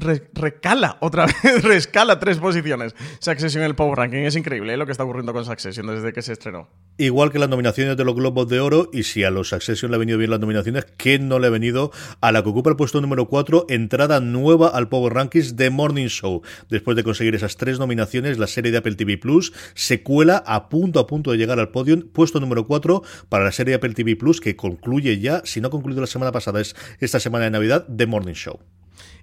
recala 0.00 0.96
otra 1.00 1.26
vez, 1.44 1.62
rescala 1.62 2.18
tres 2.18 2.38
posiciones. 2.38 2.94
Succession 3.18 3.62
en 3.62 3.70
el 3.70 3.74
Power 3.74 3.98
Ranking. 3.98 4.18
Es 4.18 4.36
increíble 4.36 4.74
¿eh? 4.74 4.76
lo 4.76 4.86
que 4.86 4.92
está 4.92 5.04
ocurriendo 5.04 5.32
con 5.32 5.44
Succession 5.44 5.86
desde 5.86 6.12
que 6.12 6.22
se 6.22 6.32
estrenó. 6.32 6.68
Igual 6.98 7.32
que 7.32 7.38
las 7.38 7.48
nominaciones 7.48 7.96
de 7.96 8.04
los 8.04 8.14
Globos 8.14 8.48
de 8.48 8.60
Oro, 8.60 8.90
y 8.92 9.04
si 9.04 9.24
a 9.24 9.30
los 9.30 9.48
Succession 9.48 9.90
le 9.90 9.96
ha 9.96 9.98
venido 9.98 10.18
bien 10.18 10.30
las 10.30 10.40
nominaciones, 10.40 10.86
¿qué 10.96 11.18
no 11.18 11.38
le 11.38 11.46
ha 11.46 11.50
venido 11.50 11.92
a 12.20 12.32
la 12.32 12.42
que 12.42 12.48
ocupa 12.50 12.70
el 12.70 12.76
puesto 12.76 13.00
número 13.00 13.26
4? 13.26 13.66
Entrada 13.68 14.20
nueva 14.20 14.68
al 14.68 14.88
Power 14.88 15.14
Rankings 15.14 15.56
de 15.56 15.70
Morning 15.70 16.08
Show. 16.08 16.42
Después 16.68 16.96
de 16.96 17.04
conseguir 17.04 17.34
esas 17.34 17.56
tres 17.56 17.78
nominaciones, 17.78 18.38
la 18.38 18.46
serie 18.46 18.72
de 18.72 18.78
Apple 18.78 18.96
TV 18.96 19.18
Plus 19.18 19.52
se 19.74 20.02
cuela 20.02 20.42
a 20.46 20.68
punto 20.68 21.00
a 21.00 21.06
punto 21.06 21.32
de 21.32 21.38
llegar 21.38 21.58
al 21.58 21.70
podio. 21.70 21.90
Puesto 22.12 22.40
número 22.40 22.66
4 22.66 23.02
para 23.28 23.44
la 23.44 23.52
serie 23.52 23.72
de 23.72 23.76
Apple 23.76 23.94
TV 23.94 24.16
Plus, 24.16 24.40
que 24.40 24.56
concluye 24.56 25.18
ya, 25.20 25.42
si 25.44 25.60
no 25.60 25.68
ha 25.68 25.70
concluido 25.70 26.00
la 26.00 26.06
semana 26.06 26.32
pasada, 26.32 26.60
es 26.60 26.76
esta 26.98 27.20
semana 27.20 27.44
de 27.46 27.50
Navidad, 27.50 27.86
The 27.94 28.06
Morning 28.06 28.34
Show. 28.34 28.60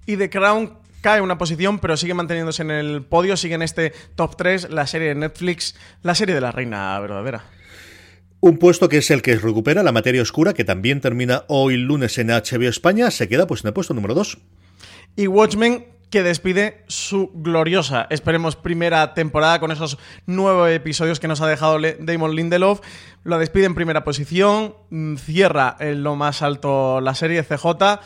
Y 0.08 0.16
The 0.16 0.30
Crown 0.30 0.72
cae 1.02 1.20
una 1.20 1.36
posición, 1.36 1.80
pero 1.80 1.94
sigue 1.98 2.14
manteniéndose 2.14 2.62
en 2.62 2.70
el 2.70 3.02
podio, 3.02 3.36
sigue 3.36 3.56
en 3.56 3.60
este 3.60 3.92
top 4.14 4.36
3, 4.38 4.70
la 4.70 4.86
serie 4.86 5.08
de 5.08 5.14
Netflix, 5.14 5.74
la 6.02 6.14
serie 6.14 6.34
de 6.34 6.40
la 6.40 6.50
reina 6.50 6.98
verdadera. 6.98 7.44
Un 8.40 8.56
puesto 8.56 8.88
que 8.88 8.96
es 8.96 9.10
el 9.10 9.20
que 9.20 9.36
recupera 9.36 9.82
la 9.82 9.92
materia 9.92 10.22
oscura, 10.22 10.54
que 10.54 10.64
también 10.64 11.02
termina 11.02 11.44
hoy 11.48 11.76
lunes 11.76 12.16
en 12.16 12.28
HBO 12.28 12.70
España, 12.70 13.10
se 13.10 13.28
queda 13.28 13.46
pues 13.46 13.64
en 13.64 13.68
el 13.68 13.74
puesto 13.74 13.92
número 13.92 14.14
2. 14.14 14.38
Y 15.16 15.26
Watchmen 15.26 15.84
que 16.08 16.22
despide 16.22 16.84
su 16.86 17.30
gloriosa, 17.34 18.06
esperemos, 18.08 18.56
primera 18.56 19.12
temporada 19.12 19.60
con 19.60 19.72
esos 19.72 19.98
nueve 20.24 20.74
episodios 20.74 21.20
que 21.20 21.28
nos 21.28 21.42
ha 21.42 21.46
dejado 21.46 21.78
Damon 22.00 22.34
Lindelof. 22.34 22.80
Lo 23.24 23.38
despide 23.38 23.66
en 23.66 23.74
primera 23.74 24.04
posición, 24.04 24.74
mm, 24.88 25.16
cierra 25.16 25.76
en 25.80 26.02
lo 26.02 26.16
más 26.16 26.40
alto 26.40 27.02
la 27.02 27.14
serie 27.14 27.42
CJ. 27.42 28.00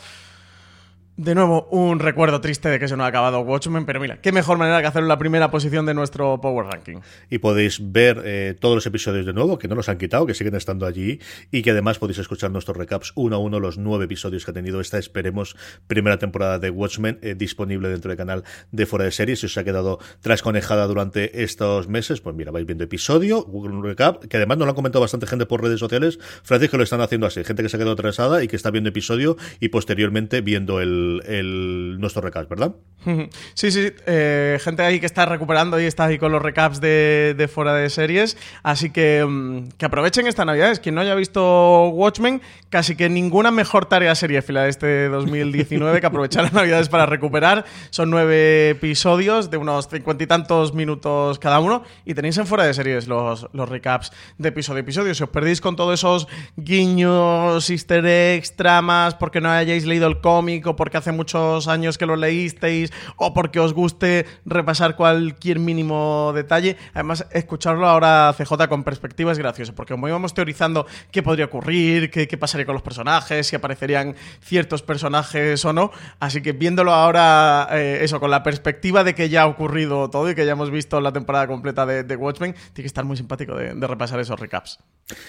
De 1.15 1.35
nuevo, 1.35 1.67
un 1.69 1.99
recuerdo 1.99 2.41
triste 2.41 2.69
de 2.69 2.79
que 2.79 2.87
se 2.87 2.97
no 2.97 3.03
ha 3.03 3.07
acabado 3.07 3.41
Watchmen, 3.41 3.85
pero 3.85 3.99
mira, 3.99 4.19
qué 4.19 4.31
mejor 4.31 4.57
manera 4.57 4.81
que 4.81 4.87
hacerlo 4.87 5.05
en 5.05 5.09
la 5.09 5.19
primera 5.19 5.51
posición 5.51 5.85
de 5.85 5.93
nuestro 5.93 6.41
Power 6.41 6.65
Ranking. 6.65 7.01
Y 7.29 7.37
podéis 7.37 7.91
ver 7.91 8.23
eh, 8.25 8.55
todos 8.59 8.73
los 8.73 8.85
episodios 8.87 9.23
de 9.23 9.31
nuevo, 9.31 9.59
que 9.59 9.67
no 9.67 9.75
los 9.75 9.89
han 9.89 9.99
quitado, 9.99 10.25
que 10.25 10.33
siguen 10.33 10.55
estando 10.55 10.87
allí, 10.87 11.19
y 11.51 11.61
que 11.61 11.69
además 11.69 11.99
podéis 11.99 12.17
escuchar 12.17 12.49
nuestros 12.49 12.75
recaps 12.75 13.11
uno 13.13 13.35
a 13.35 13.39
uno, 13.39 13.59
los 13.59 13.77
nueve 13.77 14.05
episodios 14.05 14.43
que 14.43 14.49
ha 14.49 14.53
tenido 14.55 14.81
esta, 14.81 14.97
esperemos, 14.97 15.55
primera 15.85 16.17
temporada 16.17 16.57
de 16.57 16.71
Watchmen, 16.71 17.19
eh, 17.21 17.35
disponible 17.35 17.89
dentro 17.89 18.09
del 18.09 18.17
canal 18.17 18.43
de 18.71 18.87
Fuera 18.87 19.05
de 19.05 19.11
Series. 19.11 19.39
Si 19.39 19.45
os 19.45 19.57
ha 19.59 19.63
quedado 19.63 19.99
trasconejada 20.21 20.87
durante 20.87 21.43
estos 21.43 21.87
meses, 21.87 22.21
pues 22.21 22.35
mira, 22.35 22.49
vais 22.49 22.65
viendo 22.65 22.85
episodio, 22.85 23.45
un 23.45 23.83
recap, 23.83 24.23
que 24.25 24.37
además 24.37 24.57
nos 24.57 24.65
lo 24.65 24.71
han 24.71 24.75
comentado 24.75 25.01
bastante 25.01 25.27
gente 25.27 25.45
por 25.45 25.61
redes 25.61 25.79
sociales, 25.79 26.17
Francisco 26.41 26.77
lo 26.77 26.83
están 26.83 27.01
haciendo 27.01 27.27
así, 27.27 27.43
gente 27.43 27.61
que 27.61 27.69
se 27.69 27.77
ha 27.77 27.79
quedado 27.79 27.93
atrasada 27.93 28.43
y 28.43 28.47
que 28.47 28.55
está 28.55 28.71
viendo 28.71 28.89
episodio 28.89 29.37
y 29.59 29.69
posteriormente 29.69 30.41
viendo 30.41 30.81
el 30.81 31.02
el, 31.25 31.97
nuestro 31.99 32.21
recap, 32.21 32.49
¿verdad? 32.49 32.75
Sí, 33.53 33.71
sí, 33.71 33.91
eh, 34.05 34.57
gente 34.61 34.81
ahí 34.81 34.99
que 34.99 35.05
está 35.05 35.25
recuperando 35.25 35.79
y 35.79 35.85
está 35.85 36.05
ahí 36.05 36.17
con 36.17 36.31
los 36.31 36.41
recaps 36.41 36.79
de, 36.81 37.49
fuera 37.53 37.73
de 37.73 37.89
series. 37.89 38.37
Así 38.63 38.89
que 38.89 39.25
mm, 39.27 39.69
que 39.77 39.85
aprovechen 39.85 40.27
esta 40.27 40.45
Navidad. 40.45 40.79
Quien 40.81 40.95
no 40.95 41.01
haya 41.01 41.15
visto 41.15 41.89
Watchmen, 41.89 42.41
casi 42.69 42.95
que 42.95 43.09
ninguna 43.09 43.51
mejor 43.51 43.85
tarea 43.85 44.15
serie 44.15 44.41
fila 44.41 44.63
de 44.63 44.69
este 44.69 45.09
2019 45.09 45.99
que 45.99 46.07
aprovechar 46.07 46.43
las 46.43 46.53
Navidades 46.53 46.89
para 46.89 47.05
recuperar. 47.05 47.65
Son 47.89 48.09
nueve 48.09 48.69
episodios 48.69 49.51
de 49.51 49.57
unos 49.57 49.87
cincuenta 49.89 50.23
y 50.23 50.27
tantos 50.27 50.73
minutos 50.73 51.39
cada 51.39 51.59
uno. 51.59 51.83
Y 52.05 52.13
tenéis 52.13 52.37
en 52.37 52.47
fuera 52.47 52.63
de 52.63 52.73
series 52.73 53.07
los, 53.07 53.47
los 53.53 53.69
recaps 53.69 54.11
de 54.37 54.49
episodio 54.49 54.77
a 54.77 54.81
episodio. 54.81 55.13
Si 55.13 55.23
os 55.23 55.29
perdéis 55.29 55.61
con 55.61 55.75
todos 55.75 55.99
esos 55.99 56.27
guiños, 56.55 57.69
easter 57.69 58.05
eggs, 58.05 58.55
tramas, 58.55 59.15
porque 59.15 59.41
no 59.41 59.49
hayáis 59.49 59.85
leído 59.85 60.07
el 60.07 60.21
cómic 60.21 60.65
o 60.67 60.75
porque 60.75 60.92
hace 60.97 61.11
muchos 61.11 61.67
años 61.67 61.97
que 61.97 62.05
lo 62.05 62.15
leísteis 62.15 62.91
o 63.17 63.33
porque 63.33 63.59
os 63.59 63.73
guste 63.73 64.25
repasar 64.45 64.95
cualquier 64.95 65.59
mínimo 65.59 66.31
detalle. 66.33 66.77
Además, 66.93 67.25
escucharlo 67.31 67.87
ahora 67.87 68.33
CJ 68.37 68.67
con 68.67 68.83
perspectiva 68.83 69.31
es 69.31 69.39
gracioso, 69.39 69.73
porque 69.75 69.93
como 69.93 70.07
íbamos 70.07 70.33
teorizando 70.33 70.85
qué 71.11 71.23
podría 71.23 71.45
ocurrir, 71.45 72.09
qué, 72.09 72.37
pasaría 72.37 72.65
con 72.65 72.73
los 72.73 72.81
personajes, 72.81 73.47
si 73.47 73.55
aparecerían 73.55 74.15
ciertos 74.41 74.81
personajes 74.81 75.63
o 75.65 75.73
no. 75.73 75.91
Así 76.19 76.41
que 76.41 76.51
viéndolo 76.51 76.93
ahora, 76.93 77.67
eh, 77.71 77.99
eso, 78.01 78.19
con 78.19 78.31
la 78.31 78.43
perspectiva 78.43 79.03
de 79.03 79.15
que 79.15 79.29
ya 79.29 79.43
ha 79.43 79.47
ocurrido 79.47 80.09
todo 80.09 80.29
y 80.29 80.35
que 80.35 80.45
ya 80.45 80.53
hemos 80.53 80.71
visto 80.71 80.99
la 81.01 81.11
temporada 81.11 81.47
completa 81.47 81.85
de, 81.85 82.15
Watchmen, 82.15 82.53
tiene 82.53 82.83
que 82.83 82.87
estar 82.87 83.05
muy 83.05 83.17
simpático 83.17 83.55
de 83.55 83.87
repasar 83.87 84.19
esos 84.19 84.39
recaps. 84.39 84.79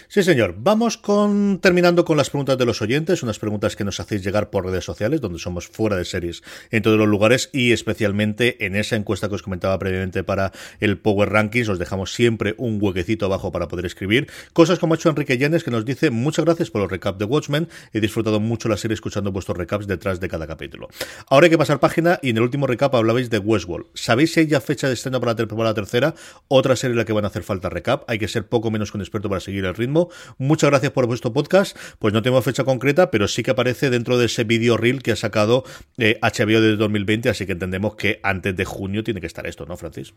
Sí, 0.08 0.22
señor. 0.22 0.54
Vamos 0.58 0.96
con 0.96 1.58
terminando 1.60 2.04
con 2.04 2.16
las 2.16 2.30
preguntas 2.30 2.56
de 2.56 2.64
los 2.64 2.80
oyentes, 2.80 3.22
unas 3.22 3.40
preguntas 3.40 3.74
que 3.74 3.84
nos 3.84 3.98
hacéis 3.98 4.22
llegar 4.22 4.50
por 4.50 4.64
redes 4.64 4.84
sociales, 4.84 5.20
donde 5.20 5.40
somos 5.40 5.66
fuera 5.66 5.96
de 5.96 6.04
series 6.04 6.42
en 6.70 6.82
todos 6.82 6.96
los 6.96 7.08
lugares 7.08 7.50
y 7.52 7.72
especialmente 7.72 8.64
en 8.64 8.76
esa 8.76 8.94
encuesta 8.94 9.28
que 9.28 9.34
os 9.34 9.42
comentaba 9.42 9.78
previamente 9.78 10.22
para 10.22 10.52
el 10.78 10.98
Power 10.98 11.30
Rankings. 11.30 11.68
Os 11.68 11.78
dejamos 11.80 12.14
siempre 12.14 12.54
un 12.56 12.78
huequecito 12.80 13.26
abajo 13.26 13.50
para 13.50 13.66
poder 13.66 13.86
escribir. 13.86 14.30
Cosas 14.52 14.78
como 14.78 14.94
ha 14.94 14.96
hecho 14.96 15.10
Enrique 15.10 15.38
Llanes 15.38 15.64
que 15.64 15.72
nos 15.72 15.84
dice 15.84 16.10
muchas 16.10 16.44
gracias 16.44 16.70
por 16.70 16.80
los 16.80 16.90
recaps 16.90 17.18
de 17.18 17.24
Watchmen. 17.24 17.68
He 17.92 18.00
disfrutado 18.00 18.38
mucho 18.38 18.68
la 18.68 18.76
serie 18.76 18.94
escuchando 18.94 19.32
vuestros 19.32 19.58
recaps 19.58 19.88
detrás 19.88 20.20
de 20.20 20.28
cada 20.28 20.46
capítulo. 20.46 20.88
Ahora 21.28 21.46
hay 21.46 21.50
que 21.50 21.58
pasar 21.58 21.80
página 21.80 22.20
y 22.22 22.30
en 22.30 22.36
el 22.36 22.44
último 22.44 22.68
recap 22.68 22.94
hablabais 22.94 23.28
de 23.28 23.38
Westworld. 23.38 23.86
¿Sabéis 23.94 24.32
si 24.32 24.40
hay 24.40 24.46
ya 24.46 24.60
fecha 24.60 24.86
de 24.86 24.94
estreno 24.94 25.20
para 25.20 25.34
la 25.34 25.74
tercera? 25.74 26.14
Otra 26.46 26.76
serie 26.76 26.92
en 26.92 26.98
la 26.98 27.04
que 27.04 27.12
van 27.12 27.24
a 27.24 27.28
hacer 27.28 27.42
falta 27.42 27.68
recap. 27.68 28.08
Hay 28.08 28.20
que 28.20 28.28
ser 28.28 28.46
poco 28.46 28.70
menos 28.70 28.92
que 28.92 28.98
un 28.98 29.02
experto 29.02 29.28
para 29.28 29.40
seguir 29.40 29.63
el 29.66 29.74
ritmo. 29.74 30.08
Muchas 30.38 30.70
gracias 30.70 30.92
por 30.92 31.06
vuestro 31.06 31.32
podcast. 31.32 31.76
Pues 31.98 32.14
no 32.14 32.22
tengo 32.22 32.40
fecha 32.42 32.64
concreta, 32.64 33.10
pero 33.10 33.28
sí 33.28 33.42
que 33.42 33.50
aparece 33.50 33.90
dentro 33.90 34.18
de 34.18 34.26
ese 34.26 34.44
video 34.44 34.76
reel 34.76 35.02
que 35.02 35.12
ha 35.12 35.16
sacado 35.16 35.64
HBO 35.98 36.60
de 36.60 36.76
2020, 36.76 37.28
así 37.28 37.46
que 37.46 37.52
entendemos 37.52 37.96
que 37.96 38.20
antes 38.22 38.56
de 38.56 38.64
junio 38.64 39.04
tiene 39.04 39.20
que 39.20 39.26
estar 39.26 39.46
esto, 39.46 39.66
¿no, 39.66 39.76
Francis? 39.76 40.14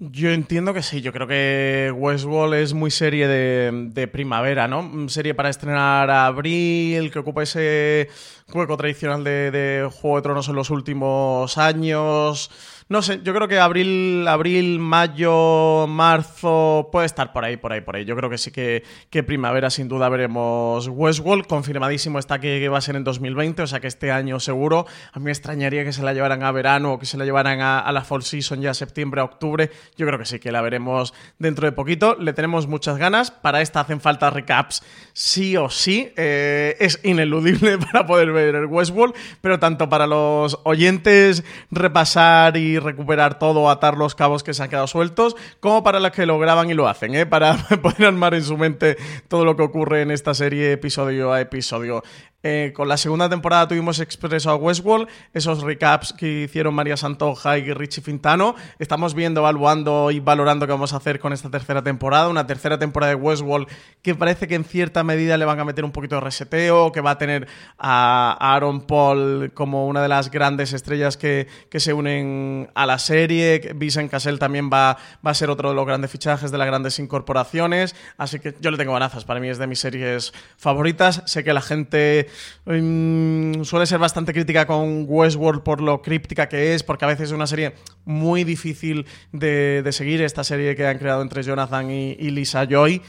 Yo 0.00 0.30
entiendo 0.32 0.74
que 0.74 0.82
sí, 0.82 1.02
yo 1.02 1.12
creo 1.12 1.28
que 1.28 1.92
Westworld 1.94 2.54
es 2.54 2.74
muy 2.74 2.90
serie 2.90 3.28
de, 3.28 4.08
primavera, 4.08 4.66
¿no? 4.66 5.08
Serie 5.08 5.34
para 5.34 5.50
estrenar 5.50 6.10
a 6.10 6.26
abril, 6.26 7.12
que 7.12 7.20
ocupa 7.20 7.44
ese 7.44 8.08
hueco 8.52 8.76
tradicional 8.76 9.22
de, 9.22 9.52
de 9.52 9.88
Juego 9.92 10.16
de 10.16 10.22
Tronos 10.22 10.48
en 10.48 10.56
los 10.56 10.70
últimos 10.70 11.58
años. 11.58 12.50
No 12.94 13.02
sé, 13.02 13.22
yo 13.24 13.34
creo 13.34 13.48
que 13.48 13.58
abril, 13.58 14.24
abril, 14.28 14.78
mayo, 14.78 15.88
marzo 15.88 16.90
puede 16.92 17.06
estar 17.06 17.32
por 17.32 17.44
ahí, 17.44 17.56
por 17.56 17.72
ahí, 17.72 17.80
por 17.80 17.96
ahí. 17.96 18.04
Yo 18.04 18.14
creo 18.14 18.30
que 18.30 18.38
sí 18.38 18.52
que, 18.52 18.84
que 19.10 19.24
primavera 19.24 19.68
sin 19.68 19.88
duda 19.88 20.08
veremos 20.08 20.86
Westworld. 20.86 21.48
Confirmadísimo 21.48 22.20
está 22.20 22.38
que, 22.38 22.68
va 22.68 22.78
a 22.78 22.80
ser 22.80 22.94
en 22.94 23.02
2020, 23.02 23.62
o 23.62 23.66
sea 23.66 23.80
que 23.80 23.88
este 23.88 24.12
año 24.12 24.38
seguro. 24.38 24.86
A 25.12 25.18
mí 25.18 25.24
me 25.24 25.32
extrañaría 25.32 25.82
que 25.82 25.92
se 25.92 26.04
la 26.04 26.12
llevaran 26.12 26.44
a 26.44 26.52
verano 26.52 26.92
o 26.92 26.98
que 27.00 27.04
se 27.04 27.18
la 27.18 27.24
llevaran 27.24 27.60
a, 27.60 27.90
la 27.90 28.04
fall 28.04 28.22
season 28.22 28.60
ya 28.60 28.72
septiembre, 28.74 29.22
octubre. 29.22 29.72
Yo 29.96 30.06
creo 30.06 30.16
que 30.20 30.24
sí 30.24 30.38
que 30.38 30.52
la 30.52 30.62
veremos 30.62 31.14
dentro 31.40 31.66
de 31.66 31.72
poquito. 31.72 32.14
Le 32.14 32.32
tenemos 32.32 32.68
muchas 32.68 32.96
ganas. 32.96 33.32
Para 33.32 33.60
esta 33.60 33.80
hacen 33.80 34.00
falta 34.00 34.30
recaps 34.30 34.84
sí 35.12 35.56
o 35.56 35.68
sí. 35.68 36.12
Eh, 36.16 36.76
es 36.78 37.00
ineludible 37.02 37.76
para 37.92 38.06
poder 38.06 38.30
ver 38.30 38.54
el 38.54 38.66
Westworld, 38.66 39.16
pero 39.40 39.58
tanto 39.58 39.88
para 39.88 40.06
los 40.06 40.60
oyentes 40.62 41.42
repasar 41.72 42.56
y 42.56 42.83
recuperar 42.84 43.38
todo, 43.38 43.68
atar 43.70 43.96
los 43.96 44.14
cabos 44.14 44.42
que 44.42 44.54
se 44.54 44.62
han 44.62 44.70
quedado 44.70 44.86
sueltos, 44.86 45.36
como 45.60 45.82
para 45.82 46.00
los 46.00 46.12
que 46.12 46.26
lo 46.26 46.38
graban 46.38 46.70
y 46.70 46.74
lo 46.74 46.88
hacen, 46.88 47.14
¿eh? 47.14 47.26
para 47.26 47.56
poder 47.82 48.06
armar 48.06 48.34
en 48.34 48.44
su 48.44 48.56
mente 48.56 48.96
todo 49.28 49.44
lo 49.44 49.56
que 49.56 49.62
ocurre 49.62 50.02
en 50.02 50.10
esta 50.10 50.34
serie 50.34 50.72
episodio 50.72 51.32
a 51.32 51.40
episodio. 51.40 52.02
Eh, 52.46 52.74
con 52.74 52.88
la 52.88 52.98
segunda 52.98 53.30
temporada 53.30 53.66
tuvimos 53.68 54.00
Expreso 54.00 54.50
a 54.50 54.56
Westworld, 54.56 55.08
esos 55.32 55.62
recaps 55.62 56.12
que 56.12 56.42
hicieron 56.42 56.74
María 56.74 56.94
Santoja 56.94 57.56
y 57.56 57.72
Richie 57.72 58.02
Fintano. 58.02 58.54
Estamos 58.78 59.14
viendo, 59.14 59.40
evaluando 59.40 60.10
y 60.10 60.20
valorando 60.20 60.66
qué 60.66 60.72
vamos 60.72 60.92
a 60.92 60.98
hacer 60.98 61.20
con 61.20 61.32
esta 61.32 61.48
tercera 61.48 61.82
temporada. 61.82 62.28
Una 62.28 62.46
tercera 62.46 62.78
temporada 62.78 63.14
de 63.14 63.16
Westworld 63.16 63.66
que 64.02 64.14
parece 64.14 64.46
que 64.46 64.56
en 64.56 64.64
cierta 64.64 65.02
medida 65.02 65.38
le 65.38 65.46
van 65.46 65.58
a 65.58 65.64
meter 65.64 65.86
un 65.86 65.92
poquito 65.92 66.16
de 66.16 66.20
reseteo, 66.20 66.92
que 66.92 67.00
va 67.00 67.12
a 67.12 67.18
tener 67.18 67.48
a 67.78 68.36
Aaron 68.38 68.82
Paul 68.82 69.52
como 69.54 69.86
una 69.86 70.02
de 70.02 70.08
las 70.08 70.30
grandes 70.30 70.74
estrellas 70.74 71.16
que, 71.16 71.48
se 71.74 71.94
unen 71.94 72.68
a 72.74 72.84
la 72.84 72.98
serie. 72.98 73.72
Vincent 73.74 74.10
Cassell 74.10 74.38
también 74.38 74.68
va, 74.70 74.98
va 75.26 75.30
a 75.30 75.34
ser 75.34 75.48
otro 75.48 75.70
de 75.70 75.74
los 75.74 75.86
grandes 75.86 76.10
fichajes, 76.10 76.50
de 76.50 76.58
las 76.58 76.66
grandes 76.66 76.98
incorporaciones. 76.98 77.96
Así 78.18 78.38
que 78.38 78.54
yo 78.60 78.70
le 78.70 78.76
tengo 78.76 78.92
ganazas. 78.92 79.24
Para 79.24 79.40
mí 79.40 79.48
es 79.48 79.56
de 79.56 79.66
mis 79.66 79.78
series 79.78 80.34
favoritas. 80.58 81.22
Sé 81.24 81.42
que 81.42 81.54
la 81.54 81.62
gente 81.62 82.28
Mm, 82.66 83.62
suele 83.62 83.86
ser 83.86 83.98
bastante 83.98 84.32
crítica 84.32 84.66
con 84.66 85.06
Westworld 85.08 85.62
por 85.62 85.80
lo 85.80 86.02
críptica 86.02 86.48
que 86.48 86.74
es, 86.74 86.82
porque 86.82 87.04
a 87.04 87.08
veces 87.08 87.28
es 87.28 87.32
una 87.32 87.46
serie 87.46 87.74
muy 88.04 88.44
difícil 88.44 89.06
de, 89.32 89.86
seguir, 89.92 90.22
esta 90.22 90.44
serie 90.44 90.74
que 90.74 90.86
han 90.86 90.98
creado 90.98 91.22
entre 91.22 91.42
Jonathan 91.42 91.90
y, 91.90 92.30
Lisa 92.30 92.64
Joy. 92.64 93.02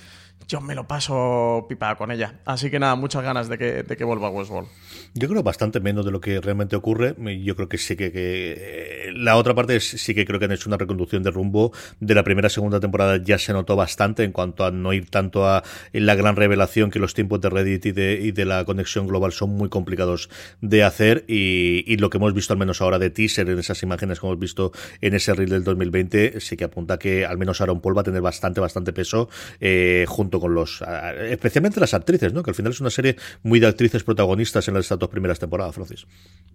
Yo 0.48 0.62
me 0.62 0.76
lo 0.76 0.88
paso 0.88 1.66
pipa 1.68 1.96
con 1.96 2.12
ella. 2.12 2.40
Así 2.46 2.70
que 2.70 2.80
nada, 2.80 2.96
muchas 2.96 3.24
ganas 3.24 3.50
de 3.50 3.58
que, 3.58 3.84
de 3.84 3.98
que 3.98 4.04
vuelva 4.04 4.30
Westworld. 4.30 4.70
Yo 5.14 5.28
creo 5.28 5.44
bastante 5.44 5.80
menos 5.80 6.06
de 6.06 6.12
lo 6.12 6.20
que 6.20 6.42
realmente 6.42 6.76
ocurre. 6.76 7.16
Yo 7.44 7.56
creo 7.56 7.70
que 7.70 7.78
sí 7.78 7.96
que, 7.96 8.12
que, 8.12 9.12
la 9.16 9.38
otra 9.38 9.56
parte 9.56 9.80
sí 9.80 10.14
que 10.14 10.26
creo 10.26 10.40
que 10.40 10.46
han 10.46 10.52
hecho 10.52 10.70
una 10.70 10.78
reconducción 10.78 11.24
de 11.24 11.32
rumbo 11.32 11.72
de 12.00 12.16
la 12.16 12.24
primera 12.24 12.50
segunda 12.50 12.80
temporada 12.80 13.18
ya 13.18 13.38
se 13.38 13.54
notó 13.54 13.76
bastante 13.76 14.24
en 14.24 14.32
cuanto 14.32 14.66
a 14.66 14.72
no 14.72 14.94
ir 14.94 15.10
tanto 15.10 15.48
a 15.48 15.64
la 15.94 16.16
gran 16.16 16.36
revelación 16.36 16.92
que 16.92 17.00
los 17.00 17.14
tiempos 17.14 17.42
de 17.42 17.50
Reddit 17.50 17.86
y 17.86 17.92
de, 17.92 18.20
y 18.22 18.32
de 18.32 18.46
la 18.46 18.66
conexión 18.66 19.08
global 19.08 19.32
son 19.32 19.52
muy 19.52 19.70
complicados 19.70 20.30
de 20.62 20.84
hacer 20.84 21.26
y, 21.28 21.84
y, 21.88 21.98
lo 21.98 22.10
que 22.10 22.18
hemos 22.18 22.34
visto 22.34 22.54
al 22.54 22.60
menos 22.60 22.82
ahora 22.82 23.00
de 23.00 23.10
teaser 23.10 23.50
en 23.50 23.60
esas 23.60 23.82
imágenes 23.84 24.20
que 24.20 24.26
hemos 24.28 24.40
visto 24.40 24.72
en 25.02 25.14
ese 25.14 25.34
reel 25.34 25.50
del 25.50 25.64
2020 25.64 26.40
sí 26.42 26.58
que 26.58 26.66
apunta 26.66 27.00
que 27.00 27.26
al 27.26 27.38
menos 27.38 27.62
Aaron 27.62 27.82
Paul 27.82 27.98
va 27.98 28.02
a 28.02 28.04
tener 28.04 28.22
bastante 28.22 28.60
bastante 28.60 28.94
peso 28.94 29.30
eh, 29.60 30.06
junto 30.08 30.35
con 30.40 30.54
los 30.54 30.84
especialmente 31.30 31.80
las 31.80 31.94
actrices, 31.94 32.34
¿no? 32.34 32.44
Que 32.44 32.52
al 32.52 32.56
final 32.56 32.72
es 32.72 32.82
una 32.82 32.90
serie 32.90 33.16
muy 33.44 33.60
de 33.60 33.68
actrices 33.68 34.04
protagonistas 34.04 34.68
en 34.68 34.74
las 34.74 34.90
dos 34.90 35.10
primeras 35.10 35.40
temporadas, 35.40 35.76
Francis. 35.76 36.06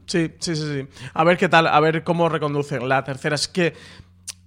Sí, 0.07 0.31
sí, 0.39 0.57
sí, 0.57 0.63
sí. 0.63 0.87
A 1.15 1.25
ver 1.25 1.37
qué 1.37 1.49
tal, 1.49 1.67
a 1.67 1.81
ver 1.81 2.05
cómo 2.05 2.29
reconducen 2.29 2.89
la 2.89 3.05
tercera. 3.05 3.35
Es 3.35 3.49
que 3.49 3.75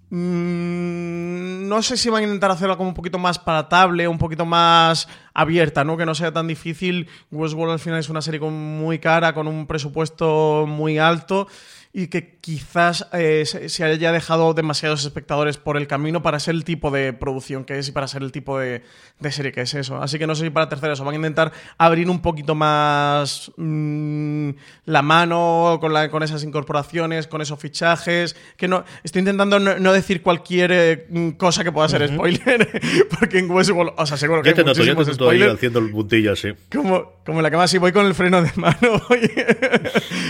mmm, 0.09 1.67
no 1.67 1.81
sé 1.81 1.97
si 1.97 2.09
van 2.09 2.21
a 2.21 2.25
intentar 2.25 2.51
hacerla 2.51 2.75
como 2.75 2.89
un 2.89 2.95
poquito 2.95 3.17
más 3.17 3.39
palatable, 3.39 4.07
un 4.07 4.17
poquito 4.17 4.45
más 4.45 5.07
abierta, 5.33 5.83
¿no? 5.83 5.97
Que 5.97 6.05
no 6.05 6.13
sea 6.13 6.31
tan 6.31 6.47
difícil. 6.47 7.07
Westworld 7.31 7.73
al 7.73 7.79
final 7.79 7.99
es 7.99 8.09
una 8.09 8.21
serie 8.21 8.39
muy 8.39 8.99
cara, 8.99 9.33
con 9.33 9.47
un 9.47 9.65
presupuesto 9.65 10.65
muy 10.67 10.97
alto 10.97 11.47
y 11.95 12.07
que 12.07 12.39
quizás 12.41 13.07
eh, 13.13 13.45
se, 13.45 13.83
haya 13.83 14.11
dejado 14.11 14.55
demasiados 14.55 15.05
espectadores 15.05 15.57
por 15.57 15.77
el 15.77 15.85
camino 15.85 16.23
para 16.23 16.39
ser 16.39 16.55
el 16.55 16.63
tipo 16.63 16.89
de 16.89 17.13
producción 17.13 17.65
que 17.65 17.77
es 17.77 17.87
y 17.87 17.91
para 17.91 18.07
ser 18.07 18.23
el 18.23 18.31
tipo 18.31 18.57
de, 18.57 18.81
de 19.19 19.31
serie 19.31 19.51
que 19.51 19.61
es 19.61 19.75
eso. 19.75 20.01
Así 20.01 20.17
que 20.17 20.25
no 20.25 20.33
sé 20.33 20.45
si 20.45 20.49
para 20.49 20.67
terceros 20.67 20.99
van 21.01 21.13
a 21.13 21.17
intentar 21.17 21.51
abrir 21.77 22.09
un 22.09 22.19
poquito 22.19 22.55
más 22.55 23.51
mmm, 23.57 24.49
la 24.85 25.03
mano 25.03 25.77
con, 25.79 25.93
la, 25.93 26.09
con 26.09 26.23
esas 26.23 26.43
incorporaciones, 26.43 27.27
con 27.27 27.41
esos 27.41 27.59
fichajes. 27.59 28.35
Que 28.57 28.67
no 28.67 28.83
estoy 29.03 29.19
intentando 29.19 29.59
no, 29.59 29.77
no 29.77 29.93
decir 29.93 30.23
cualquier 30.23 30.71
eh, 30.73 31.35
cosa 31.37 31.63
que 31.63 31.71
pueda 31.71 31.87
ser 31.89 32.01
uh 32.01 32.05
-huh. 32.05 32.15
spoiler, 32.15 32.81
porque 33.19 33.37
en 33.37 33.51
Westworld, 33.51 33.93
o 33.97 34.05
sea, 34.07 34.17
seguro 34.17 34.41
que 34.41 34.49
yo 34.49 34.55
te 34.55 34.63
noto, 34.63 34.83
yo 34.83 34.95
te 34.95 35.11
estoy 35.11 35.43
haciendo 35.43 35.77
el 35.77 35.91
puntillo 35.91 36.33
así. 36.33 36.49
Como, 36.71 37.21
como 37.23 37.39
la 37.43 37.51
que 37.51 37.57
más, 37.57 37.69
si 37.69 37.77
voy 37.77 37.91
con 37.91 38.07
el 38.07 38.15
freno 38.15 38.41
de 38.41 38.51
mano, 38.55 38.99
voy, 39.09 39.31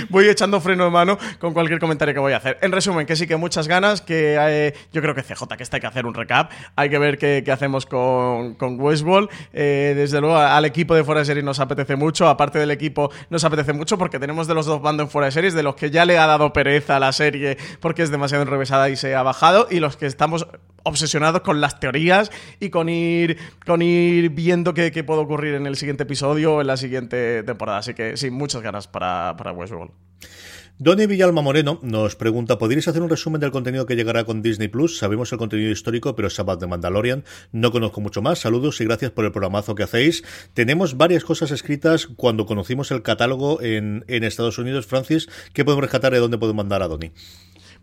voy 0.09 0.27
echando 0.27 0.59
freno 0.59 0.83
de 0.83 0.91
mano 0.91 1.17
con 1.39 1.52
cualquier 1.53 1.79
comentario 1.79 2.13
que 2.13 2.19
voy 2.19 2.33
a 2.33 2.37
hacer. 2.37 2.57
En 2.61 2.71
resumen, 2.71 3.05
que 3.05 3.15
sí 3.15 3.27
que 3.27 3.35
muchas 3.35 3.67
ganas, 3.67 4.01
que 4.01 4.37
eh, 4.39 4.73
yo 4.91 5.01
creo 5.01 5.15
que 5.15 5.23
CJ, 5.23 5.43
que 5.57 5.63
está 5.63 5.77
hay 5.77 5.81
que 5.81 5.87
hacer 5.87 6.05
un 6.05 6.13
recap, 6.13 6.51
hay 6.75 6.89
que 6.89 6.97
ver 6.97 7.17
qué, 7.17 7.43
hacemos 7.51 7.85
con, 7.85 8.55
con 8.55 8.79
Westworld. 8.79 9.29
Eh, 9.53 9.93
desde 9.95 10.21
luego, 10.21 10.37
al 10.37 10.65
equipo 10.65 10.95
de 10.95 11.03
Fuera 11.03 11.19
de 11.19 11.25
Series 11.25 11.43
nos 11.43 11.59
apetece 11.59 11.95
mucho, 11.95 12.27
aparte 12.27 12.59
del 12.59 12.71
equipo 12.71 13.11
nos 13.29 13.43
apetece 13.43 13.73
mucho 13.73 13.97
porque 13.97 14.19
tenemos 14.19 14.47
de 14.47 14.53
los 14.53 14.65
dos 14.65 14.81
bandos 14.81 15.05
en 15.05 15.09
Fuera 15.09 15.25
de 15.25 15.31
Series, 15.31 15.53
de 15.53 15.63
los 15.63 15.75
que 15.75 15.91
ya 15.91 16.05
le 16.05 16.17
ha 16.17 16.25
dado 16.25 16.53
pereza 16.53 16.97
a 16.97 16.99
la 16.99 17.11
serie 17.11 17.57
porque 17.79 18.03
es 18.03 18.11
demasiado 18.11 18.43
enrevesada 18.43 18.89
y 18.89 18.95
se 18.95 19.15
ha 19.15 19.23
bajado, 19.23 19.67
y 19.69 19.79
los 19.79 19.97
que 19.97 20.05
estamos 20.05 20.47
obsesionados 20.83 21.41
con 21.41 21.61
las 21.61 21.79
teorías 21.79 22.31
y 22.59 22.69
con 22.69 22.89
ir, 22.89 23.37
con 23.65 23.81
ir 23.81 24.29
viendo 24.29 24.73
qué, 24.73 24.91
qué 24.91 25.03
puede 25.03 25.21
ocurrir 25.21 25.55
en 25.55 25.65
el 25.65 25.75
siguiente 25.75 26.03
episodio 26.03 26.55
o 26.55 26.61
en 26.61 26.67
la 26.67 26.77
siguiente 26.77 27.43
temporada. 27.43 27.79
Así 27.79 27.93
que 27.93 28.17
sí, 28.17 28.29
muchas 28.29 28.61
ganas 28.61 28.87
para, 28.87 29.35
para 29.37 29.51
Westworld. 29.51 29.91
Donny 30.79 31.05
Villalma 31.05 31.43
Moreno 31.43 31.79
nos 31.83 32.15
pregunta, 32.15 32.57
¿podríais 32.57 32.87
hacer 32.87 33.03
un 33.03 33.09
resumen 33.09 33.39
del 33.39 33.51
contenido 33.51 33.85
que 33.85 33.95
llegará 33.95 34.23
con 34.23 34.41
Disney 34.41 34.69
Plus? 34.69 34.97
Sabemos 34.97 35.31
el 35.31 35.37
contenido 35.37 35.69
histórico, 35.69 36.15
pero 36.15 36.31
Sabbath 36.31 36.59
de 36.59 36.65
Mandalorian 36.65 37.23
no 37.51 37.71
conozco 37.71 38.01
mucho 38.01 38.23
más. 38.23 38.39
Saludos 38.39 38.81
y 38.81 38.85
gracias 38.85 39.11
por 39.11 39.23
el 39.23 39.31
programazo 39.31 39.75
que 39.75 39.83
hacéis. 39.83 40.23
Tenemos 40.55 40.97
varias 40.97 41.23
cosas 41.23 41.51
escritas 41.51 42.07
cuando 42.07 42.47
conocimos 42.47 42.89
el 42.89 43.03
catálogo 43.03 43.61
en, 43.61 44.03
Estados 44.07 44.57
Unidos. 44.57 44.87
Francis, 44.87 45.29
¿qué 45.53 45.63
podemos 45.63 45.83
rescatar 45.83 46.15
y 46.15 46.17
dónde 46.17 46.39
podemos 46.39 46.57
mandar 46.57 46.81
a 46.81 46.87
Donny? 46.87 47.11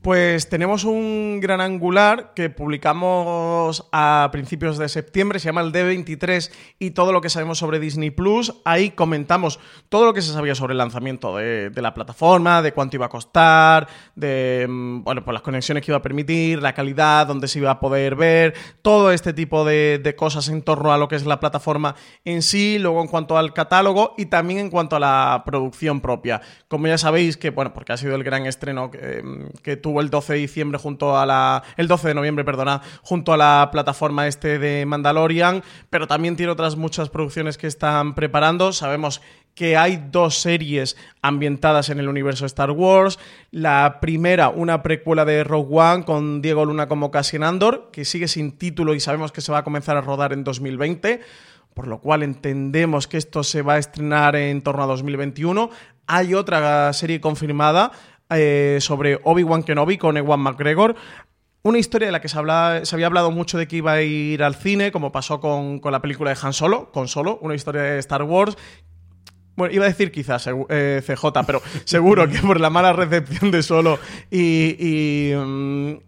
Pues 0.03 0.49
tenemos 0.49 0.85
un 0.85 1.41
gran 1.43 1.61
angular 1.61 2.33
que 2.35 2.49
publicamos 2.49 3.87
a 3.93 4.31
principios 4.33 4.79
de 4.79 4.89
septiembre, 4.89 5.39
se 5.39 5.47
llama 5.47 5.61
el 5.61 5.73
D23 5.73 6.51
y 6.79 6.93
todo 6.93 7.13
lo 7.13 7.21
que 7.21 7.29
sabemos 7.29 7.59
sobre 7.59 7.79
Disney 7.79 8.11
Plus. 8.11 8.55
Ahí 8.65 8.93
comentamos 8.93 9.61
todo 9.91 10.07
lo 10.07 10.15
que 10.15 10.23
se 10.23 10.33
sabía 10.33 10.55
sobre 10.55 10.73
el 10.73 10.79
lanzamiento 10.79 11.37
de, 11.37 11.71
la 11.75 11.93
plataforma, 11.93 12.63
de 12.63 12.73
cuánto 12.73 12.97
iba 12.97 13.07
a 13.07 13.11
costar, 13.11 13.89
de 14.15 14.67
bueno, 14.71 15.23
pues 15.23 15.35
las 15.35 15.43
conexiones 15.43 15.85
que 15.85 15.91
iba 15.91 15.99
a 15.99 16.03
permitir, 16.03 16.63
la 16.63 16.73
calidad, 16.73 17.27
dónde 17.27 17.47
se 17.47 17.59
iba 17.59 17.73
a 17.73 17.79
poder 17.79 18.17
ver, 18.17 18.55
todo 18.81 19.13
este 19.13 19.35
tipo 19.35 19.67
de, 19.67 20.15
cosas 20.17 20.49
en 20.49 20.63
torno 20.63 20.95
a 20.95 20.99
lo 20.99 21.09
que 21.09 21.17
es 21.17 21.27
la 21.27 21.41
plataforma 21.41 21.95
en 22.25 22.41
sí, 22.41 22.79
luego 22.79 23.03
en 23.03 23.09
cuanto 23.09 23.37
al 23.37 23.53
catálogo 23.53 24.15
y 24.17 24.27
también 24.27 24.61
en 24.61 24.71
cuanto 24.71 24.97
a 24.97 25.01
la 25.01 25.43
producción 25.45 26.01
propia. 26.01 26.41
Como 26.69 26.87
ya 26.87 26.97
sabéis 26.97 27.37
que, 27.37 27.51
bueno, 27.51 27.75
porque 27.75 27.93
ha 27.93 27.99
sido 27.99 28.15
el 28.15 28.25
gran 28.25 28.47
estreno 28.47 28.91
que, 28.91 29.23
que 29.63 29.77
tuvo 29.77 29.90
el 29.99 30.11
12 30.11 30.35
de 30.35 30.39
diciembre 30.39 30.79
junto 30.79 31.19
a 31.19 31.27
la. 31.27 31.63
el 31.77 31.89
12 31.89 32.09
de 32.09 32.15
noviembre, 32.15 32.45
perdona, 32.45 32.83
junto 33.03 33.33
a 33.33 33.37
la 33.37 33.71
plataforma 33.73 34.29
este 34.29 34.59
de 34.59 34.87
Mandalorian, 34.87 35.63
pero 35.89 36.07
también 36.07 36.37
tiene 36.37 36.53
otras 36.53 36.77
muchas 36.77 37.09
producciones 37.09 37.59
que 37.59 37.67
están 37.67 38.15
preparando. 38.15 38.73
Sabemos 38.73 39.23
que 39.55 39.77
hay 39.77 40.05
dos 40.11 40.39
series 40.39 40.97
ambientadas 41.23 41.91
en 41.91 41.99
el 41.99 42.09
universo 42.09 42.47
Star 42.47 42.71
Wars. 42.71 43.19
La 43.51 43.99
primera, 44.01 44.49
una 44.51 44.83
precuela 44.83 45.25
de 45.25 45.43
Rogue 45.45 45.77
One 45.77 46.05
con 46.05 46.43
Diego 46.43 46.65
Luna 46.65 46.89
como 46.89 47.11
Cassian 47.11 47.43
Andor, 47.43 47.91
que 47.91 48.05
sigue 48.05 48.29
sin 48.29 48.53
título 48.53 48.95
y 48.95 49.01
sabemos 49.01 49.33
que 49.33 49.41
se 49.41 49.51
va 49.51 49.59
a 49.59 49.65
comenzar 49.65 49.97
a 49.97 50.03
rodar 50.03 50.33
en 50.33 50.45
2020 50.45 51.21
por 51.75 51.87
lo 51.87 52.01
cual 52.01 52.23
entendemos 52.23 53.07
que 53.07 53.17
esto 53.17 53.43
se 53.45 53.63
va 53.63 53.75
a 53.75 53.79
estrenar 53.79 54.37
en 54.37 54.61
torno 54.63 54.83
a 54.83 54.87
2021. 54.87 55.71
Hay 56.07 56.35
otra 56.35 56.93
serie 56.93 57.21
confirmada 57.21 57.93
eh, 58.31 58.79
sobre 58.81 59.21
Obi-Wan 59.23 59.63
Kenobi 59.63 59.99
con 59.99 60.17
Ewan 60.17 60.41
McGregor. 60.41 60.97
Una 61.63 61.79
historia 61.79 62.07
de 62.07 62.13
la 62.13 62.21
que 62.21 62.29
se, 62.29 62.39
había 62.39 63.07
hablado 63.07 63.31
mucho 63.31 63.59
de 63.59 63.69
que 63.69 63.77
iba 63.77 63.93
a 63.93 64.03
ir 64.03 64.43
al 64.43 64.55
cine, 64.55 64.91
como 64.93 65.13
pasó 65.13 65.41
con, 65.41 65.79
con, 65.79 65.93
la 65.93 66.01
película 66.01 66.33
de 66.33 66.39
Han 66.43 66.55
Solo, 66.55 66.91
con 66.91 67.07
Solo, 67.07 67.39
una 67.43 67.55
historia 67.55 67.83
de 67.83 67.99
Star 67.99 68.23
Wars. 68.23 68.57
Bueno, 69.57 69.75
iba 69.75 69.85
a 69.85 69.89
decir 69.89 70.11
quizás 70.11 70.49
eh, 70.71 71.03
CJ, 71.05 71.27
pero 71.47 71.61
seguro 71.85 72.27
que 72.29 72.39
por 72.39 72.59
la 72.59 72.71
mala 72.71 72.95
recepción 72.95 73.51
de 73.51 73.63
Solo 73.63 73.99
y, 74.31 75.33
um, 75.35 76.01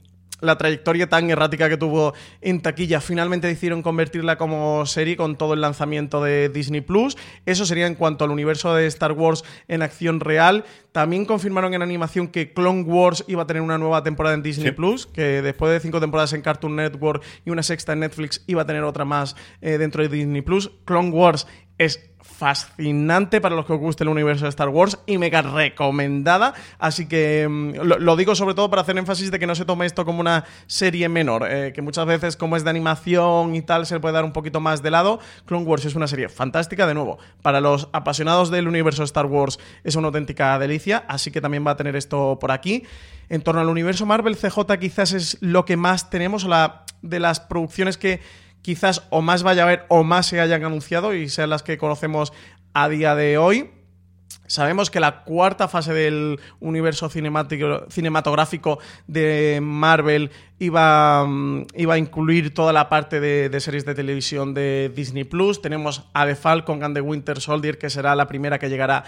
la 0.42 0.58
trayectoria 0.58 1.08
tan 1.08 1.30
errática 1.30 1.68
que 1.68 1.78
tuvo 1.78 2.12
en 2.40 2.60
taquilla, 2.60 3.00
finalmente 3.00 3.46
decidieron 3.46 3.80
convertirla 3.80 4.36
como 4.36 4.84
serie 4.86 5.16
con 5.16 5.36
todo 5.36 5.54
el 5.54 5.60
lanzamiento 5.60 6.22
de 6.22 6.48
Disney 6.48 6.82
Plus. 6.82 7.16
Eso 7.46 7.64
sería 7.64 7.86
en 7.86 7.94
cuanto 7.94 8.24
al 8.24 8.30
universo 8.30 8.74
de 8.74 8.86
Star 8.86 9.12
Wars 9.12 9.44
en 9.68 9.82
acción 9.82 10.20
real. 10.20 10.64
También 10.90 11.24
confirmaron 11.24 11.72
en 11.74 11.80
animación 11.80 12.28
que 12.28 12.52
Clone 12.52 12.82
Wars 12.82 13.24
iba 13.28 13.44
a 13.44 13.46
tener 13.46 13.62
una 13.62 13.78
nueva 13.78 14.02
temporada 14.02 14.34
en 14.34 14.42
Disney 14.42 14.68
sí. 14.68 14.72
Plus, 14.72 15.06
que 15.06 15.40
después 15.40 15.72
de 15.72 15.80
cinco 15.80 16.00
temporadas 16.00 16.32
en 16.32 16.42
Cartoon 16.42 16.76
Network 16.76 17.22
y 17.46 17.50
una 17.50 17.62
sexta 17.62 17.92
en 17.92 18.00
Netflix 18.00 18.42
iba 18.46 18.62
a 18.62 18.66
tener 18.66 18.82
otra 18.82 19.04
más 19.04 19.36
eh, 19.60 19.78
dentro 19.78 20.02
de 20.02 20.08
Disney 20.08 20.42
Plus. 20.42 20.70
Clone 20.84 21.10
Wars 21.10 21.46
es 21.78 22.12
fascinante 22.22 23.40
para 23.40 23.54
los 23.54 23.66
que 23.66 23.72
os 23.72 23.78
guste 23.78 24.04
el 24.04 24.08
universo 24.08 24.46
de 24.46 24.48
Star 24.48 24.68
Wars 24.68 24.98
y 25.06 25.18
mega 25.18 25.42
recomendada. 25.42 26.54
Así 26.78 27.06
que 27.06 27.46
mm, 27.48 27.74
lo, 27.82 28.16
digo 28.16 28.34
sobre 28.34 28.54
todo 28.54 28.68
para 28.70 28.82
hacer 28.82 28.98
énfasis 28.98 29.30
de 29.30 29.38
que 29.38 29.46
no 29.46 29.54
se 29.54 29.64
tome 29.64 29.86
esto 29.86 30.04
como 30.04 30.20
una 30.20 30.44
serie 30.66 31.08
menor, 31.08 31.46
eh, 31.48 31.72
que 31.72 31.82
muchas 31.82 32.06
veces 32.06 32.36
como 32.36 32.56
es 32.56 32.64
de 32.64 32.70
animación 32.70 33.54
y 33.54 33.62
tal 33.62 33.86
se 33.86 33.94
le 33.94 34.00
puede 34.00 34.14
dar 34.14 34.24
un 34.24 34.32
poquito 34.32 34.60
más 34.60 34.82
de 34.82 34.90
lado. 34.90 35.20
Clone 35.46 35.64
Wars 35.64 35.84
es 35.84 35.94
una 35.94 36.08
serie 36.08 36.28
fantástica, 36.28 36.86
de 36.86 36.94
nuevo, 36.94 37.18
para 37.42 37.60
los 37.60 37.88
apasionados 37.92 38.50
del 38.50 38.66
universo 38.66 39.02
de 39.02 39.06
Star 39.06 39.26
Wars 39.26 39.58
es 39.84 39.94
una 39.94 40.08
auténtica 40.08 40.58
delicia, 40.58 41.04
así 41.08 41.30
que 41.30 41.40
también 41.40 41.64
va 41.64 41.72
a 41.72 41.76
tener 41.76 41.96
esto 41.96 42.38
por 42.40 42.50
aquí. 42.50 42.84
En 43.28 43.42
torno 43.42 43.60
al 43.60 43.68
universo 43.68 44.04
Marvel, 44.04 44.36
CJ 44.36 44.78
quizás 44.80 45.12
es 45.12 45.38
lo 45.40 45.64
que 45.64 45.76
más 45.76 46.10
tenemos, 46.10 46.46
de 47.02 47.20
las 47.20 47.40
producciones 47.40 47.96
que 47.96 48.20
quizás 48.62 49.06
o 49.10 49.20
más 49.20 49.42
vaya 49.42 49.62
a 49.62 49.66
haber 49.66 49.84
o 49.88 50.04
más 50.04 50.26
se 50.26 50.40
hayan 50.40 50.64
anunciado 50.64 51.14
y 51.14 51.28
sean 51.28 51.50
las 51.50 51.62
que 51.62 51.78
conocemos 51.78 52.32
a 52.72 52.88
día 52.88 53.14
de 53.14 53.36
hoy. 53.38 53.70
Sabemos 54.46 54.90
que 54.90 55.00
la 55.00 55.24
cuarta 55.24 55.68
fase 55.68 55.94
del 55.94 56.38
universo 56.60 57.08
cinematográfico 57.08 58.78
de 59.06 59.60
Marvel 59.62 60.30
iba, 60.58 61.26
iba 61.74 61.94
a 61.94 61.98
incluir 61.98 62.52
toda 62.52 62.72
la 62.72 62.88
parte 62.88 63.20
de, 63.20 63.48
de, 63.48 63.60
series 63.60 63.84
de 63.86 63.94
televisión 63.94 64.52
de 64.52 64.92
Disney 64.94 65.24
Plus. 65.24 65.62
Tenemos 65.62 66.08
a 66.12 66.26
The 66.26 66.34
Falcon 66.34 66.82
and 66.82 66.94
the 66.94 67.00
Winter 67.00 67.40
Soldier, 67.40 67.78
que 67.78 67.88
será 67.88 68.14
la 68.14 68.26
primera 68.26 68.58
que 68.58 68.68
llegará 68.68 69.04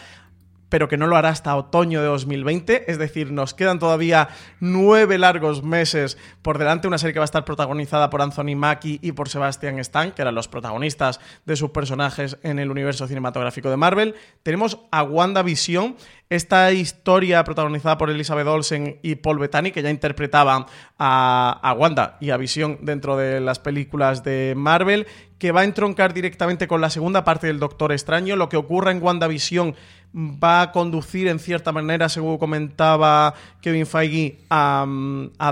pero 0.69 0.89
que 0.89 0.97
no 0.97 1.07
lo 1.07 1.17
hará 1.17 1.29
hasta 1.29 1.57
otoño 1.57 2.01
de 2.01 2.07
2020. 2.07 2.91
Es 2.91 2.99
decir, 2.99 3.33
nos 3.33 3.55
quedan 3.55 3.79
todavía 3.79 4.29
nueve 4.61 5.19
largos 5.19 5.63
meses 5.63 6.19
por 6.43 6.59
delante. 6.59 6.89
Una 6.89 6.99
serie 6.99 7.13
que 7.13 7.21
va 7.21 7.25
a 7.25 7.27
estar 7.27 7.45
protagonizada 7.45 8.11
por 8.11 8.23
Anthony 8.23 8.57
Mackie 8.57 8.99
y 9.03 9.13
por 9.13 9.29
Sebastian 9.29 9.79
Stan, 9.79 10.13
que 10.13 10.23
eran 10.23 10.35
los 10.35 10.49
protagonistas 10.49 11.21
de 11.45 11.57
sus 11.57 11.71
personajes 11.71 12.39
en 12.43 12.59
el 12.59 12.71
universo 12.71 13.07
cinematográfico 13.07 13.71
de 13.71 13.77
Marvel. 13.77 14.15
Tenemos 14.43 14.79
a 14.91 15.03
WandaVision, 15.03 15.97
esta 16.31 16.73
historia 16.73 17.45
protagonizada 17.45 17.99
por 17.99 18.11
Elizabeth 18.11 18.47
Olsen 18.47 18.99
y 19.03 19.17
Paul 19.17 19.39
Bettany, 19.39 19.71
que 19.71 19.83
ya 19.83 19.91
interpretaban 19.91 20.67
a, 20.99 21.61
a 21.63 21.73
Wanda 21.75 22.17
y 22.21 22.31
a 22.31 22.37
Vision 22.37 22.79
dentro 22.83 23.17
de 23.17 23.41
las 23.41 23.59
películas 23.59 24.25
de 24.25 24.55
Marvel, 24.57 25.07
que 25.39 25.53
va 25.53 25.61
a 25.61 25.65
entroncar 25.65 26.15
directamente 26.15 26.67
con 26.67 26.81
la 26.81 26.91
segunda 26.91 27.25
parte 27.25 27.47
del 27.47 27.61
Doctor 27.61 27.93
Extraño. 27.93 28.37
Lo 28.37 28.49
que 28.49 28.57
ocurra 28.57 28.91
en 28.91 29.03
WandaVision 29.03 29.75
va 30.15 30.63
a 30.63 30.73
conducir 30.73 31.27
en 31.27 31.39
cierta 31.39 31.73
manera, 31.73 32.09
según 32.09 32.39
comentaba 32.39 33.35
Kevin 33.61 33.87
Feige, 33.87 34.39
a, 34.49 34.87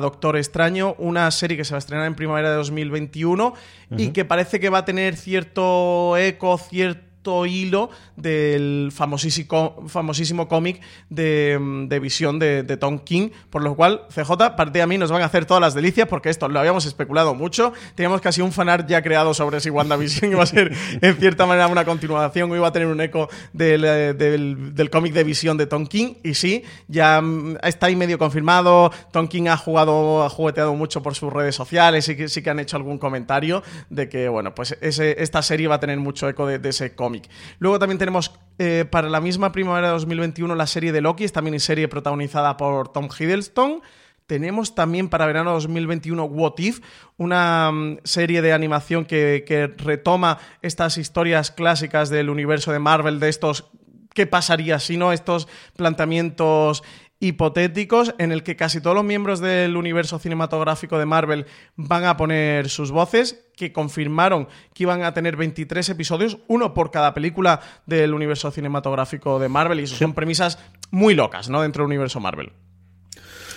Doctor 0.00 0.36
Extraño, 0.36 0.94
una 0.98 1.30
serie 1.30 1.56
que 1.56 1.64
se 1.64 1.72
va 1.72 1.78
a 1.78 1.80
estrenar 1.80 2.06
en 2.06 2.14
primavera 2.14 2.50
de 2.50 2.56
2021 2.56 3.54
y 3.96 4.08
que 4.08 4.24
parece 4.24 4.60
que 4.60 4.70
va 4.70 4.78
a 4.78 4.84
tener 4.84 5.16
cierto 5.16 6.16
eco, 6.16 6.56
cierto 6.58 7.11
hilo 7.46 7.90
del 8.16 8.90
famosísimo, 8.92 9.84
famosísimo 9.86 10.48
cómic 10.48 10.80
de, 11.08 11.58
de, 11.88 12.00
visión 12.00 12.38
de, 12.38 12.64
Tom 12.76 12.98
King, 12.98 13.30
por 13.50 13.62
lo 13.62 13.74
cual 13.74 14.02
CJ, 14.08 14.56
parte 14.56 14.78
de 14.78 14.82
a 14.82 14.86
mí, 14.86 14.98
nos 14.98 15.10
van 15.10 15.22
a 15.22 15.26
hacer 15.26 15.46
todas 15.46 15.60
las 15.60 15.74
delicias 15.74 16.08
porque 16.08 16.30
esto 16.30 16.48
lo 16.48 16.58
habíamos 16.58 16.84
especulado 16.84 17.34
mucho. 17.34 17.72
Teníamos 17.94 18.20
casi 18.20 18.40
un 18.40 18.52
fanart 18.52 18.88
ya 18.88 19.02
creado 19.02 19.34
sobre 19.34 19.60
si 19.60 19.70
WandaVision 19.70 20.30
iba 20.32 20.42
a 20.42 20.46
ser 20.46 20.72
en 21.00 21.16
cierta 21.16 21.46
manera 21.46 21.68
una 21.68 21.84
continuación 21.84 22.50
o 22.50 22.56
iba 22.56 22.68
a 22.68 22.72
tener 22.72 22.88
un 22.88 23.00
eco 23.00 23.28
del, 23.52 23.84
eh, 23.84 24.14
del, 24.14 24.90
cómic 24.90 25.12
de 25.12 25.24
visión 25.24 25.56
de 25.56 25.66
Tom 25.66 25.86
King. 25.86 26.14
Y 26.22 26.34
sí, 26.34 26.64
ya 26.88 27.20
mm, 27.20 27.58
está 27.62 27.86
ahí 27.86 27.96
medio 27.96 28.18
confirmado. 28.18 28.90
Tom 29.12 29.28
King 29.28 29.48
ha 29.48 29.56
jugado, 29.56 30.24
ha 30.24 30.28
jugueteado 30.28 30.74
mucho 30.74 31.02
por 31.02 31.14
sus 31.14 31.32
redes 31.32 31.54
sociales 31.54 32.08
y 32.08 32.16
que 32.16 32.28
sí 32.28 32.42
que 32.42 32.50
han 32.50 32.58
hecho 32.58 32.76
algún 32.76 32.98
comentario 32.98 33.62
de 33.90 34.08
que, 34.08 34.28
bueno, 34.28 34.54
pues 34.54 34.76
ese, 34.80 35.22
esta 35.22 35.42
serie 35.42 35.68
va 35.68 35.76
a 35.76 35.80
tener 35.80 35.98
mucho 35.98 36.28
eco 36.28 36.46
de, 36.46 36.58
de 36.58 36.68
ese 36.70 36.94
cómic. 36.94 37.11
Luego 37.58 37.78
también 37.78 37.98
tenemos 37.98 38.32
eh, 38.58 38.84
para 38.90 39.08
la 39.08 39.20
misma 39.20 39.52
primavera 39.52 39.88
de 39.88 39.92
2021 39.94 40.54
la 40.54 40.66
serie 40.66 40.92
de 40.92 41.00
Loki, 41.00 41.24
esta 41.24 41.42
miniserie 41.42 41.88
protagonizada 41.88 42.56
por 42.56 42.88
Tom 42.92 43.08
Hiddleston. 43.08 43.82
Tenemos 44.26 44.74
también 44.74 45.08
para 45.08 45.26
verano 45.26 45.52
2021 45.52 46.24
What 46.24 46.54
If, 46.58 46.80
una 47.16 47.70
mm, 47.72 47.98
serie 48.04 48.40
de 48.40 48.52
animación 48.52 49.04
que, 49.04 49.44
que 49.46 49.66
retoma 49.66 50.38
estas 50.62 50.96
historias 50.96 51.50
clásicas 51.50 52.08
del 52.08 52.30
universo 52.30 52.72
de 52.72 52.78
Marvel, 52.78 53.20
de 53.20 53.28
estos 53.28 53.70
qué 54.14 54.26
pasaría 54.26 54.78
si 54.78 54.96
no, 54.96 55.12
estos 55.12 55.48
planteamientos 55.76 56.82
hipotéticos 57.22 58.16
en 58.18 58.32
el 58.32 58.42
que 58.42 58.56
casi 58.56 58.80
todos 58.80 58.96
los 58.96 59.04
miembros 59.04 59.38
del 59.38 59.76
universo 59.76 60.18
cinematográfico 60.18 60.98
de 60.98 61.06
Marvel 61.06 61.46
van 61.76 62.04
a 62.04 62.16
poner 62.16 62.68
sus 62.68 62.90
voces, 62.90 63.46
que 63.56 63.72
confirmaron 63.72 64.48
que 64.74 64.82
iban 64.82 65.04
a 65.04 65.14
tener 65.14 65.36
23 65.36 65.88
episodios, 65.88 66.38
uno 66.48 66.74
por 66.74 66.90
cada 66.90 67.14
película 67.14 67.60
del 67.86 68.12
universo 68.12 68.50
cinematográfico 68.50 69.38
de 69.38 69.48
Marvel, 69.48 69.78
y 69.78 69.84
eso 69.84 69.94
son 69.94 70.14
premisas 70.14 70.58
muy 70.90 71.14
locas, 71.14 71.48
¿no? 71.48 71.62
Dentro 71.62 71.84
del 71.84 71.92
universo 71.92 72.18
Marvel. 72.18 72.50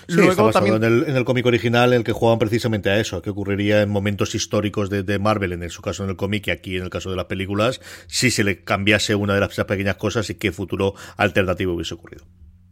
Luego 0.08 0.52
también 0.52 0.76
en 0.84 1.16
el, 1.16 1.26
cómic 1.26 1.48
original 1.48 1.92
en 1.94 1.98
el 1.98 2.04
que 2.04 2.12
jugaban 2.12 2.38
precisamente 2.38 2.92
a 2.92 3.00
eso, 3.00 3.24
que 3.24 3.32
ocurriría 3.32 3.82
en 3.82 3.90
momentos 3.90 4.36
históricos 4.36 4.92
de, 4.92 5.18
Marvel, 5.18 5.54
en 5.54 5.68
su 5.72 5.82
caso 5.82 6.04
en 6.04 6.12
el 6.12 6.16
cómic 6.16 6.46
y 6.46 6.52
aquí 6.52 6.78
en 6.78 6.84
el 6.84 6.92
caso 6.92 7.10
de 7.10 7.16
las 7.16 7.26
películas, 7.26 7.82
si 8.06 8.30
se 8.30 8.44
le 8.44 8.64
cambiase 8.64 9.16
una 9.16 9.34
de 9.34 9.40
las 9.40 9.56
pequeñas 9.56 9.96
cosas 9.96 10.30
y 10.30 10.36
qué 10.36 10.52
futuro 10.52 10.94
alternativo 11.18 11.74
hubiese 11.74 11.96
ocurrido. 11.96 12.26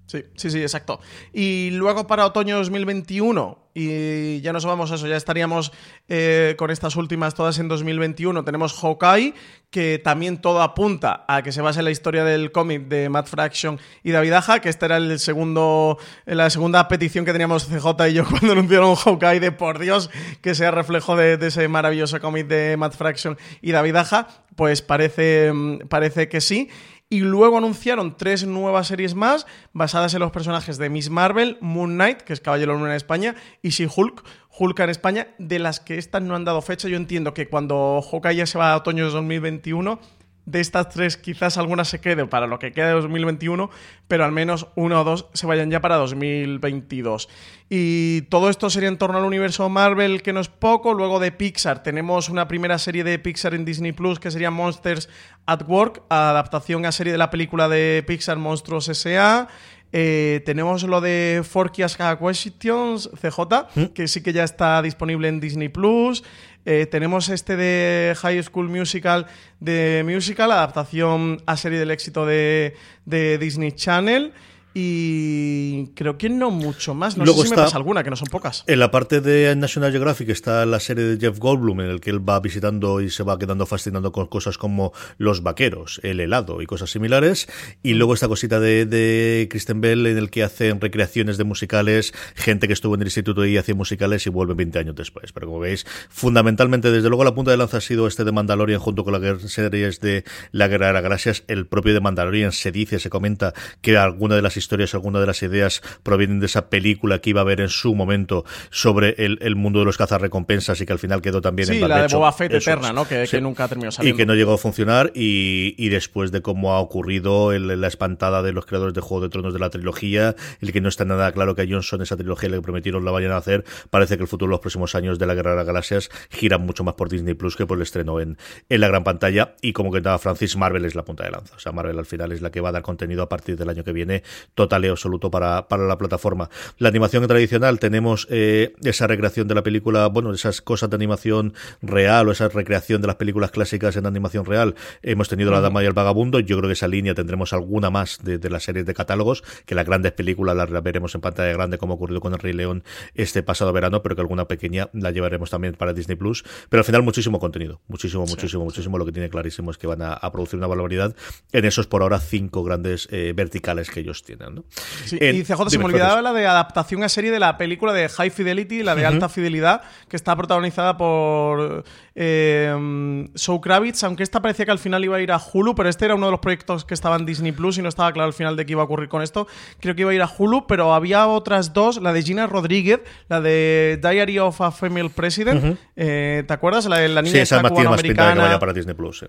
Sí, 0.06 0.24
sí, 0.36 0.52
sí, 0.52 0.62
exacto. 0.62 1.00
Y 1.32 1.72
luego 1.72 2.06
para 2.08 2.26
otoño 2.26 2.58
2021, 2.58 3.64
y 3.74 4.42
ya 4.42 4.54
nos 4.54 4.66
vamos 4.66 4.92
a 4.92 4.96
eso, 4.96 5.08
ya 5.08 5.16
estaríamos 5.16 5.72
eh, 6.08 6.56
con 6.58 6.70
estas 6.70 6.96
últimas 6.96 7.34
todas 7.34 7.58
en 7.58 7.68
2021. 7.68 8.44
Tenemos 8.44 8.74
Hawkeye, 8.80 9.34
que 9.72 10.00
también 10.04 10.40
todo 10.40 10.62
apunta 10.62 11.26
a 11.28 11.42
que 11.42 11.52
se 11.52 11.62
base 11.62 11.80
en 11.80 11.86
la 11.86 11.92
historia 11.92 12.24
del 12.24 12.52
cómic 12.52 12.88
de 12.88 13.10
Matt 13.10 13.28
Fraction 13.28 13.80
y 14.04 14.12
David 14.12 14.34
Aja, 14.34 14.60
que 14.60 14.70
esta 14.70 14.86
era 14.86 14.98
el 14.98 15.18
segundo, 15.20 15.98
la 16.26 16.50
segunda 16.52 16.88
petición 16.88 17.26
que 17.26 17.32
teníamos 17.32 17.66
CJ 17.66 18.10
y 18.10 18.14
yo 18.14 18.26
cuando 18.30 18.52
anunciaron 18.52 18.96
Hawkeye, 18.96 19.40
de 19.40 19.52
por 19.52 19.80
Dios 19.80 20.12
que 20.42 20.54
sea 20.54 20.70
reflejo 20.70 21.16
de, 21.16 21.40
ese 21.42 21.68
maravilloso 21.68 22.20
cómic 22.20 22.48
de 22.48 22.78
Matt 22.78 22.96
Fraction 22.96 23.38
y 23.62 23.72
David 23.72 23.96
Aja. 23.96 24.28
Pues 24.56 24.84
parece, 24.84 25.52
mm, 25.52 25.88
parece 25.88 26.30
que 26.30 26.40
sí 26.40 26.70
y 27.14 27.20
luego 27.20 27.60
anunciaron 27.60 28.18
tres 28.18 28.44
nuevas 28.48 28.88
series 28.88 29.14
más 29.14 29.46
basadas 29.72 30.16
en 30.16 30.20
los 30.22 30.32
personajes 30.32 30.80
de 30.80 30.90
Miss 30.90 31.12
Marvel, 31.12 31.60
Moon 31.62 31.94
Knight, 31.94 32.22
que 32.22 32.34
es 32.34 32.40
Caballero 32.40 32.74
Luna 32.74 32.90
en 32.90 32.96
España, 32.96 33.36
y 33.62 33.70
She-Hulk, 33.70 34.24
Hulk 34.58 34.80
en 34.80 34.90
España, 34.90 35.28
de 35.38 35.60
las 35.60 35.80
que 35.80 36.00
estas 36.00 36.24
no 36.24 36.36
han 36.36 36.44
dado 36.44 36.64
fecha. 36.64 36.88
Yo 36.88 36.98
entiendo 36.98 37.36
que 37.36 37.48
cuando 37.48 38.02
Hawkeye 38.02 38.38
ya 38.38 38.48
se 38.48 38.58
va 38.58 38.74
a 38.74 38.78
otoño 38.78 39.06
de 39.06 39.12
2021 39.12 40.00
de 40.46 40.60
estas 40.60 40.90
tres 40.90 41.18
quizás 41.18 41.58
alguna 41.58 41.86
se 41.86 42.02
quede 42.02 42.26
para 42.26 42.48
lo 42.48 42.60
que 42.60 42.72
queda 42.74 42.88
de 42.88 42.94
2021, 42.94 43.70
pero 44.08 44.26
al 44.26 44.32
menos 44.32 44.68
una 44.76 45.02
o 45.02 45.04
dos 45.04 45.28
se 45.34 45.48
vayan 45.48 45.72
ya 45.72 45.82
para 45.82 45.96
2022. 45.96 47.30
Y 47.70 48.24
todo 48.24 48.50
esto 48.50 48.70
sería 48.70 48.90
en 48.90 48.98
torno 48.98 49.18
al 49.18 49.26
universo 49.26 49.68
Marvel, 49.70 50.22
que 50.22 50.34
no 50.34 50.42
es 50.42 50.50
poco. 50.50 50.94
Luego 50.94 51.20
de 51.20 51.32
Pixar 51.32 51.82
tenemos 51.82 52.30
una 52.30 52.48
primera 52.48 52.78
serie 52.78 53.04
de 53.04 53.20
Pixar 53.20 53.54
en 53.54 53.66
Disney 53.66 53.94
Plus 53.94 54.20
que 54.20 54.32
sería 54.32 54.52
Monsters 54.52 55.10
at 55.46 55.62
Work, 55.68 56.04
adaptación 56.10 56.86
a 56.86 56.92
serie 56.92 57.14
de 57.14 57.18
la 57.18 57.30
película 57.30 57.70
de 57.70 58.04
Pixar 58.06 58.38
Monstruos 58.38 58.90
S.A. 58.90 59.48
Eh, 59.96 60.42
tenemos 60.44 60.82
lo 60.84 61.02
de 61.02 61.44
Forky 61.48 61.84
Ask 61.84 62.00
Questions, 62.20 63.12
CJ, 63.14 63.40
¿Mm? 63.76 63.86
que 63.94 64.08
sí 64.08 64.24
que 64.24 64.34
ya 64.34 64.44
está 64.44 64.82
disponible 64.82 65.28
en 65.28 65.40
Disney 65.40 65.70
Plus. 65.70 66.24
Eh, 66.66 66.86
tenemos 66.86 67.30
este 67.30 67.58
de 67.58 68.16
High 68.16 68.44
School 68.44 68.70
Musical 68.70 69.28
de 69.60 70.04
Musical, 70.06 70.52
adaptación 70.52 71.42
a 71.46 71.58
serie 71.58 71.80
del 71.80 71.92
éxito 71.92 72.26
de, 72.26 72.76
de 73.06 73.38
Disney 73.38 73.74
Channel. 73.74 74.34
Y 74.74 75.88
creo 75.96 76.18
que 76.18 76.30
no 76.30 76.50
mucho 76.50 76.94
más. 76.94 77.18
No 77.18 77.26
sé 77.26 77.44
si 77.44 77.50
me 77.50 77.56
pasa 77.56 77.78
alguna, 77.78 78.04
que 78.04 78.10
no 78.10 78.16
son 78.16 78.28
pocas. 78.30 78.64
En 78.68 78.80
la 78.80 78.90
parte 78.90 79.22
de 79.22 79.56
National 79.56 79.92
Geographic 79.92 80.30
está 80.30 80.66
la 80.66 80.80
serie 80.80 81.04
de 81.04 81.20
Jeff 81.20 81.38
Goldblum, 81.38 81.82
en 81.82 81.90
el 81.90 82.02
que 82.02 82.10
él 82.10 82.28
va 82.28 82.40
visitando 82.40 83.00
y 83.02 83.10
se 83.10 83.24
va 83.24 83.38
quedando 83.38 83.66
fascinando 83.66 84.12
con 84.12 84.28
cosas 84.28 84.58
como 84.58 84.94
los 85.18 85.44
vaqueros, 85.44 86.00
el 86.04 86.20
helado 86.20 86.62
y 86.62 86.66
cosas 86.66 86.90
similares. 86.90 87.48
Y 87.84 87.94
mm. 87.94 87.98
luego 87.98 88.14
esta 88.16 88.28
cosita 88.28 88.60
de, 88.60 88.86
de 88.86 89.48
Kristen 89.50 89.82
Bell, 89.82 90.08
en 90.08 90.18
el 90.18 90.30
que 90.30 90.44
hacen 90.44 90.82
recreaciones 90.82 91.38
de 91.38 91.44
musicales, 91.44 92.14
gente 92.36 92.68
que 92.68 92.74
estuvo 92.74 92.96
en 92.96 93.02
el 93.02 93.08
instituto 93.08 93.46
y 93.46 93.58
hacía 93.58 93.76
musicales 93.76 94.26
y 94.26 94.30
vuelve 94.30 94.56
20 94.56 94.80
años 94.80 94.96
después. 94.96 95.34
Pero 95.34 95.48
como 95.48 95.60
veis, 95.60 95.86
fundamentalmente, 96.10 96.92
desde 96.92 97.10
luego, 97.10 97.24
la 97.24 97.36
punta 97.36 97.52
de 97.52 97.58
lanza 97.58 97.78
ha 97.78 97.82
sido 97.82 98.08
este 98.08 98.24
de 98.24 98.32
Mandalorian 98.32 98.80
junto 98.80 99.04
con 99.04 99.14
las 99.14 99.52
series 99.52 100.00
de 100.00 100.24
La 100.52 100.68
Guerra 100.68 100.88
de 100.88 100.94
las 100.94 101.04
Gracias. 101.04 101.44
El 101.48 101.68
propio 101.68 101.94
de 101.94 102.00
Mandalorian 102.00 102.52
se 102.52 102.72
dice, 102.72 103.00
se 103.00 103.10
comenta 103.10 103.54
que 103.82 103.98
alguna 103.98 104.36
de 104.36 104.42
las 104.42 104.58
historias, 104.64 104.94
alguna 104.94 105.20
de 105.20 105.28
las 105.28 105.42
ideas 105.44 105.82
provienen 106.04 106.40
de 106.40 106.48
esa 106.48 106.70
película 106.70 107.20
que 107.20 107.30
iba 107.30 107.42
a 107.42 107.44
ver 107.44 107.62
en 107.62 107.70
su 107.70 107.96
momento 107.96 108.46
sobre 108.70 109.16
el, 109.18 109.56
mundo 109.56 109.80
de 109.80 109.86
los 109.86 109.98
cazarrecompensas 109.98 110.82
y 110.82 110.86
que 110.86 110.94
al 110.94 111.00
final 111.00 111.22
quedó 111.22 111.42
también 111.42 111.70
en 111.70 111.76
Sí, 111.76 111.82
la 111.82 112.08
de 112.08 112.14
Boba 112.14 112.32
Fett 112.32 112.54
eterna, 112.54 112.94
¿no? 112.94 113.08
Que, 113.08 113.28
nunca 113.42 113.68
terminó 113.68 113.92
saliendo. 113.92 114.16
Y 114.16 114.18
que 114.18 114.26
no 114.26 114.36
llegó 114.36 114.54
a 114.54 114.58
funcionar 114.58 115.12
y, 115.14 115.90
después 115.90 116.32
de 116.32 116.42
cómo 116.42 116.74
ha 116.74 116.80
ocurrido 116.80 117.52
la 117.52 117.88
espantada 117.88 118.42
de 118.42 118.52
los 118.52 118.66
creadores 118.66 118.94
de 118.94 119.02
Juego 119.02 119.24
de 119.24 119.30
Tronos 119.30 119.54
de 119.54 119.60
la 119.60 119.70
trilogía, 119.70 120.36
el 120.62 120.72
que 120.72 120.82
no 120.82 120.90
está 120.90 121.06
nada 121.06 121.32
claro 121.32 121.56
que 121.56 121.62
a 121.62 121.66
Johnson 121.70 122.02
esa 122.02 122.18
trilogía 122.18 122.50
le 122.50 122.62
prometieron 122.62 123.06
la 123.06 123.12
vayan 123.12 123.32
a 123.32 123.38
hacer, 123.38 123.64
parece 123.90 124.18
que 124.18 124.24
el 124.24 124.28
futuro 124.28 124.50
de 124.50 124.54
los 124.54 124.60
próximos 124.60 124.96
años 124.96 125.20
de 125.20 125.28
la 125.28 125.36
Guerra 125.36 125.52
de 125.52 125.58
las 125.58 125.66
Galaxias 125.66 126.10
gira 126.30 126.58
mucho 126.58 126.84
más 126.84 126.96
por 126.96 127.10
Disney 127.10 127.34
Plus 127.34 127.56
que 127.56 127.66
por 127.66 127.78
el 127.78 127.84
estreno 127.84 128.20
en, 128.20 128.38
en 128.70 128.82
la 128.82 128.88
gran 128.88 129.04
pantalla 129.04 129.56
y 129.62 129.74
como 129.74 129.92
que 129.92 130.04
comentaba 130.04 130.20
Francis, 130.20 130.58
Marvel 130.58 130.84
es 130.84 130.96
la 130.96 131.06
punta 131.06 131.24
de 131.24 131.32
lanza. 131.32 131.56
O 131.56 131.60
sea, 131.60 131.72
Marvel 131.72 131.98
al 131.98 132.06
final 132.06 132.34
es 132.34 132.42
la 132.42 132.52
que 132.52 132.60
va 132.60 132.70
a 132.70 132.72
dar 132.74 132.82
contenido 132.82 133.24
a 133.24 133.30
partir 133.30 133.58
del 133.58 133.70
año 133.70 133.84
que 133.84 133.94
viene 133.94 134.24
total 134.56 134.86
y 134.86 134.88
absoluto 134.88 135.32
para, 135.32 135.68
para 135.68 135.86
la 135.86 135.98
plataforma. 135.98 136.50
La 136.78 136.90
animación 136.90 137.26
tradicional, 137.28 137.80
tenemos 137.80 138.28
eh, 138.30 138.74
esa 138.84 139.08
recreación 139.08 139.48
de 139.48 139.56
la 139.56 139.64
película, 139.64 140.08
bueno, 140.08 140.32
esas 140.34 140.62
cosas 140.62 140.90
de 140.90 140.96
animación 140.96 141.54
real 141.82 142.28
o 142.28 142.32
esa 142.32 142.50
recreación 142.50 143.02
de 143.02 143.08
las 143.08 143.16
películas 143.16 143.52
clásicas 143.52 143.96
en 143.96 144.06
animación 144.06 144.46
real. 144.46 144.76
Hemos 145.02 145.30
tenido 145.30 145.52
La 145.52 145.62
Dama 145.62 145.84
y 145.84 145.86
el 145.86 145.94
Vagabundo, 145.94 146.40
yo 146.40 146.58
creo 146.58 146.70
que 146.70 146.74
esa 146.74 146.88
línea 146.88 147.14
tendremos 147.14 147.54
alguna 147.54 147.90
más 147.90 148.20
de, 148.24 148.38
de 148.38 148.50
las 148.50 148.64
series 148.64 148.86
de 148.86 148.94
catálogos, 148.94 149.44
que 149.66 149.76
las 149.76 149.86
grandes 149.86 150.12
películas 150.12 150.56
las 150.56 150.84
veremos 150.84 151.16
en 151.16 151.22
pantalla 151.22 151.54
grande 151.54 151.78
como 151.78 151.94
ha 151.94 151.96
ocurrido 151.96 152.22
con 152.22 152.34
El 152.34 152.40
Rey 152.40 152.54
León 152.54 152.84
este 153.16 153.44
pasado 153.44 153.74
verano, 153.74 154.02
pero 154.02 154.16
que 154.16 154.22
alguna 154.22 154.46
pequeña 154.46 154.90
la 154.94 155.12
llevaremos 155.12 155.50
también 155.50 155.74
para 155.74 155.94
Disney 155.94 156.16
Plus. 156.16 156.44
Pero 156.70 156.82
al 156.82 156.86
final 156.86 157.04
muchísimo 157.04 157.40
contenido, 157.40 157.82
muchísimo, 157.88 158.26
muchísimo, 158.26 158.64
muchísimo. 158.64 158.98
Lo 158.98 159.06
que 159.06 159.12
tiene 159.12 159.30
clarísimo 159.30 159.72
es 159.72 159.78
que 159.78 159.88
van 159.88 160.02
a, 160.02 160.20
producir 160.34 160.58
una 160.58 160.68
barbaridad 160.68 161.16
en 161.52 161.66
esos 161.66 161.86
por 161.86 162.02
ahora 162.02 162.20
cinco 162.20 162.64
grandes 162.64 163.08
eh, 163.12 163.34
verticales 163.36 163.92
que 163.92 164.00
ellos 164.00 164.24
tienen. 164.24 164.43
Final. 164.44 164.56
¿no? 164.56 164.66
Sí, 165.06 165.18
y 165.20 165.44
CJ 165.44 165.70
se 165.70 165.78
me 165.78 165.86
olvidaba 165.86 166.22
la 166.22 166.34
de 166.34 166.46
adaptación 166.46 167.04
a 167.04 167.10
serie 167.10 167.32
de 167.32 167.40
la 167.40 167.58
película 167.58 167.94
de 167.94 168.10
High 168.10 168.30
Fidelity, 168.30 168.84
la 168.84 168.96
de 168.96 169.06
alta 169.06 169.30
fidelidad, 169.30 169.82
que 170.08 170.16
está 170.16 170.36
protagonizada 170.36 170.98
por 170.98 171.84
eh, 172.16 173.28
Zoe 173.38 173.62
Kravitz, 173.62 174.04
aunque 174.04 174.24
esta 174.24 174.42
parecía 174.42 174.66
que 174.66 174.72
al 174.72 174.80
final 174.80 175.04
iba 175.04 175.18
a 175.18 175.22
ir 175.22 175.32
a 175.32 175.40
Hulu, 175.40 175.76
pero 175.76 175.90
este 175.90 176.06
era 176.06 176.16
uno 176.16 176.28
de 176.28 176.32
los 176.32 176.40
proyectos 176.40 176.86
que 176.86 176.94
estaba 176.94 177.16
en 177.16 177.26
Disney 177.26 177.52
Plus 177.52 177.78
y 177.78 177.82
no 177.82 177.90
estaba 177.90 178.12
claro 178.12 178.28
al 178.28 178.34
final 178.34 178.56
de 178.56 178.66
qué 178.66 178.74
iba 178.74 178.82
a 178.82 178.86
ocurrir 178.86 179.10
con 179.10 179.22
esto. 179.22 179.48
Creo 179.80 179.96
que 179.96 180.02
iba 180.02 180.12
a 180.12 180.16
ir 180.16 180.22
a 180.22 180.30
Hulu, 180.30 180.68
pero 180.68 180.94
había 180.94 181.28
otras 181.28 181.74
dos, 181.74 182.02
la 182.02 182.14
de 182.14 182.24
Gina 182.24 182.48
Rodríguez, 182.48 183.02
la 183.30 183.42
de 183.42 184.00
Diary 184.02 184.40
of 184.40 184.62
a 184.62 184.72
Female 184.72 185.10
President, 185.10 185.78
eh, 185.96 186.44
¿te 186.48 186.54
acuerdas? 186.54 186.86
La 186.86 186.98
de 186.98 187.10
la 187.10 187.22
niña 187.22 187.34
Sí, 187.34 187.40
esa 187.40 187.62
más 187.62 187.74
tiene 187.74 187.90
más 187.90 188.02
pinta 188.02 188.30
de 188.30 188.34
que 188.34 188.40
vaya 188.40 188.60
para 188.60 188.74
Disney 188.74 188.96
Plus. 188.96 189.26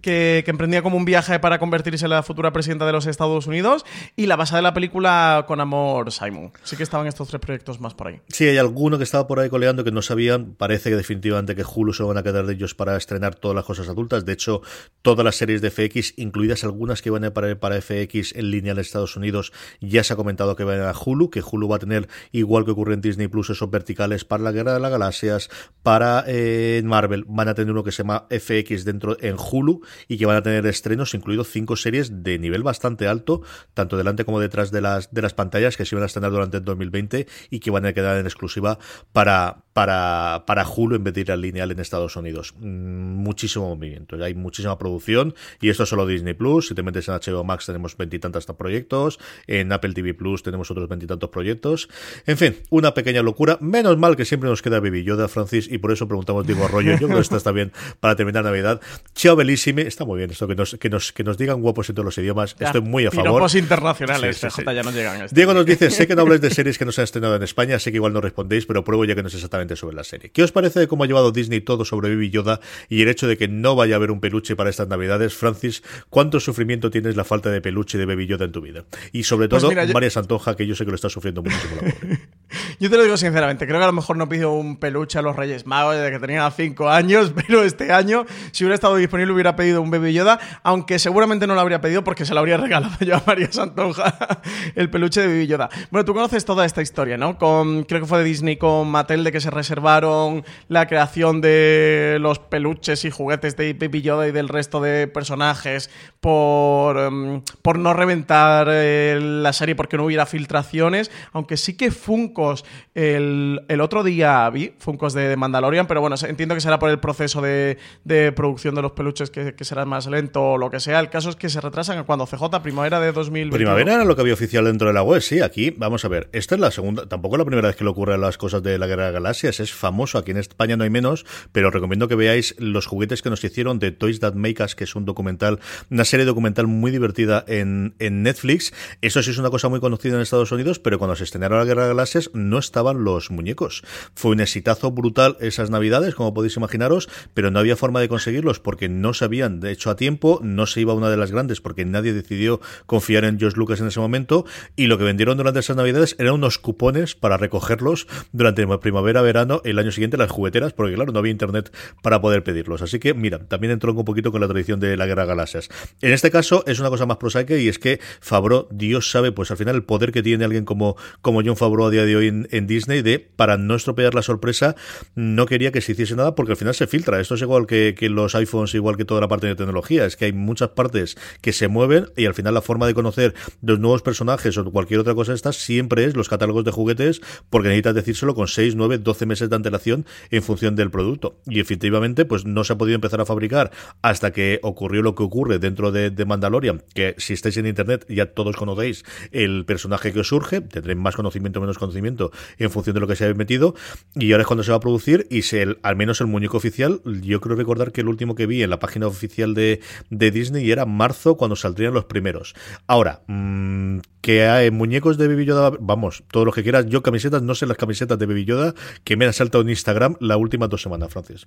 Que, 0.00 0.44
emprendía 0.46 0.82
como 0.82 0.96
un 0.96 1.04
viaje 1.04 1.38
para 1.38 1.58
convertirse 1.58 2.06
en 2.06 2.10
la 2.10 2.22
futura 2.22 2.52
presidenta 2.52 2.86
de 2.86 2.92
los 2.92 3.06
Estados 3.06 3.46
Unidos 3.46 3.84
y 4.16 4.26
la 4.26 4.36
basada 4.36 4.58
de 4.58 4.62
la 4.62 4.74
película 4.74 5.44
con 5.46 5.60
Amor 5.60 6.12
Simon. 6.12 6.52
Sí 6.62 6.76
que 6.76 6.82
estaban 6.82 7.06
estos 7.06 7.28
tres 7.28 7.40
proyectos 7.40 7.80
más 7.80 7.94
por 7.94 8.08
ahí. 8.08 8.20
Sí, 8.28 8.46
hay 8.46 8.58
alguno 8.58 8.98
que 8.98 9.04
estaba 9.04 9.26
por 9.26 9.40
ahí 9.40 9.48
coleando 9.48 9.84
que 9.84 9.92
no 9.92 10.02
sabían. 10.02 10.54
Parece 10.54 10.90
que 10.90 10.96
definitivamente 10.96 11.54
que 11.54 11.64
Hulu 11.64 11.92
se 11.92 12.02
van 12.02 12.18
a 12.18 12.22
quedar 12.22 12.46
de 12.46 12.54
ellos 12.54 12.74
para 12.74 12.96
estrenar 12.96 13.34
todas 13.34 13.54
las 13.54 13.64
cosas 13.64 13.88
adultas. 13.88 14.24
De 14.24 14.32
hecho, 14.32 14.62
todas 15.02 15.24
las 15.24 15.36
series 15.36 15.60
de 15.60 15.70
FX, 15.70 16.14
incluidas 16.16 16.64
algunas 16.64 17.02
que 17.02 17.10
van 17.10 17.24
a 17.24 17.26
ir 17.28 17.32
para, 17.32 17.58
para 17.58 17.80
FX 17.80 18.34
en 18.34 18.50
línea 18.50 18.72
en 18.72 18.78
Estados 18.78 19.16
Unidos, 19.16 19.52
ya 19.80 20.04
se 20.04 20.12
ha 20.12 20.16
comentado 20.16 20.56
que 20.56 20.64
van 20.64 20.80
a 20.82 20.92
Hulu, 20.92 21.30
que 21.30 21.42
Hulu 21.42 21.68
va 21.68 21.76
a 21.76 21.78
tener, 21.78 22.08
igual 22.32 22.64
que 22.64 22.70
ocurre 22.70 22.94
en 22.94 23.00
Disney 23.00 23.28
Plus, 23.28 23.50
esos 23.50 23.70
verticales 23.70 24.24
para 24.24 24.42
la 24.42 24.52
Guerra 24.52 24.74
de 24.74 24.80
las 24.80 24.90
Galaxias, 24.90 25.50
para 25.82 26.24
eh, 26.26 26.82
Marvel, 26.84 27.24
van 27.28 27.48
a 27.48 27.54
tener 27.54 27.72
uno 27.72 27.84
que 27.84 27.92
se 27.92 28.02
llama 28.02 28.26
FX 28.30 28.84
dentro 28.84 29.16
en 29.20 29.36
Hulu 29.50 29.82
y 30.08 30.18
que 30.18 30.26
van 30.26 30.36
a 30.36 30.42
tener 30.42 30.66
estrenos, 30.66 31.14
incluidos 31.14 31.48
cinco 31.48 31.76
series 31.76 32.22
de 32.22 32.38
nivel 32.38 32.62
bastante 32.62 33.06
alto, 33.06 33.42
tanto 33.74 33.96
delante 33.96 34.24
como 34.24 34.40
detrás 34.40 34.70
de 34.70 34.80
las, 34.80 35.12
de 35.12 35.22
las 35.22 35.34
pantallas, 35.34 35.76
que 35.76 35.84
se 35.84 35.94
van 35.94 36.02
a 36.02 36.06
estrenar 36.06 36.30
durante 36.30 36.58
el 36.58 36.64
2020 36.64 37.26
y 37.50 37.60
que 37.60 37.70
van 37.70 37.86
a 37.86 37.92
quedar 37.92 38.18
en 38.18 38.26
exclusiva 38.26 38.78
para, 39.12 39.64
para, 39.72 40.44
para 40.46 40.66
Hulu 40.66 40.96
en 40.96 41.04
vez 41.04 41.14
de 41.14 41.20
ir 41.22 41.32
al 41.32 41.40
lineal 41.40 41.70
en 41.70 41.80
Estados 41.80 42.16
Unidos. 42.16 42.54
Mm, 42.58 43.22
muchísimo 43.22 43.74
movimiento, 43.74 44.22
hay 44.22 44.34
muchísima 44.34 44.78
producción 44.78 45.34
y 45.60 45.68
esto 45.68 45.82
es 45.82 45.88
solo 45.88 46.06
Disney 46.06 46.34
Plus. 46.34 46.68
Si 46.68 46.74
te 46.74 46.82
metes 46.82 47.08
en 47.08 47.14
HBO 47.14 47.44
Max 47.44 47.66
tenemos 47.66 47.96
veintitantos 47.96 48.46
proyectos, 48.46 49.18
en 49.46 49.72
Apple 49.72 49.92
TV 49.94 50.14
Plus 50.14 50.42
tenemos 50.42 50.70
otros 50.70 50.88
veintitantos 50.88 51.30
proyectos. 51.30 51.88
En 52.26 52.36
fin, 52.36 52.56
una 52.70 52.94
pequeña 52.94 53.22
locura. 53.22 53.58
Menos 53.60 53.98
mal 53.98 54.16
que 54.16 54.24
siempre 54.24 54.48
nos 54.48 54.62
queda 54.62 54.80
Baby 54.80 55.04
Yoda, 55.04 55.28
Francis, 55.28 55.70
y 55.70 55.78
por 55.78 55.92
eso 55.92 56.06
preguntamos 56.06 56.46
Diego 56.46 56.64
Arroyo. 56.64 56.92
Yo 56.92 57.06
creo 57.06 57.16
que 57.16 57.20
esta 57.20 57.36
está 57.36 57.52
bien 57.52 57.72
para 58.00 58.16
terminar 58.16 58.44
Navidad. 58.44 58.80
Chao 59.14 59.33
Belísime, 59.36 59.82
está 59.82 60.04
muy 60.04 60.18
bien 60.18 60.30
esto, 60.30 60.46
que 60.46 60.54
nos, 60.54 60.74
que 60.78 60.88
nos, 60.90 61.12
que 61.12 61.24
nos 61.24 61.36
digan 61.38 61.60
guapos 61.60 61.88
en 61.88 61.94
todos 61.94 62.04
los 62.06 62.18
idiomas. 62.18 62.56
Ya, 62.58 62.66
Estoy 62.66 62.80
muy 62.82 63.06
a 63.06 63.10
favor. 63.10 63.42
internacionales, 63.54 64.36
Sí, 64.38 64.46
sí, 64.50 64.62
sí. 64.66 64.74
ya 64.74 64.82
nos 64.82 64.94
llegan. 64.94 65.20
a 65.20 65.24
este 65.26 65.34
Diego 65.36 65.54
nos 65.54 65.66
dice, 65.66 65.90
sé 65.90 66.06
que 66.06 66.14
no 66.14 66.22
habláis 66.22 66.40
de 66.40 66.50
series 66.54 66.78
que 66.78 66.84
no 66.84 66.92
se 66.92 67.00
han 67.00 67.04
estrenado 67.04 67.36
en 67.36 67.42
España, 67.42 67.78
sé 67.78 67.90
que 67.90 67.96
igual 67.96 68.12
no 68.12 68.20
respondéis, 68.20 68.66
pero 68.66 68.84
pruebo 68.84 69.04
ya 69.04 69.14
que 69.14 69.22
no 69.22 69.28
es 69.28 69.34
exactamente 69.34 69.76
sobre 69.76 69.96
la 69.96 70.04
serie. 70.04 70.30
¿Qué 70.30 70.42
os 70.42 70.52
parece 70.52 70.80
de 70.80 70.88
cómo 70.88 71.04
ha 71.04 71.06
llevado 71.06 71.32
Disney 71.32 71.60
todo 71.60 71.84
sobre 71.84 72.08
Baby 72.14 72.30
Yoda 72.30 72.60
y 72.88 73.02
el 73.02 73.08
hecho 73.08 73.26
de 73.26 73.36
que 73.36 73.48
no 73.48 73.74
vaya 73.76 73.94
a 73.94 73.96
haber 73.96 74.10
un 74.10 74.20
peluche 74.20 74.56
para 74.56 74.70
estas 74.70 74.88
navidades? 74.88 75.34
Francis, 75.34 75.82
¿cuánto 76.10 76.40
sufrimiento 76.40 76.90
tienes 76.90 77.16
la 77.16 77.24
falta 77.24 77.50
de 77.50 77.60
peluche 77.60 77.98
de 77.98 78.06
Baby 78.06 78.26
Yoda 78.26 78.44
en 78.44 78.52
tu 78.52 78.60
vida? 78.60 78.84
Y 79.12 79.24
sobre 79.24 79.48
Pues 79.48 79.60
todo, 79.62 79.70
mira, 79.70 79.84
yo- 79.84 79.92
María 79.94 80.10
Santonja, 80.10 80.56
que 80.56 80.66
yo 80.66 80.74
sé 80.74 80.84
que 80.84 80.90
lo 80.90 80.96
está 80.96 81.08
sufriendo 81.08 81.42
muchísimo 81.42 81.76
la 81.76 81.82
pobre. 81.92 82.18
Yo 82.80 82.90
te 82.90 82.96
lo 82.96 83.04
digo 83.04 83.16
sinceramente, 83.16 83.66
creo 83.66 83.78
que 83.78 83.84
a 83.84 83.88
lo 83.88 83.92
mejor 83.92 84.16
no 84.16 84.28
pido 84.28 84.52
un 84.52 84.76
peluche 84.76 85.18
a 85.18 85.22
los 85.22 85.36
Reyes 85.36 85.66
Magos 85.66 85.96
desde 85.96 86.10
que 86.10 86.18
tenía 86.18 86.50
5 86.50 86.88
años, 86.88 87.32
pero 87.46 87.62
este 87.62 87.92
año, 87.92 88.26
si 88.52 88.64
hubiera 88.64 88.74
estado 88.74 88.96
disponible, 88.96 89.32
hubiera 89.32 89.56
pedido 89.56 89.82
un 89.82 89.90
Baby 89.90 90.12
Yoda, 90.12 90.38
aunque 90.62 90.98
seguramente 90.98 91.46
no 91.46 91.54
lo 91.54 91.60
habría 91.60 91.80
pedido 91.80 92.04
porque 92.04 92.24
se 92.24 92.34
lo 92.34 92.40
habría 92.40 92.56
regalado 92.64 92.96
yo 93.00 93.16
a 93.16 93.22
María 93.26 93.50
Santonja, 93.50 94.40
el 94.74 94.90
peluche 94.90 95.20
de 95.20 95.28
Baby 95.28 95.46
Yoda. 95.46 95.68
Bueno, 95.90 96.04
tú 96.04 96.14
conoces 96.14 96.44
toda 96.44 96.64
esta 96.64 96.82
historia, 96.82 97.16
¿no? 97.16 97.38
Con, 97.38 97.84
creo 97.84 98.00
que 98.00 98.06
fue 98.06 98.18
de 98.18 98.24
Disney 98.24 98.56
con 98.56 98.88
Mattel, 98.88 99.24
de 99.24 99.32
que 99.32 99.40
se 99.40 99.50
reservaron 99.50 100.44
la 100.68 100.86
creación 100.86 101.40
de 101.40 102.18
los 102.20 102.38
peluches 102.38 103.04
y 103.04 103.10
juguetes 103.10 103.56
de 103.56 103.74
Baby 103.74 104.02
Yoda 104.02 104.28
y 104.28 104.32
del 104.32 104.48
resto 104.48 104.80
de 104.80 105.06
personajes 105.06 105.90
por, 106.20 106.98
em, 106.98 107.42
por 107.62 107.78
no 107.78 107.92
reventar 107.92 108.68
eh, 108.70 109.18
la 109.20 109.52
serie 109.52 109.74
porque 109.74 109.96
no 109.96 110.04
hubiera 110.04 110.26
filtraciones, 110.26 111.10
aunque 111.32 111.56
sí 111.56 111.76
que 111.76 111.90
Funkos 111.90 112.63
el, 112.94 113.62
el 113.68 113.80
otro 113.80 114.02
día 114.02 114.48
vi, 114.50 114.74
Funkos 114.78 115.14
de, 115.14 115.36
Mandalorian, 115.36 115.86
pero 115.86 116.00
bueno, 116.00 116.16
entiendo 116.26 116.54
que 116.54 116.60
será 116.60 116.78
por 116.78 116.90
el 116.90 116.98
proceso 116.98 117.40
de, 117.40 117.78
de 118.04 118.32
producción 118.32 118.74
de 118.74 118.82
los 118.82 118.92
peluches 118.92 119.30
que, 119.30 119.54
será 119.64 119.84
más 119.84 120.06
lento 120.06 120.42
o 120.42 120.58
lo 120.58 120.70
que 120.70 120.80
sea. 120.80 121.00
El 121.00 121.08
caso 121.10 121.30
es 121.30 121.36
que 121.36 121.48
se 121.48 121.60
retrasan 121.60 121.98
a 121.98 122.04
cuando 122.04 122.26
CJ, 122.26 122.62
primavera 122.62 123.00
de 123.00 123.12
2021. 123.12 123.56
Primavera 123.56 123.94
era 123.94 124.04
lo 124.04 124.14
que 124.14 124.20
había 124.20 124.34
oficial 124.34 124.64
dentro 124.64 124.88
de 124.88 124.94
la 124.94 125.02
web, 125.02 125.20
sí, 125.20 125.40
aquí, 125.40 125.70
vamos 125.70 126.04
a 126.04 126.08
ver, 126.08 126.28
esta 126.32 126.54
es 126.54 126.60
la 126.60 126.70
segunda, 126.70 127.06
tampoco 127.08 127.36
es 127.36 127.38
la 127.38 127.44
primera 127.44 127.68
vez 127.68 127.76
que 127.76 127.84
le 127.84 127.90
ocurren 127.90 128.20
las 128.20 128.38
cosas 128.38 128.62
de 128.62 128.78
la 128.78 128.86
Guerra 128.86 129.06
de 129.06 129.12
Galaxias, 129.12 129.60
es 129.60 129.72
famoso, 129.72 130.18
aquí 130.18 130.32
en 130.32 130.38
España 130.38 130.76
no 130.76 130.84
hay 130.84 130.90
menos, 130.90 131.24
pero 131.52 131.68
os 131.68 131.74
recomiendo 131.74 132.08
que 132.08 132.14
veáis 132.14 132.54
los 132.58 132.86
juguetes 132.86 133.22
que 133.22 133.30
nos 133.30 133.42
hicieron 133.42 133.78
de 133.78 133.92
Toys 133.92 134.20
That 134.20 134.34
Make 134.34 134.62
Us, 134.62 134.74
que 134.74 134.84
es 134.84 134.94
un 134.94 135.04
documental, 135.04 135.60
una 135.90 136.04
serie 136.04 136.26
documental 136.26 136.66
muy 136.66 136.90
divertida 136.90 137.44
en, 137.48 137.94
en 137.98 138.22
Netflix, 138.22 138.72
eso 139.00 139.22
sí 139.22 139.30
es 139.30 139.38
una 139.38 139.50
cosa 139.50 139.68
muy 139.68 139.80
conocida 139.80 140.14
en 140.14 140.20
Estados 140.20 140.52
Unidos, 140.52 140.78
pero 140.78 140.98
cuando 140.98 141.16
se 141.16 141.24
estrenaron 141.24 141.58
la 141.58 141.64
Guerra 141.64 141.82
de 141.82 141.88
Galaxias 141.88 142.30
no 142.34 142.53
estaban 142.58 143.04
los 143.04 143.30
muñecos, 143.30 143.82
fue 144.14 144.32
un 144.32 144.40
exitazo 144.40 144.90
brutal 144.90 145.36
esas 145.40 145.70
navidades, 145.70 146.14
como 146.14 146.34
podéis 146.34 146.56
imaginaros, 146.56 147.08
pero 147.32 147.50
no 147.50 147.58
había 147.58 147.76
forma 147.76 148.00
de 148.00 148.08
conseguirlos 148.08 148.60
porque 148.60 148.88
no 148.88 149.14
se 149.14 149.24
habían 149.24 149.64
hecho 149.64 149.90
a 149.90 149.96
tiempo, 149.96 150.40
no 150.42 150.66
se 150.66 150.80
iba 150.80 150.92
a 150.92 150.96
una 150.96 151.10
de 151.10 151.16
las 151.16 151.30
grandes 151.30 151.60
porque 151.60 151.84
nadie 151.84 152.12
decidió 152.12 152.60
confiar 152.86 153.24
en 153.24 153.38
George 153.38 153.58
Lucas 153.58 153.80
en 153.80 153.88
ese 153.88 154.00
momento 154.00 154.44
y 154.76 154.86
lo 154.86 154.98
que 154.98 155.04
vendieron 155.04 155.36
durante 155.36 155.60
esas 155.60 155.76
navidades 155.76 156.16
eran 156.18 156.34
unos 156.34 156.58
cupones 156.58 157.14
para 157.14 157.36
recogerlos 157.36 158.06
durante 158.32 158.64
primavera, 158.78 159.22
verano, 159.22 159.60
el 159.64 159.78
año 159.78 159.92
siguiente 159.92 160.16
las 160.16 160.30
jugueteras, 160.30 160.72
porque 160.72 160.94
claro, 160.94 161.12
no 161.12 161.18
había 161.18 161.32
internet 161.32 161.74
para 162.02 162.20
poder 162.20 162.42
pedirlos. 162.42 162.82
Así 162.82 162.98
que, 162.98 163.14
mira, 163.14 163.38
también 163.46 163.72
entró 163.72 163.92
un 163.92 164.04
poquito 164.04 164.32
con 164.32 164.40
la 164.40 164.48
tradición 164.48 164.80
de 164.80 164.96
la 164.96 165.06
Guerra 165.06 165.22
de 165.22 165.28
Galaxias. 165.28 165.68
En 166.00 166.12
este 166.12 166.30
caso 166.30 166.64
es 166.66 166.80
una 166.80 166.90
cosa 166.90 167.06
más 167.06 167.18
prosaica 167.18 167.56
y 167.56 167.68
es 167.68 167.78
que 167.78 168.00
Favreau, 168.20 168.68
Dios 168.70 169.10
sabe, 169.10 169.32
pues 169.32 169.50
al 169.50 169.56
final 169.56 169.76
el 169.76 169.84
poder 169.84 170.12
que 170.12 170.22
tiene 170.22 170.44
alguien 170.44 170.64
como, 170.64 170.96
como 171.20 171.42
John 171.44 171.56
Favreau 171.56 171.86
a 171.86 171.90
día 171.90 172.04
de 172.04 172.16
hoy 172.16 172.28
en, 172.28 172.43
en 172.50 172.66
Disney 172.66 173.02
de, 173.02 173.18
para 173.18 173.56
no 173.56 173.74
estropear 173.74 174.14
la 174.14 174.22
sorpresa, 174.22 174.76
no 175.14 175.46
quería 175.46 175.72
que 175.72 175.80
se 175.80 175.92
hiciese 175.92 176.16
nada 176.16 176.34
porque 176.34 176.52
al 176.52 176.56
final 176.56 176.74
se 176.74 176.86
filtra. 176.86 177.20
Esto 177.20 177.34
es 177.34 177.42
igual 177.42 177.66
que, 177.66 177.94
que 177.96 178.08
los 178.08 178.34
iPhones, 178.34 178.74
igual 178.74 178.96
que 178.96 179.04
toda 179.04 179.20
la 179.20 179.28
parte 179.28 179.46
de 179.46 179.54
tecnología. 179.54 180.04
Es 180.04 180.16
que 180.16 180.26
hay 180.26 180.32
muchas 180.32 180.70
partes 180.70 181.16
que 181.40 181.52
se 181.52 181.68
mueven 181.68 182.06
y 182.16 182.26
al 182.26 182.34
final 182.34 182.54
la 182.54 182.62
forma 182.62 182.86
de 182.86 182.94
conocer 182.94 183.34
los 183.62 183.78
nuevos 183.78 184.02
personajes 184.02 184.56
o 184.56 184.64
cualquier 184.70 185.00
otra 185.00 185.14
cosa 185.14 185.32
de 185.32 185.36
estas 185.36 185.56
siempre 185.56 186.04
es 186.04 186.16
los 186.16 186.28
catálogos 186.28 186.64
de 186.64 186.70
juguetes 186.70 187.20
porque 187.50 187.68
necesitas 187.68 187.94
decírselo 187.94 188.34
con 188.34 188.48
6, 188.48 188.74
9, 188.76 188.98
12 188.98 189.26
meses 189.26 189.50
de 189.50 189.56
antelación 189.56 190.06
en 190.30 190.42
función 190.42 190.76
del 190.76 190.90
producto. 190.90 191.38
Y 191.46 191.60
efectivamente, 191.60 192.24
pues 192.24 192.44
no 192.44 192.64
se 192.64 192.72
ha 192.72 192.78
podido 192.78 192.94
empezar 192.94 193.20
a 193.20 193.26
fabricar 193.26 193.70
hasta 194.02 194.32
que 194.32 194.60
ocurrió 194.62 195.02
lo 195.02 195.14
que 195.14 195.22
ocurre 195.22 195.58
dentro 195.58 195.92
de, 195.92 196.10
de 196.10 196.24
Mandalorian, 196.24 196.82
que 196.94 197.14
si 197.18 197.32
estáis 197.32 197.56
en 197.56 197.66
internet 197.66 198.06
ya 198.08 198.26
todos 198.26 198.56
conocéis 198.56 199.04
el 199.32 199.64
personaje 199.64 200.12
que 200.12 200.20
os 200.20 200.28
surge, 200.28 200.60
tendréis 200.60 200.98
más 200.98 201.16
conocimiento 201.16 201.58
o 201.58 201.62
menos 201.62 201.78
conocimiento 201.78 202.30
en 202.58 202.70
función 202.70 202.94
de 202.94 203.00
lo 203.00 203.06
que 203.06 203.16
se 203.16 203.24
haya 203.24 203.34
metido, 203.34 203.74
y 204.14 204.32
ahora 204.32 204.42
es 204.42 204.46
cuando 204.46 204.62
se 204.62 204.70
va 204.70 204.76
a 204.76 204.80
producir 204.80 205.26
y 205.30 205.42
se, 205.42 205.76
al 205.82 205.96
menos 205.96 206.20
el 206.20 206.26
muñeco 206.26 206.56
oficial, 206.56 207.00
yo 207.22 207.40
creo 207.40 207.56
recordar 207.56 207.92
que 207.92 208.00
el 208.00 208.08
último 208.08 208.34
que 208.34 208.46
vi 208.46 208.62
en 208.62 208.70
la 208.70 208.78
página 208.78 209.06
oficial 209.06 209.54
de, 209.54 209.80
de 210.10 210.30
Disney 210.30 210.70
era 210.70 210.86
marzo 210.86 211.36
cuando 211.36 211.56
saldrían 211.56 211.94
los 211.94 212.04
primeros. 212.04 212.54
Ahora, 212.86 213.22
mm, 213.26 213.98
que 214.24 214.46
hay 214.46 214.70
muñecos 214.70 215.18
de 215.18 215.28
Baby 215.28 215.44
Yoda, 215.44 215.70
vamos, 215.78 216.24
todo 216.30 216.46
lo 216.46 216.52
que 216.52 216.62
quieras, 216.62 216.86
yo 216.86 217.02
camisetas, 217.02 217.42
no 217.42 217.54
sé 217.54 217.66
las 217.66 217.76
camisetas 217.76 218.18
de 218.18 218.24
Baby 218.24 218.46
Yoda 218.46 218.72
que 219.04 219.18
me 219.18 219.26
han 219.26 219.34
saltado 219.34 219.60
en 219.62 219.68
Instagram 219.68 220.16
las 220.18 220.38
últimas 220.38 220.70
dos 220.70 220.80
semanas, 220.80 221.12
Francis. 221.12 221.46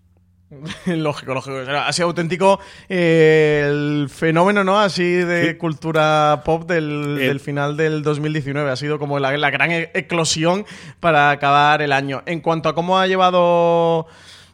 lógico, 0.85 1.33
lógico. 1.33 1.57
Ha 1.57 1.91
sido 1.91 2.07
auténtico 2.07 2.59
eh, 2.87 3.65
el 3.67 4.09
fenómeno, 4.09 4.63
¿no? 4.63 4.79
Así 4.79 5.03
de 5.03 5.49
Sí. 5.49 5.53
cultura 5.57 6.43
pop 6.45 6.69
del, 6.69 7.17
Eh. 7.19 7.27
del 7.27 7.39
final 7.39 7.75
del 7.77 8.03
2019. 8.03 8.69
Ha 8.69 8.75
sido 8.75 8.99
como 8.99 9.17
la, 9.19 9.35
la 9.37 9.49
gran 9.49 9.71
e- 9.71 9.89
eclosión 9.95 10.63
para 10.99 11.31
acabar 11.31 11.81
el 11.81 11.91
año. 11.91 12.21
En 12.27 12.41
cuanto 12.41 12.69
a 12.69 12.75
cómo 12.75 12.99
ha 12.99 13.07
llevado 13.07 14.05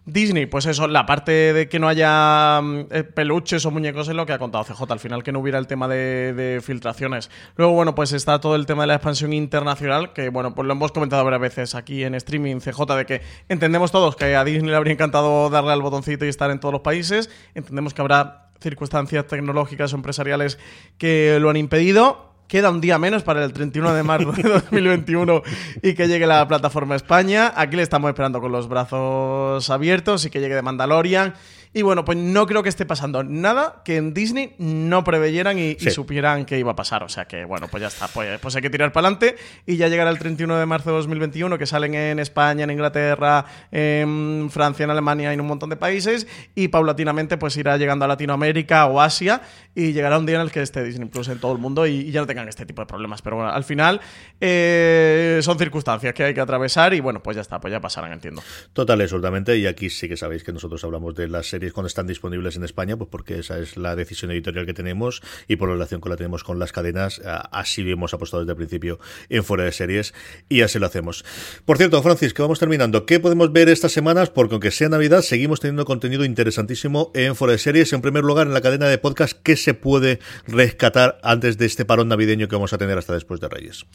Disney, 0.06 0.48
pues 0.48 0.66
eso, 0.66 0.88
la 0.88 1.06
parte 1.06 1.54
de 1.54 1.70
que 1.70 1.80
no 1.80 1.88
haya 1.88 2.60
mm, 2.62 2.80
eh, 2.92 3.04
peluches 3.04 3.66
o 3.66 3.72
muñecos 3.72 4.10
es 4.10 4.16
lo 4.16 4.26
que 4.26 4.34
ha 4.34 4.40
contado 4.40 4.66
CJ, 4.66 4.92
al 4.92 5.00
final 5.00 5.24
que 5.24 5.32
no 5.32 5.40
hubiera 5.40 5.58
el 5.60 5.68
tema 5.68 5.88
de, 5.88 6.34
de 6.34 6.62
filtraciones. 6.62 7.30
Luego, 7.56 7.74
bueno, 7.74 7.96
pues 7.96 8.12
está 8.12 8.42
todo 8.42 8.56
el 8.56 8.66
tema 8.66 8.84
de 8.84 8.88
la 8.88 8.96
expansión 8.96 9.32
internacional, 9.32 10.12
que 10.12 10.28
bueno, 10.28 10.54
pues 10.54 10.68
lo 10.68 10.74
hemos 10.74 10.92
comentado 10.92 11.24
varias 11.24 11.42
veces 11.42 11.76
aquí 11.76 12.04
en 12.04 12.16
streaming 12.16 12.58
CJ, 12.58 12.96
de 12.98 13.06
que 13.06 13.22
entendemos 13.48 13.92
todos 13.92 14.18
que 14.18 14.36
a 14.36 14.44
Disney 14.44 14.72
le 14.72 14.76
habría 14.76 14.94
encantado 14.94 15.50
darle 15.50 15.72
al 15.72 15.82
botoncito 15.82 16.26
y 16.26 16.30
estar 16.30 16.52
en 16.52 16.60
todos 16.60 16.74
los 16.74 16.82
países, 16.82 17.30
entendemos 17.56 17.94
que 17.94 18.02
habrá 18.02 18.50
circunstancias 18.60 19.28
tecnológicas 19.28 19.94
o 19.94 19.96
empresariales 19.96 20.60
que 20.98 21.38
lo 21.40 21.50
han 21.50 21.58
impedido. 21.58 22.33
Queda 22.48 22.70
un 22.70 22.82
día 22.82 23.00
menos 23.00 23.24
para 23.24 23.44
el 23.44 23.54
31 23.54 23.94
de 23.94 24.04
marzo 24.04 24.32
de 24.32 24.44
2021 24.44 25.42
y 25.82 25.94
que 25.94 26.08
llegue 26.08 26.28
la 26.28 26.48
plataforma 26.48 26.96
España. 26.96 27.52
Aquí 27.56 27.76
le 27.76 27.84
estamos 27.84 28.10
esperando 28.10 28.42
con 28.42 28.52
los 28.52 28.68
brazos 28.68 29.70
abiertos 29.70 30.26
y 30.26 30.30
que 30.30 30.40
llegue 30.40 30.56
de 30.56 30.62
Mandalorian 30.62 31.34
Y 31.76 31.82
bueno, 31.82 32.06
pues 32.06 32.18
no 32.18 32.46
creo 32.46 32.62
que 32.62 32.70
esté 32.70 32.86
pasando 32.86 33.24
nada 33.24 33.82
que 33.84 33.98
en 33.98 34.14
Disney 34.14 34.54
no 34.60 35.04
preveyeran 35.04 35.58
y, 35.58 35.76
Sí. 35.80 35.88
y 35.88 35.92
supieran 35.92 36.46
que 36.46 36.60
iba 36.60 36.72
a 36.72 36.76
pasar. 36.76 37.02
O 37.04 37.10
sea 37.10 37.26
que, 37.26 37.46
bueno, 37.46 37.68
pues 37.68 37.82
ya 37.82 37.88
está. 37.88 38.08
Pues, 38.08 38.40
pues 38.40 38.56
hay 38.56 38.62
que 38.62 38.70
tirar 38.70 38.92
para 38.92 39.08
adelante 39.08 39.36
y 39.66 39.78
ya 39.78 39.88
llegará 39.88 40.12
el 40.12 40.20
31 40.20 40.58
de 40.60 40.66
marzo 40.68 40.92
de 40.92 40.98
2021, 40.98 41.58
que 41.58 41.66
salen 41.66 41.96
en 41.96 42.20
España, 42.20 42.64
en 42.66 42.70
Inglaterra, 42.72 43.46
en 43.72 44.50
Francia, 44.52 44.84
en 44.84 44.92
Alemania 44.92 45.32
y 45.32 45.34
en 45.34 45.42
un 45.42 45.48
montón 45.48 45.70
de 45.72 45.76
países. 45.76 46.28
Y 46.54 46.68
paulatinamente, 46.68 47.38
pues 47.38 47.58
irá 47.58 47.76
llegando 47.78 48.06
a 48.06 48.08
Latinoamérica 48.08 48.86
o 48.86 49.02
Asia 49.02 49.42
y 49.74 49.94
llegará 49.94 50.20
un 50.20 50.26
día 50.28 50.36
en 50.36 50.42
el 50.42 50.52
que 50.52 50.62
esté 50.62 50.84
Disney 50.84 51.08
Plus 51.10 51.28
en 51.30 51.40
todo 51.40 51.54
el 51.54 51.58
mundo 51.58 51.88
y, 51.88 51.92
y 52.02 52.12
ya 52.12 52.22
no 52.22 52.28
tengan 52.28 52.48
este 52.48 52.66
tipo 52.68 52.82
de 52.84 52.86
problemas. 52.86 53.24
Pero 53.24 53.38
bueno, 53.38 53.52
al 53.52 53.64
final 53.64 54.00
eh, 54.42 55.40
son 55.42 55.58
circunstancias 55.58 56.14
que 56.14 56.24
hay 56.24 56.34
que 56.34 56.42
atravesar 56.42 56.94
y 56.94 57.00
bueno, 57.00 57.24
pues 57.24 57.36
ya 57.36 57.42
está, 57.42 57.60
pues 57.60 57.72
ya 57.72 57.80
pasarán, 57.80 58.12
entiendo. 58.14 58.44
Total, 58.74 59.00
absolutamente. 59.02 59.58
Y 59.58 59.66
aquí 59.66 59.90
sí 59.90 60.08
que 60.08 60.18
sabéis 60.18 60.44
que 60.44 60.52
nosotros 60.54 60.84
hablamos 60.84 61.16
de 61.16 61.28
las 61.30 61.48
series 61.48 61.63
cuando 61.72 61.88
están 61.88 62.08
disponibles 62.08 62.56
en 62.56 62.64
España, 62.64 62.98
pues 62.98 63.10
porque 63.10 63.40
esa 63.40 63.60
es 63.60 63.78
la 63.78 63.96
decisión 63.96 64.32
editorial 64.32 64.66
que 64.66 64.74
tenemos 64.74 65.22
y 65.48 65.56
por 65.56 65.70
la 65.70 65.76
relación 65.76 66.02
que 66.02 66.10
la 66.10 66.16
tenemos 66.16 66.44
con 66.44 66.60
las 66.60 66.72
cadenas, 66.72 67.22
así 67.24 67.90
hemos 67.90 68.14
apostado 68.14 68.44
desde 68.44 68.52
el 68.52 68.58
principio 68.58 69.00
en 69.30 69.44
fuera 69.44 69.64
de 69.64 69.72
series 69.72 70.14
y 70.50 70.62
así 70.62 70.80
lo 70.80 70.88
hacemos. 70.88 71.24
Por 71.66 71.78
cierto, 71.78 72.02
Francis, 72.02 72.34
que 72.34 72.42
vamos 72.42 72.60
terminando. 72.60 73.06
¿Qué 73.06 73.20
podemos 73.20 73.52
ver 73.54 73.70
estas 73.70 73.92
semanas? 73.92 74.30
Porque 74.30 74.56
aunque 74.56 74.72
sea 74.72 74.90
Navidad, 74.90 75.22
seguimos 75.22 75.60
teniendo 75.60 75.86
contenido 75.86 76.26
interesantísimo 76.26 77.12
en 77.14 77.36
fuera 77.36 77.54
de 77.54 77.58
series. 77.60 77.94
En 77.94 78.02
primer 78.02 78.24
lugar, 78.24 78.48
en 78.48 78.54
la 78.54 78.62
cadena 78.62 78.88
de 78.88 78.98
podcast, 78.98 79.40
¿qué 79.44 79.56
se 79.56 79.74
puede 79.74 80.20
rescatar 80.48 81.20
antes 81.24 81.58
de 81.58 81.66
este 81.66 81.86
parón 81.86 82.08
navideño 82.08 82.48
que 82.48 82.56
vamos 82.56 82.74
a 82.74 82.78
tener 82.78 82.98
hasta 82.98 83.14
después 83.14 83.40
de 83.40 83.50
Reyes? 83.50 83.86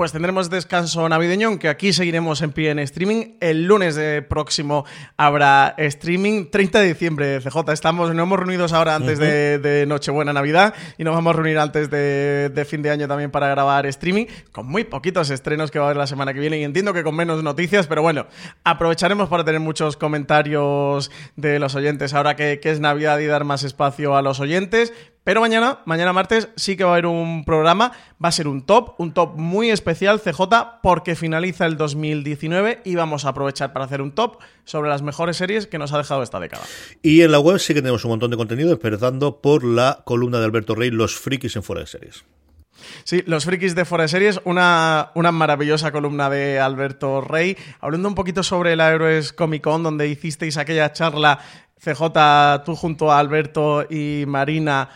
Pues 0.00 0.12
tendremos 0.12 0.48
descanso 0.48 1.06
navideño, 1.06 1.48
aunque 1.48 1.68
aquí 1.68 1.92
seguiremos 1.92 2.40
en 2.40 2.52
pie 2.52 2.70
en 2.70 2.78
streaming. 2.78 3.34
El 3.38 3.66
lunes 3.66 3.96
de 3.96 4.22
próximo 4.22 4.86
habrá 5.18 5.74
streaming. 5.76 6.46
30 6.50 6.80
de 6.80 6.88
diciembre, 6.88 7.40
CJ. 7.42 7.70
Estamos, 7.70 8.08
nos 8.14 8.22
hemos 8.22 8.38
reunido 8.38 8.64
ahora 8.72 8.94
antes 8.94 9.18
de, 9.18 9.58
de 9.58 9.84
Nochebuena 9.84 10.32
Navidad 10.32 10.72
y 10.96 11.04
nos 11.04 11.14
vamos 11.14 11.34
a 11.34 11.36
reunir 11.36 11.58
antes 11.58 11.90
de, 11.90 12.48
de 12.48 12.64
fin 12.64 12.80
de 12.80 12.88
año 12.88 13.08
también 13.08 13.30
para 13.30 13.48
grabar 13.48 13.84
streaming, 13.84 14.24
con 14.52 14.66
muy 14.66 14.84
poquitos 14.84 15.28
estrenos 15.28 15.70
que 15.70 15.78
va 15.78 15.84
a 15.84 15.88
haber 15.88 15.98
la 15.98 16.06
semana 16.06 16.32
que 16.32 16.40
viene 16.40 16.58
y 16.58 16.64
entiendo 16.64 16.94
que 16.94 17.04
con 17.04 17.14
menos 17.14 17.42
noticias, 17.42 17.86
pero 17.86 18.00
bueno, 18.00 18.26
aprovecharemos 18.64 19.28
para 19.28 19.44
tener 19.44 19.60
muchos 19.60 19.98
comentarios 19.98 21.10
de 21.36 21.58
los 21.58 21.74
oyentes 21.74 22.14
ahora 22.14 22.36
que, 22.36 22.58
que 22.58 22.70
es 22.70 22.80
Navidad 22.80 23.18
y 23.18 23.26
dar 23.26 23.44
más 23.44 23.64
espacio 23.64 24.16
a 24.16 24.22
los 24.22 24.40
oyentes. 24.40 24.94
Pero 25.22 25.42
mañana, 25.42 25.80
mañana 25.84 26.14
martes, 26.14 26.48
sí 26.56 26.76
que 26.76 26.84
va 26.84 26.90
a 26.90 26.92
haber 26.94 27.06
un 27.06 27.44
programa. 27.44 27.92
Va 28.22 28.28
a 28.28 28.32
ser 28.32 28.48
un 28.48 28.62
top, 28.62 28.94
un 28.98 29.12
top 29.12 29.36
muy 29.36 29.70
especial, 29.70 30.20
CJ, 30.20 30.80
porque 30.82 31.14
finaliza 31.14 31.66
el 31.66 31.76
2019 31.76 32.80
y 32.84 32.94
vamos 32.94 33.24
a 33.24 33.30
aprovechar 33.30 33.72
para 33.72 33.84
hacer 33.84 34.00
un 34.00 34.12
top 34.12 34.38
sobre 34.64 34.88
las 34.88 35.02
mejores 35.02 35.36
series 35.36 35.66
que 35.66 35.78
nos 35.78 35.92
ha 35.92 35.98
dejado 35.98 36.22
esta 36.22 36.40
década. 36.40 36.62
Y 37.02 37.20
en 37.20 37.32
la 37.32 37.38
web 37.38 37.58
sí 37.58 37.74
que 37.74 37.82
tenemos 37.82 38.04
un 38.04 38.12
montón 38.12 38.30
de 38.30 38.38
contenido, 38.38 38.72
empezando 38.72 39.40
por 39.40 39.62
la 39.62 40.00
columna 40.04 40.38
de 40.38 40.46
Alberto 40.46 40.74
Rey, 40.74 40.90
Los 40.90 41.16
frikis 41.16 41.54
en 41.56 41.62
fuera 41.62 41.82
de 41.82 41.86
series. 41.86 42.24
Sí, 43.04 43.22
los 43.26 43.44
frikis 43.44 43.74
de 43.74 43.84
Fuera 43.84 44.02
de 44.02 44.08
Series, 44.08 44.40
una, 44.44 45.10
una 45.14 45.32
maravillosa 45.32 45.92
columna 45.92 46.30
de 46.30 46.58
Alberto 46.58 47.20
Rey, 47.20 47.56
hablando 47.80 48.08
un 48.08 48.14
poquito 48.14 48.42
sobre 48.42 48.74
la 48.74 48.90
Héroes 48.90 49.34
Comic 49.34 49.62
Con, 49.62 49.82
donde 49.82 50.08
hicisteis 50.08 50.56
aquella 50.56 50.90
charla, 50.92 51.40
CJ, 51.78 52.64
tú 52.64 52.76
junto 52.76 53.12
a 53.12 53.18
Alberto 53.18 53.86
y 53.88 54.24
Marina, 54.26 54.88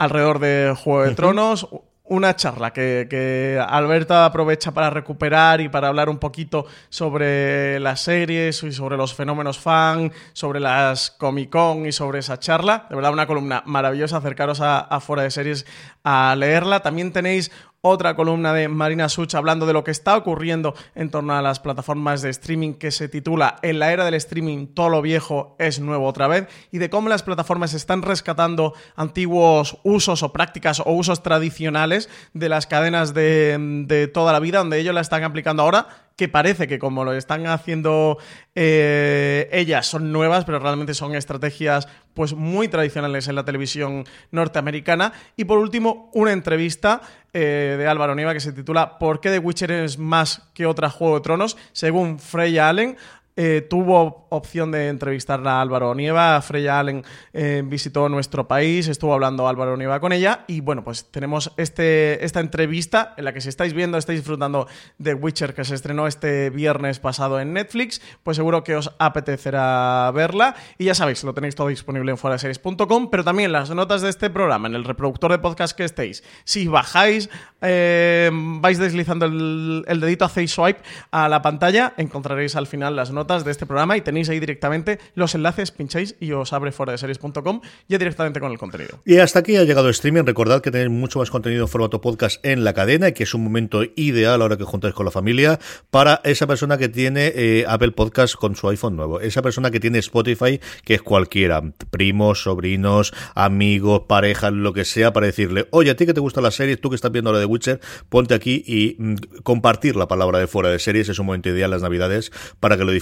alrededor 0.00 0.38
de 0.38 0.74
Juego 0.76 1.02
de 1.04 1.14
Tronos. 1.14 1.68
Una 2.02 2.34
charla 2.34 2.72
que, 2.72 3.06
que 3.08 3.62
Alberto 3.64 4.16
aprovecha 4.16 4.72
para 4.72 4.90
recuperar 4.90 5.60
y 5.60 5.68
para 5.68 5.86
hablar 5.86 6.08
un 6.08 6.18
poquito 6.18 6.66
sobre 6.88 7.78
las 7.78 8.00
series 8.00 8.64
y 8.64 8.72
sobre 8.72 8.96
los 8.96 9.14
fenómenos 9.14 9.60
fan, 9.60 10.10
sobre 10.32 10.58
las 10.58 11.12
Comic 11.12 11.50
Con 11.50 11.86
y 11.86 11.92
sobre 11.92 12.18
esa 12.18 12.40
charla. 12.40 12.86
De 12.90 12.96
verdad, 12.96 13.12
una 13.12 13.28
columna 13.28 13.62
maravillosa. 13.64 14.16
Acercaros 14.16 14.60
a, 14.60 14.80
a 14.80 14.98
Fuera 14.98 15.22
de 15.22 15.30
Series 15.30 15.66
a 16.02 16.34
leerla. 16.36 16.80
También 16.80 17.12
tenéis 17.12 17.52
otra 17.82 18.14
columna 18.14 18.52
de 18.52 18.68
Marina 18.68 19.08
Such 19.08 19.34
hablando 19.34 19.64
de 19.64 19.72
lo 19.72 19.84
que 19.84 19.90
está 19.90 20.16
ocurriendo 20.16 20.74
en 20.94 21.10
torno 21.10 21.34
a 21.34 21.42
las 21.42 21.60
plataformas 21.60 22.20
de 22.20 22.28
streaming 22.30 22.74
que 22.74 22.90
se 22.90 23.08
titula 23.08 23.56
En 23.62 23.78
la 23.78 23.92
era 23.92 24.04
del 24.04 24.14
streaming 24.14 24.66
todo 24.68 24.90
lo 24.90 25.02
viejo 25.02 25.56
es 25.58 25.80
nuevo 25.80 26.06
otra 26.06 26.28
vez 26.28 26.46
y 26.70 26.78
de 26.78 26.90
cómo 26.90 27.08
las 27.08 27.22
plataformas 27.22 27.72
están 27.72 28.02
rescatando 28.02 28.74
antiguos 28.96 29.78
usos 29.82 30.22
o 30.22 30.32
prácticas 30.32 30.80
o 30.80 30.92
usos 30.92 31.22
tradicionales 31.22 32.10
de 32.34 32.48
las 32.50 32.66
cadenas 32.66 33.14
de, 33.14 33.56
de 33.86 34.08
toda 34.08 34.32
la 34.32 34.40
vida 34.40 34.58
donde 34.58 34.78
ellos 34.78 34.94
la 34.94 35.00
están 35.00 35.24
aplicando 35.24 35.62
ahora 35.62 35.88
que 36.20 36.28
parece 36.28 36.68
que 36.68 36.78
como 36.78 37.02
lo 37.02 37.14
están 37.14 37.46
haciendo 37.46 38.18
eh, 38.54 39.48
ellas 39.52 39.86
son 39.86 40.12
nuevas, 40.12 40.44
pero 40.44 40.58
realmente 40.58 40.92
son 40.92 41.14
estrategias 41.14 41.88
pues 42.12 42.34
muy 42.34 42.68
tradicionales 42.68 43.26
en 43.28 43.36
la 43.36 43.46
televisión 43.46 44.04
norteamericana. 44.30 45.14
Y 45.34 45.46
por 45.46 45.56
último, 45.56 46.10
una 46.12 46.32
entrevista 46.32 47.00
eh, 47.32 47.76
de 47.78 47.86
Álvaro 47.86 48.14
Nieva 48.14 48.34
que 48.34 48.40
se 48.40 48.52
titula 48.52 48.98
¿Por 48.98 49.20
qué 49.20 49.30
The 49.30 49.38
Witcher 49.38 49.70
es 49.70 49.96
más 49.96 50.50
que 50.52 50.66
otra 50.66 50.90
Juego 50.90 51.14
de 51.14 51.22
Tronos? 51.22 51.56
Según 51.72 52.18
Freya 52.18 52.68
Allen, 52.68 52.98
eh, 53.42 53.62
tuvo 53.62 54.26
opción 54.28 54.70
de 54.70 54.88
entrevistar 54.88 55.40
a 55.48 55.62
Álvaro 55.62 55.94
Nieva. 55.94 56.42
Freya 56.42 56.78
Allen 56.78 57.02
eh, 57.32 57.62
visitó 57.64 58.06
nuestro 58.10 58.46
país, 58.46 58.86
estuvo 58.86 59.14
hablando 59.14 59.48
Álvaro 59.48 59.78
Nieva 59.78 59.98
con 59.98 60.12
ella. 60.12 60.44
Y 60.46 60.60
bueno, 60.60 60.84
pues 60.84 61.10
tenemos 61.10 61.50
este, 61.56 62.22
esta 62.22 62.40
entrevista 62.40 63.14
en 63.16 63.24
la 63.24 63.32
que 63.32 63.40
si 63.40 63.48
estáis 63.48 63.72
viendo, 63.72 63.96
estáis 63.96 64.18
disfrutando 64.18 64.68
de 64.98 65.14
Witcher 65.14 65.54
que 65.54 65.64
se 65.64 65.74
estrenó 65.74 66.06
este 66.06 66.50
viernes 66.50 66.98
pasado 66.98 67.40
en 67.40 67.54
Netflix, 67.54 68.02
pues 68.22 68.36
seguro 68.36 68.62
que 68.62 68.76
os 68.76 68.92
apetecerá 68.98 70.10
verla. 70.10 70.54
Y 70.76 70.84
ya 70.84 70.94
sabéis, 70.94 71.24
lo 71.24 71.32
tenéis 71.32 71.54
todo 71.54 71.68
disponible 71.68 72.10
en 72.10 72.18
fueraseries.com, 72.18 73.08
pero 73.08 73.24
también 73.24 73.52
las 73.52 73.70
notas 73.70 74.02
de 74.02 74.10
este 74.10 74.28
programa, 74.28 74.68
en 74.68 74.74
el 74.74 74.84
reproductor 74.84 75.30
de 75.30 75.38
podcast 75.38 75.74
que 75.74 75.84
estéis. 75.84 76.22
Si 76.44 76.68
bajáis, 76.68 77.30
eh, 77.62 78.30
vais 78.34 78.78
deslizando 78.78 79.24
el, 79.24 79.82
el 79.88 80.00
dedito, 80.00 80.26
hacéis 80.26 80.50
swipe 80.50 80.82
a 81.10 81.30
la 81.30 81.40
pantalla, 81.40 81.94
encontraréis 81.96 82.54
al 82.54 82.66
final 82.66 82.96
las 82.96 83.10
notas 83.10 83.29
de 83.30 83.52
este 83.52 83.64
programa 83.64 83.96
y 83.96 84.00
tenéis 84.00 84.28
ahí 84.28 84.40
directamente 84.40 84.98
los 85.14 85.36
enlaces, 85.36 85.70
pincháis 85.70 86.16
y 86.18 86.32
os 86.32 86.52
abre 86.52 86.72
fuera 86.72 86.90
de 86.90 86.98
series.com 86.98 87.60
ya 87.88 87.96
directamente 87.96 88.40
con 88.40 88.50
el 88.50 88.58
contenido. 88.58 88.98
Y 89.04 89.18
hasta 89.18 89.38
aquí 89.38 89.56
ha 89.56 89.62
llegado 89.62 89.86
el 89.86 89.92
streaming. 89.92 90.24
Recordad 90.24 90.60
que 90.60 90.72
tenéis 90.72 90.90
mucho 90.90 91.20
más 91.20 91.30
contenido 91.30 91.62
en 91.62 91.68
formato 91.68 92.00
podcast 92.00 92.44
en 92.44 92.64
la 92.64 92.74
cadena 92.74 93.08
y 93.08 93.12
que 93.12 93.22
es 93.22 93.32
un 93.32 93.44
momento 93.44 93.84
ideal 93.94 94.42
ahora 94.42 94.56
que 94.56 94.64
juntáis 94.64 94.94
con 94.94 95.04
la 95.04 95.12
familia 95.12 95.60
para 95.90 96.20
esa 96.24 96.48
persona 96.48 96.76
que 96.76 96.88
tiene 96.88 97.32
eh, 97.36 97.64
Apple 97.68 97.92
Podcast 97.92 98.34
con 98.34 98.56
su 98.56 98.68
iPhone 98.68 98.96
nuevo, 98.96 99.20
esa 99.20 99.42
persona 99.42 99.70
que 99.70 99.78
tiene 99.78 99.98
Spotify, 99.98 100.60
que 100.84 100.94
es 100.94 101.02
cualquiera, 101.02 101.62
primos, 101.90 102.42
sobrinos, 102.42 103.14
amigos, 103.36 104.02
parejas, 104.08 104.52
lo 104.52 104.72
que 104.72 104.84
sea, 104.84 105.12
para 105.12 105.26
decirle, 105.26 105.68
oye, 105.70 105.90
a 105.90 105.96
ti 105.96 106.04
que 106.04 106.14
te 106.14 106.20
gusta 106.20 106.40
la 106.40 106.50
serie, 106.50 106.76
tú 106.76 106.90
que 106.90 106.96
estás 106.96 107.12
viendo 107.12 107.32
la 107.32 107.38
de 107.38 107.44
Witcher, 107.44 107.80
ponte 108.08 108.34
aquí 108.34 108.64
y 108.66 108.96
mm, 108.98 109.14
compartir 109.44 109.94
la 109.94 110.08
palabra 110.08 110.40
de 110.40 110.48
fuera 110.48 110.70
de 110.70 110.80
series. 110.80 111.08
Es 111.08 111.18
un 111.18 111.26
momento 111.26 111.48
ideal 111.48 111.70
las 111.70 111.82
navidades 111.82 112.32
para 112.58 112.76
que 112.76 112.84
lo 112.84 112.92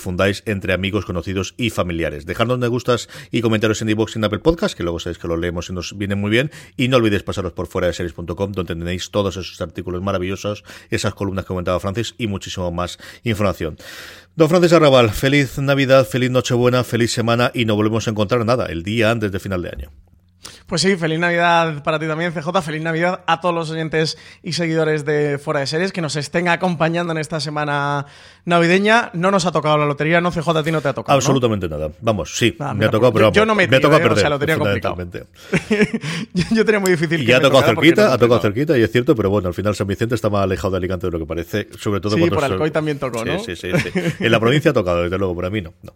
entre 0.47 0.73
amigos, 0.73 1.05
conocidos 1.05 1.55
y 1.57 1.71
familiares. 1.71 2.27
Dejadnos 2.27 2.59
me 2.59 2.69
gustas 2.69 3.09
y 3.31 3.41
comentarios 3.41 3.83
en 3.83 3.91
iVoox 3.91 4.17
y 4.17 4.19
en 4.19 4.25
Apple 4.25 4.39
Podcast, 4.39 4.77
que 4.77 4.83
luego 4.83 4.99
sabéis 4.99 5.19
que 5.19 5.29
los 5.29 5.39
leemos 5.39 5.69
y 5.71 5.73
nos 5.73 5.97
vienen 5.97 6.19
muy 6.19 6.31
bien. 6.31 6.51
Y 6.77 6.89
no 6.89 6.97
olvidéis 6.97 7.23
pasaros 7.23 7.53
por 7.53 7.67
fuera 7.67 7.87
de 7.87 7.93
series.com, 7.93 8.53
donde 8.53 8.75
tenéis 8.75 9.11
todos 9.11 9.37
esos 9.37 9.61
artículos 9.61 10.03
maravillosos, 10.03 10.65
esas 10.91 11.15
columnas 11.15 11.45
que 11.45 11.49
comentaba 11.49 11.81
Francis 11.81 12.15
y 12.19 12.27
muchísimo 12.27 12.71
más 12.71 12.99
información. 13.25 13.77
Don 14.37 14.49
Francis 14.49 14.73
Arrabal, 14.73 15.11
feliz 15.11 15.59
Navidad, 15.59 16.07
feliz 16.07 16.31
Nochebuena, 16.31 16.85
feliz 16.85 17.13
semana 17.13 17.51
y 17.55 17.65
no 17.65 17.77
volvemos 17.77 18.07
a 18.07 18.11
encontrar 18.11 18.45
nada 18.45 18.67
el 18.67 18.83
día 18.83 19.11
antes 19.11 19.33
de 19.33 19.41
final 19.41 19.63
de 19.63 19.69
año. 19.71 19.91
Pues 20.67 20.83
sí, 20.83 20.97
feliz 20.97 21.19
Navidad 21.19 21.83
para 21.83 21.99
ti 21.99 22.07
también, 22.07 22.33
CJ. 22.33 22.63
Feliz 22.63 22.83
Navidad 22.83 23.23
a 23.27 23.41
todos 23.41 23.55
los 23.55 23.71
oyentes 23.71 24.19
y 24.43 24.53
seguidores 24.53 25.05
de 25.05 25.39
Fuera 25.39 25.61
de 25.61 25.67
Series 25.67 25.93
que 25.93 26.01
nos 26.01 26.17
estén 26.17 26.49
acompañando 26.49 27.13
en 27.13 27.19
esta 27.19 27.41
semana 27.41 28.07
navideña. 28.45 29.11
No 29.15 29.31
nos 29.31 29.47
ha 29.47 29.53
tocado 29.53 29.79
la 29.79 29.87
lotería, 29.87 30.21
¿no, 30.21 30.31
CJ? 30.31 30.49
A 30.59 30.63
ti 30.63 30.73
no 30.73 30.81
te 30.81 30.89
ha 30.89 30.93
tocado. 30.93 31.17
¿no? 31.17 31.19
Absolutamente 31.19 31.69
nada. 31.69 31.91
Vamos, 32.01 32.37
sí, 32.37 32.57
Ah, 32.59 32.75
me 32.75 32.85
ha 32.87 32.91
tocado, 32.91 33.13
pues 33.13 33.21
pero 33.23 33.33
yo- 33.33 33.43
yo 33.43 33.47
no 33.47 33.55
me 33.55 33.67
me 33.69 33.77
ha 33.77 33.81
tocado 33.81 34.01
eh, 34.01 34.05
o 34.05 34.09
perder. 34.09 34.21
sea, 34.21 34.31
lo 34.31 34.39
tenía 34.39 34.59
complicado. 34.59 34.95
fundamentalmente. 34.97 35.99
yo, 36.35 36.45
yo 36.53 36.65
tenía 36.65 36.81
muy 36.81 36.91
difícil 36.91 37.21
Y 37.23 37.25
que 37.27 37.31
ya 37.33 37.39
ha 37.39 37.41
tocado 37.41 37.63
cerquita, 37.63 38.07
no 38.09 38.13
ha 38.13 38.19
tocado 38.19 38.41
cerquita, 38.41 38.79
y 38.79 38.83
es 38.83 38.91
cierto, 38.93 39.15
pero 39.15 39.31
bueno, 39.31 39.49
al 39.49 39.55
final 39.55 39.75
San 39.75 39.87
Vicente 39.87 40.15
está 40.15 40.31
más 40.31 40.43
alejado 40.45 40.73
de 40.73 40.77
Alicante 40.79 41.07
de 41.07 41.13
lo 41.13 41.19
que 41.19 41.27
parece, 41.27 41.69
sobre 41.79 42.01
todo 42.01 42.17
Sí, 42.17 42.29
por 42.31 42.43
Alcoy 42.45 42.71
también 42.71 42.99
tocó, 42.99 43.25
¿no? 43.25 43.39
Sí, 43.41 43.57
sí, 43.57 43.71
sí, 43.73 43.91
sí. 43.93 44.01
En 44.21 44.33
la 44.33 44.41
provincia 44.41 44.71
ha 44.71 44.75
tocado, 44.75 45.03
desde 45.03 45.19
luego, 45.19 45.35
pero 45.37 45.49
a 45.49 45.51
mí 45.51 45.61
no. 45.63 45.73
no. 45.83 45.93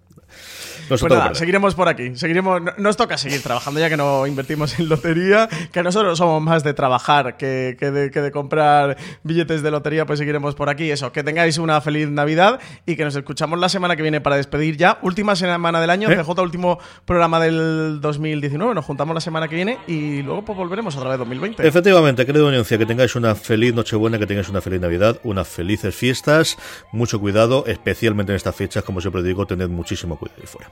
Nos 0.91 1.03
ha 1.03 1.07
Pues 1.09 1.19
nada, 1.19 1.35
seguiremos 1.35 1.75
por 1.75 1.89
aquí. 1.89 2.15
Seguiremos, 2.17 2.61
no- 2.63 2.73
nos 2.79 2.97
toca 2.97 3.17
seguir 3.19 3.43
trabajando 3.43 3.81
ya 3.81 3.89
que 3.89 3.97
no 3.97 4.27
invertimos 4.27 4.79
en 4.79 4.89
lotería, 4.89 5.49
que 5.73 5.83
nosotros 5.83 6.19
somos 6.19 6.43
más 6.43 6.63
de 6.65 6.75
trabajar 6.75 7.37
que, 7.37 7.77
que 7.79 7.91
de, 7.91 8.11
que 8.11 8.21
de 8.21 8.31
comprar 8.31 8.97
billetes 9.23 9.63
de 9.63 9.71
lotería, 9.71 10.07
pues 10.07 10.19
seguiremos 10.19 10.55
por 10.55 10.69
aquí. 10.69 10.91
Eso, 10.91 11.13
que 11.13 11.23
tengáis 11.23 11.59
una 11.59 11.81
feliz 11.81 12.09
Navidad 12.09 12.61
y 12.87 12.97
que 12.97 13.05
nos 13.05 13.17
escuchamos 13.17 13.59
la 13.59 13.69
semana 13.69 13.97
que 13.97 14.03
viene 14.03 14.21
para 14.21 14.37
despedir 14.37 14.77
ya. 14.77 14.99
Última 15.03 15.37
semana 15.37 15.81
del 15.81 15.91
año, 15.91 16.11
¿Eh? 16.11 16.17
CJ, 16.23 16.41
último 16.43 16.79
programa 17.05 17.41
del 17.41 18.01
2019. 18.01 18.75
Nos 18.75 18.85
juntamos 18.85 19.15
la 19.15 19.21
semana 19.21 19.49
que 19.49 19.57
viene 19.57 19.79
y 19.87 20.23
luego 20.23 20.45
pues 20.45 20.57
volveremos 20.59 20.97
otra 20.97 21.11
vez 21.11 21.19
2020. 21.19 21.67
Efectivamente, 21.67 22.27
querido 22.27 22.47
audiencia, 22.47 22.77
que 22.79 22.87
tengáis 22.87 23.15
una 23.17 23.35
feliz 23.35 23.75
Nochebuena, 23.75 24.19
que 24.19 24.27
tengáis 24.27 24.49
una 24.49 24.61
feliz 24.61 24.81
Navidad, 24.81 25.19
unas 25.25 25.49
felices 25.49 25.95
fiestas, 25.95 26.57
mucho 26.93 27.21
cuidado, 27.21 27.65
especialmente 27.67 28.33
en 28.33 28.37
estas 28.37 28.55
fechas, 28.57 28.83
como 28.85 29.01
siempre 29.01 29.23
digo, 29.23 29.47
tened 29.47 29.69
muchísimo 29.69 30.17
cuidado 30.19 30.41
ahí 30.41 30.47
fuera. 30.47 30.71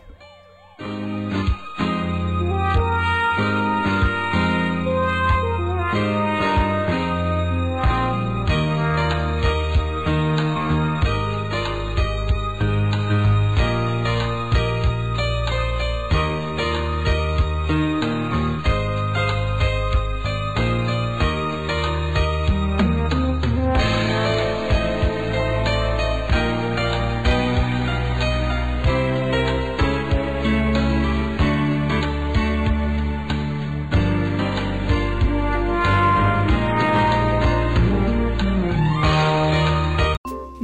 Thank 0.80 1.14
you. 1.14 1.19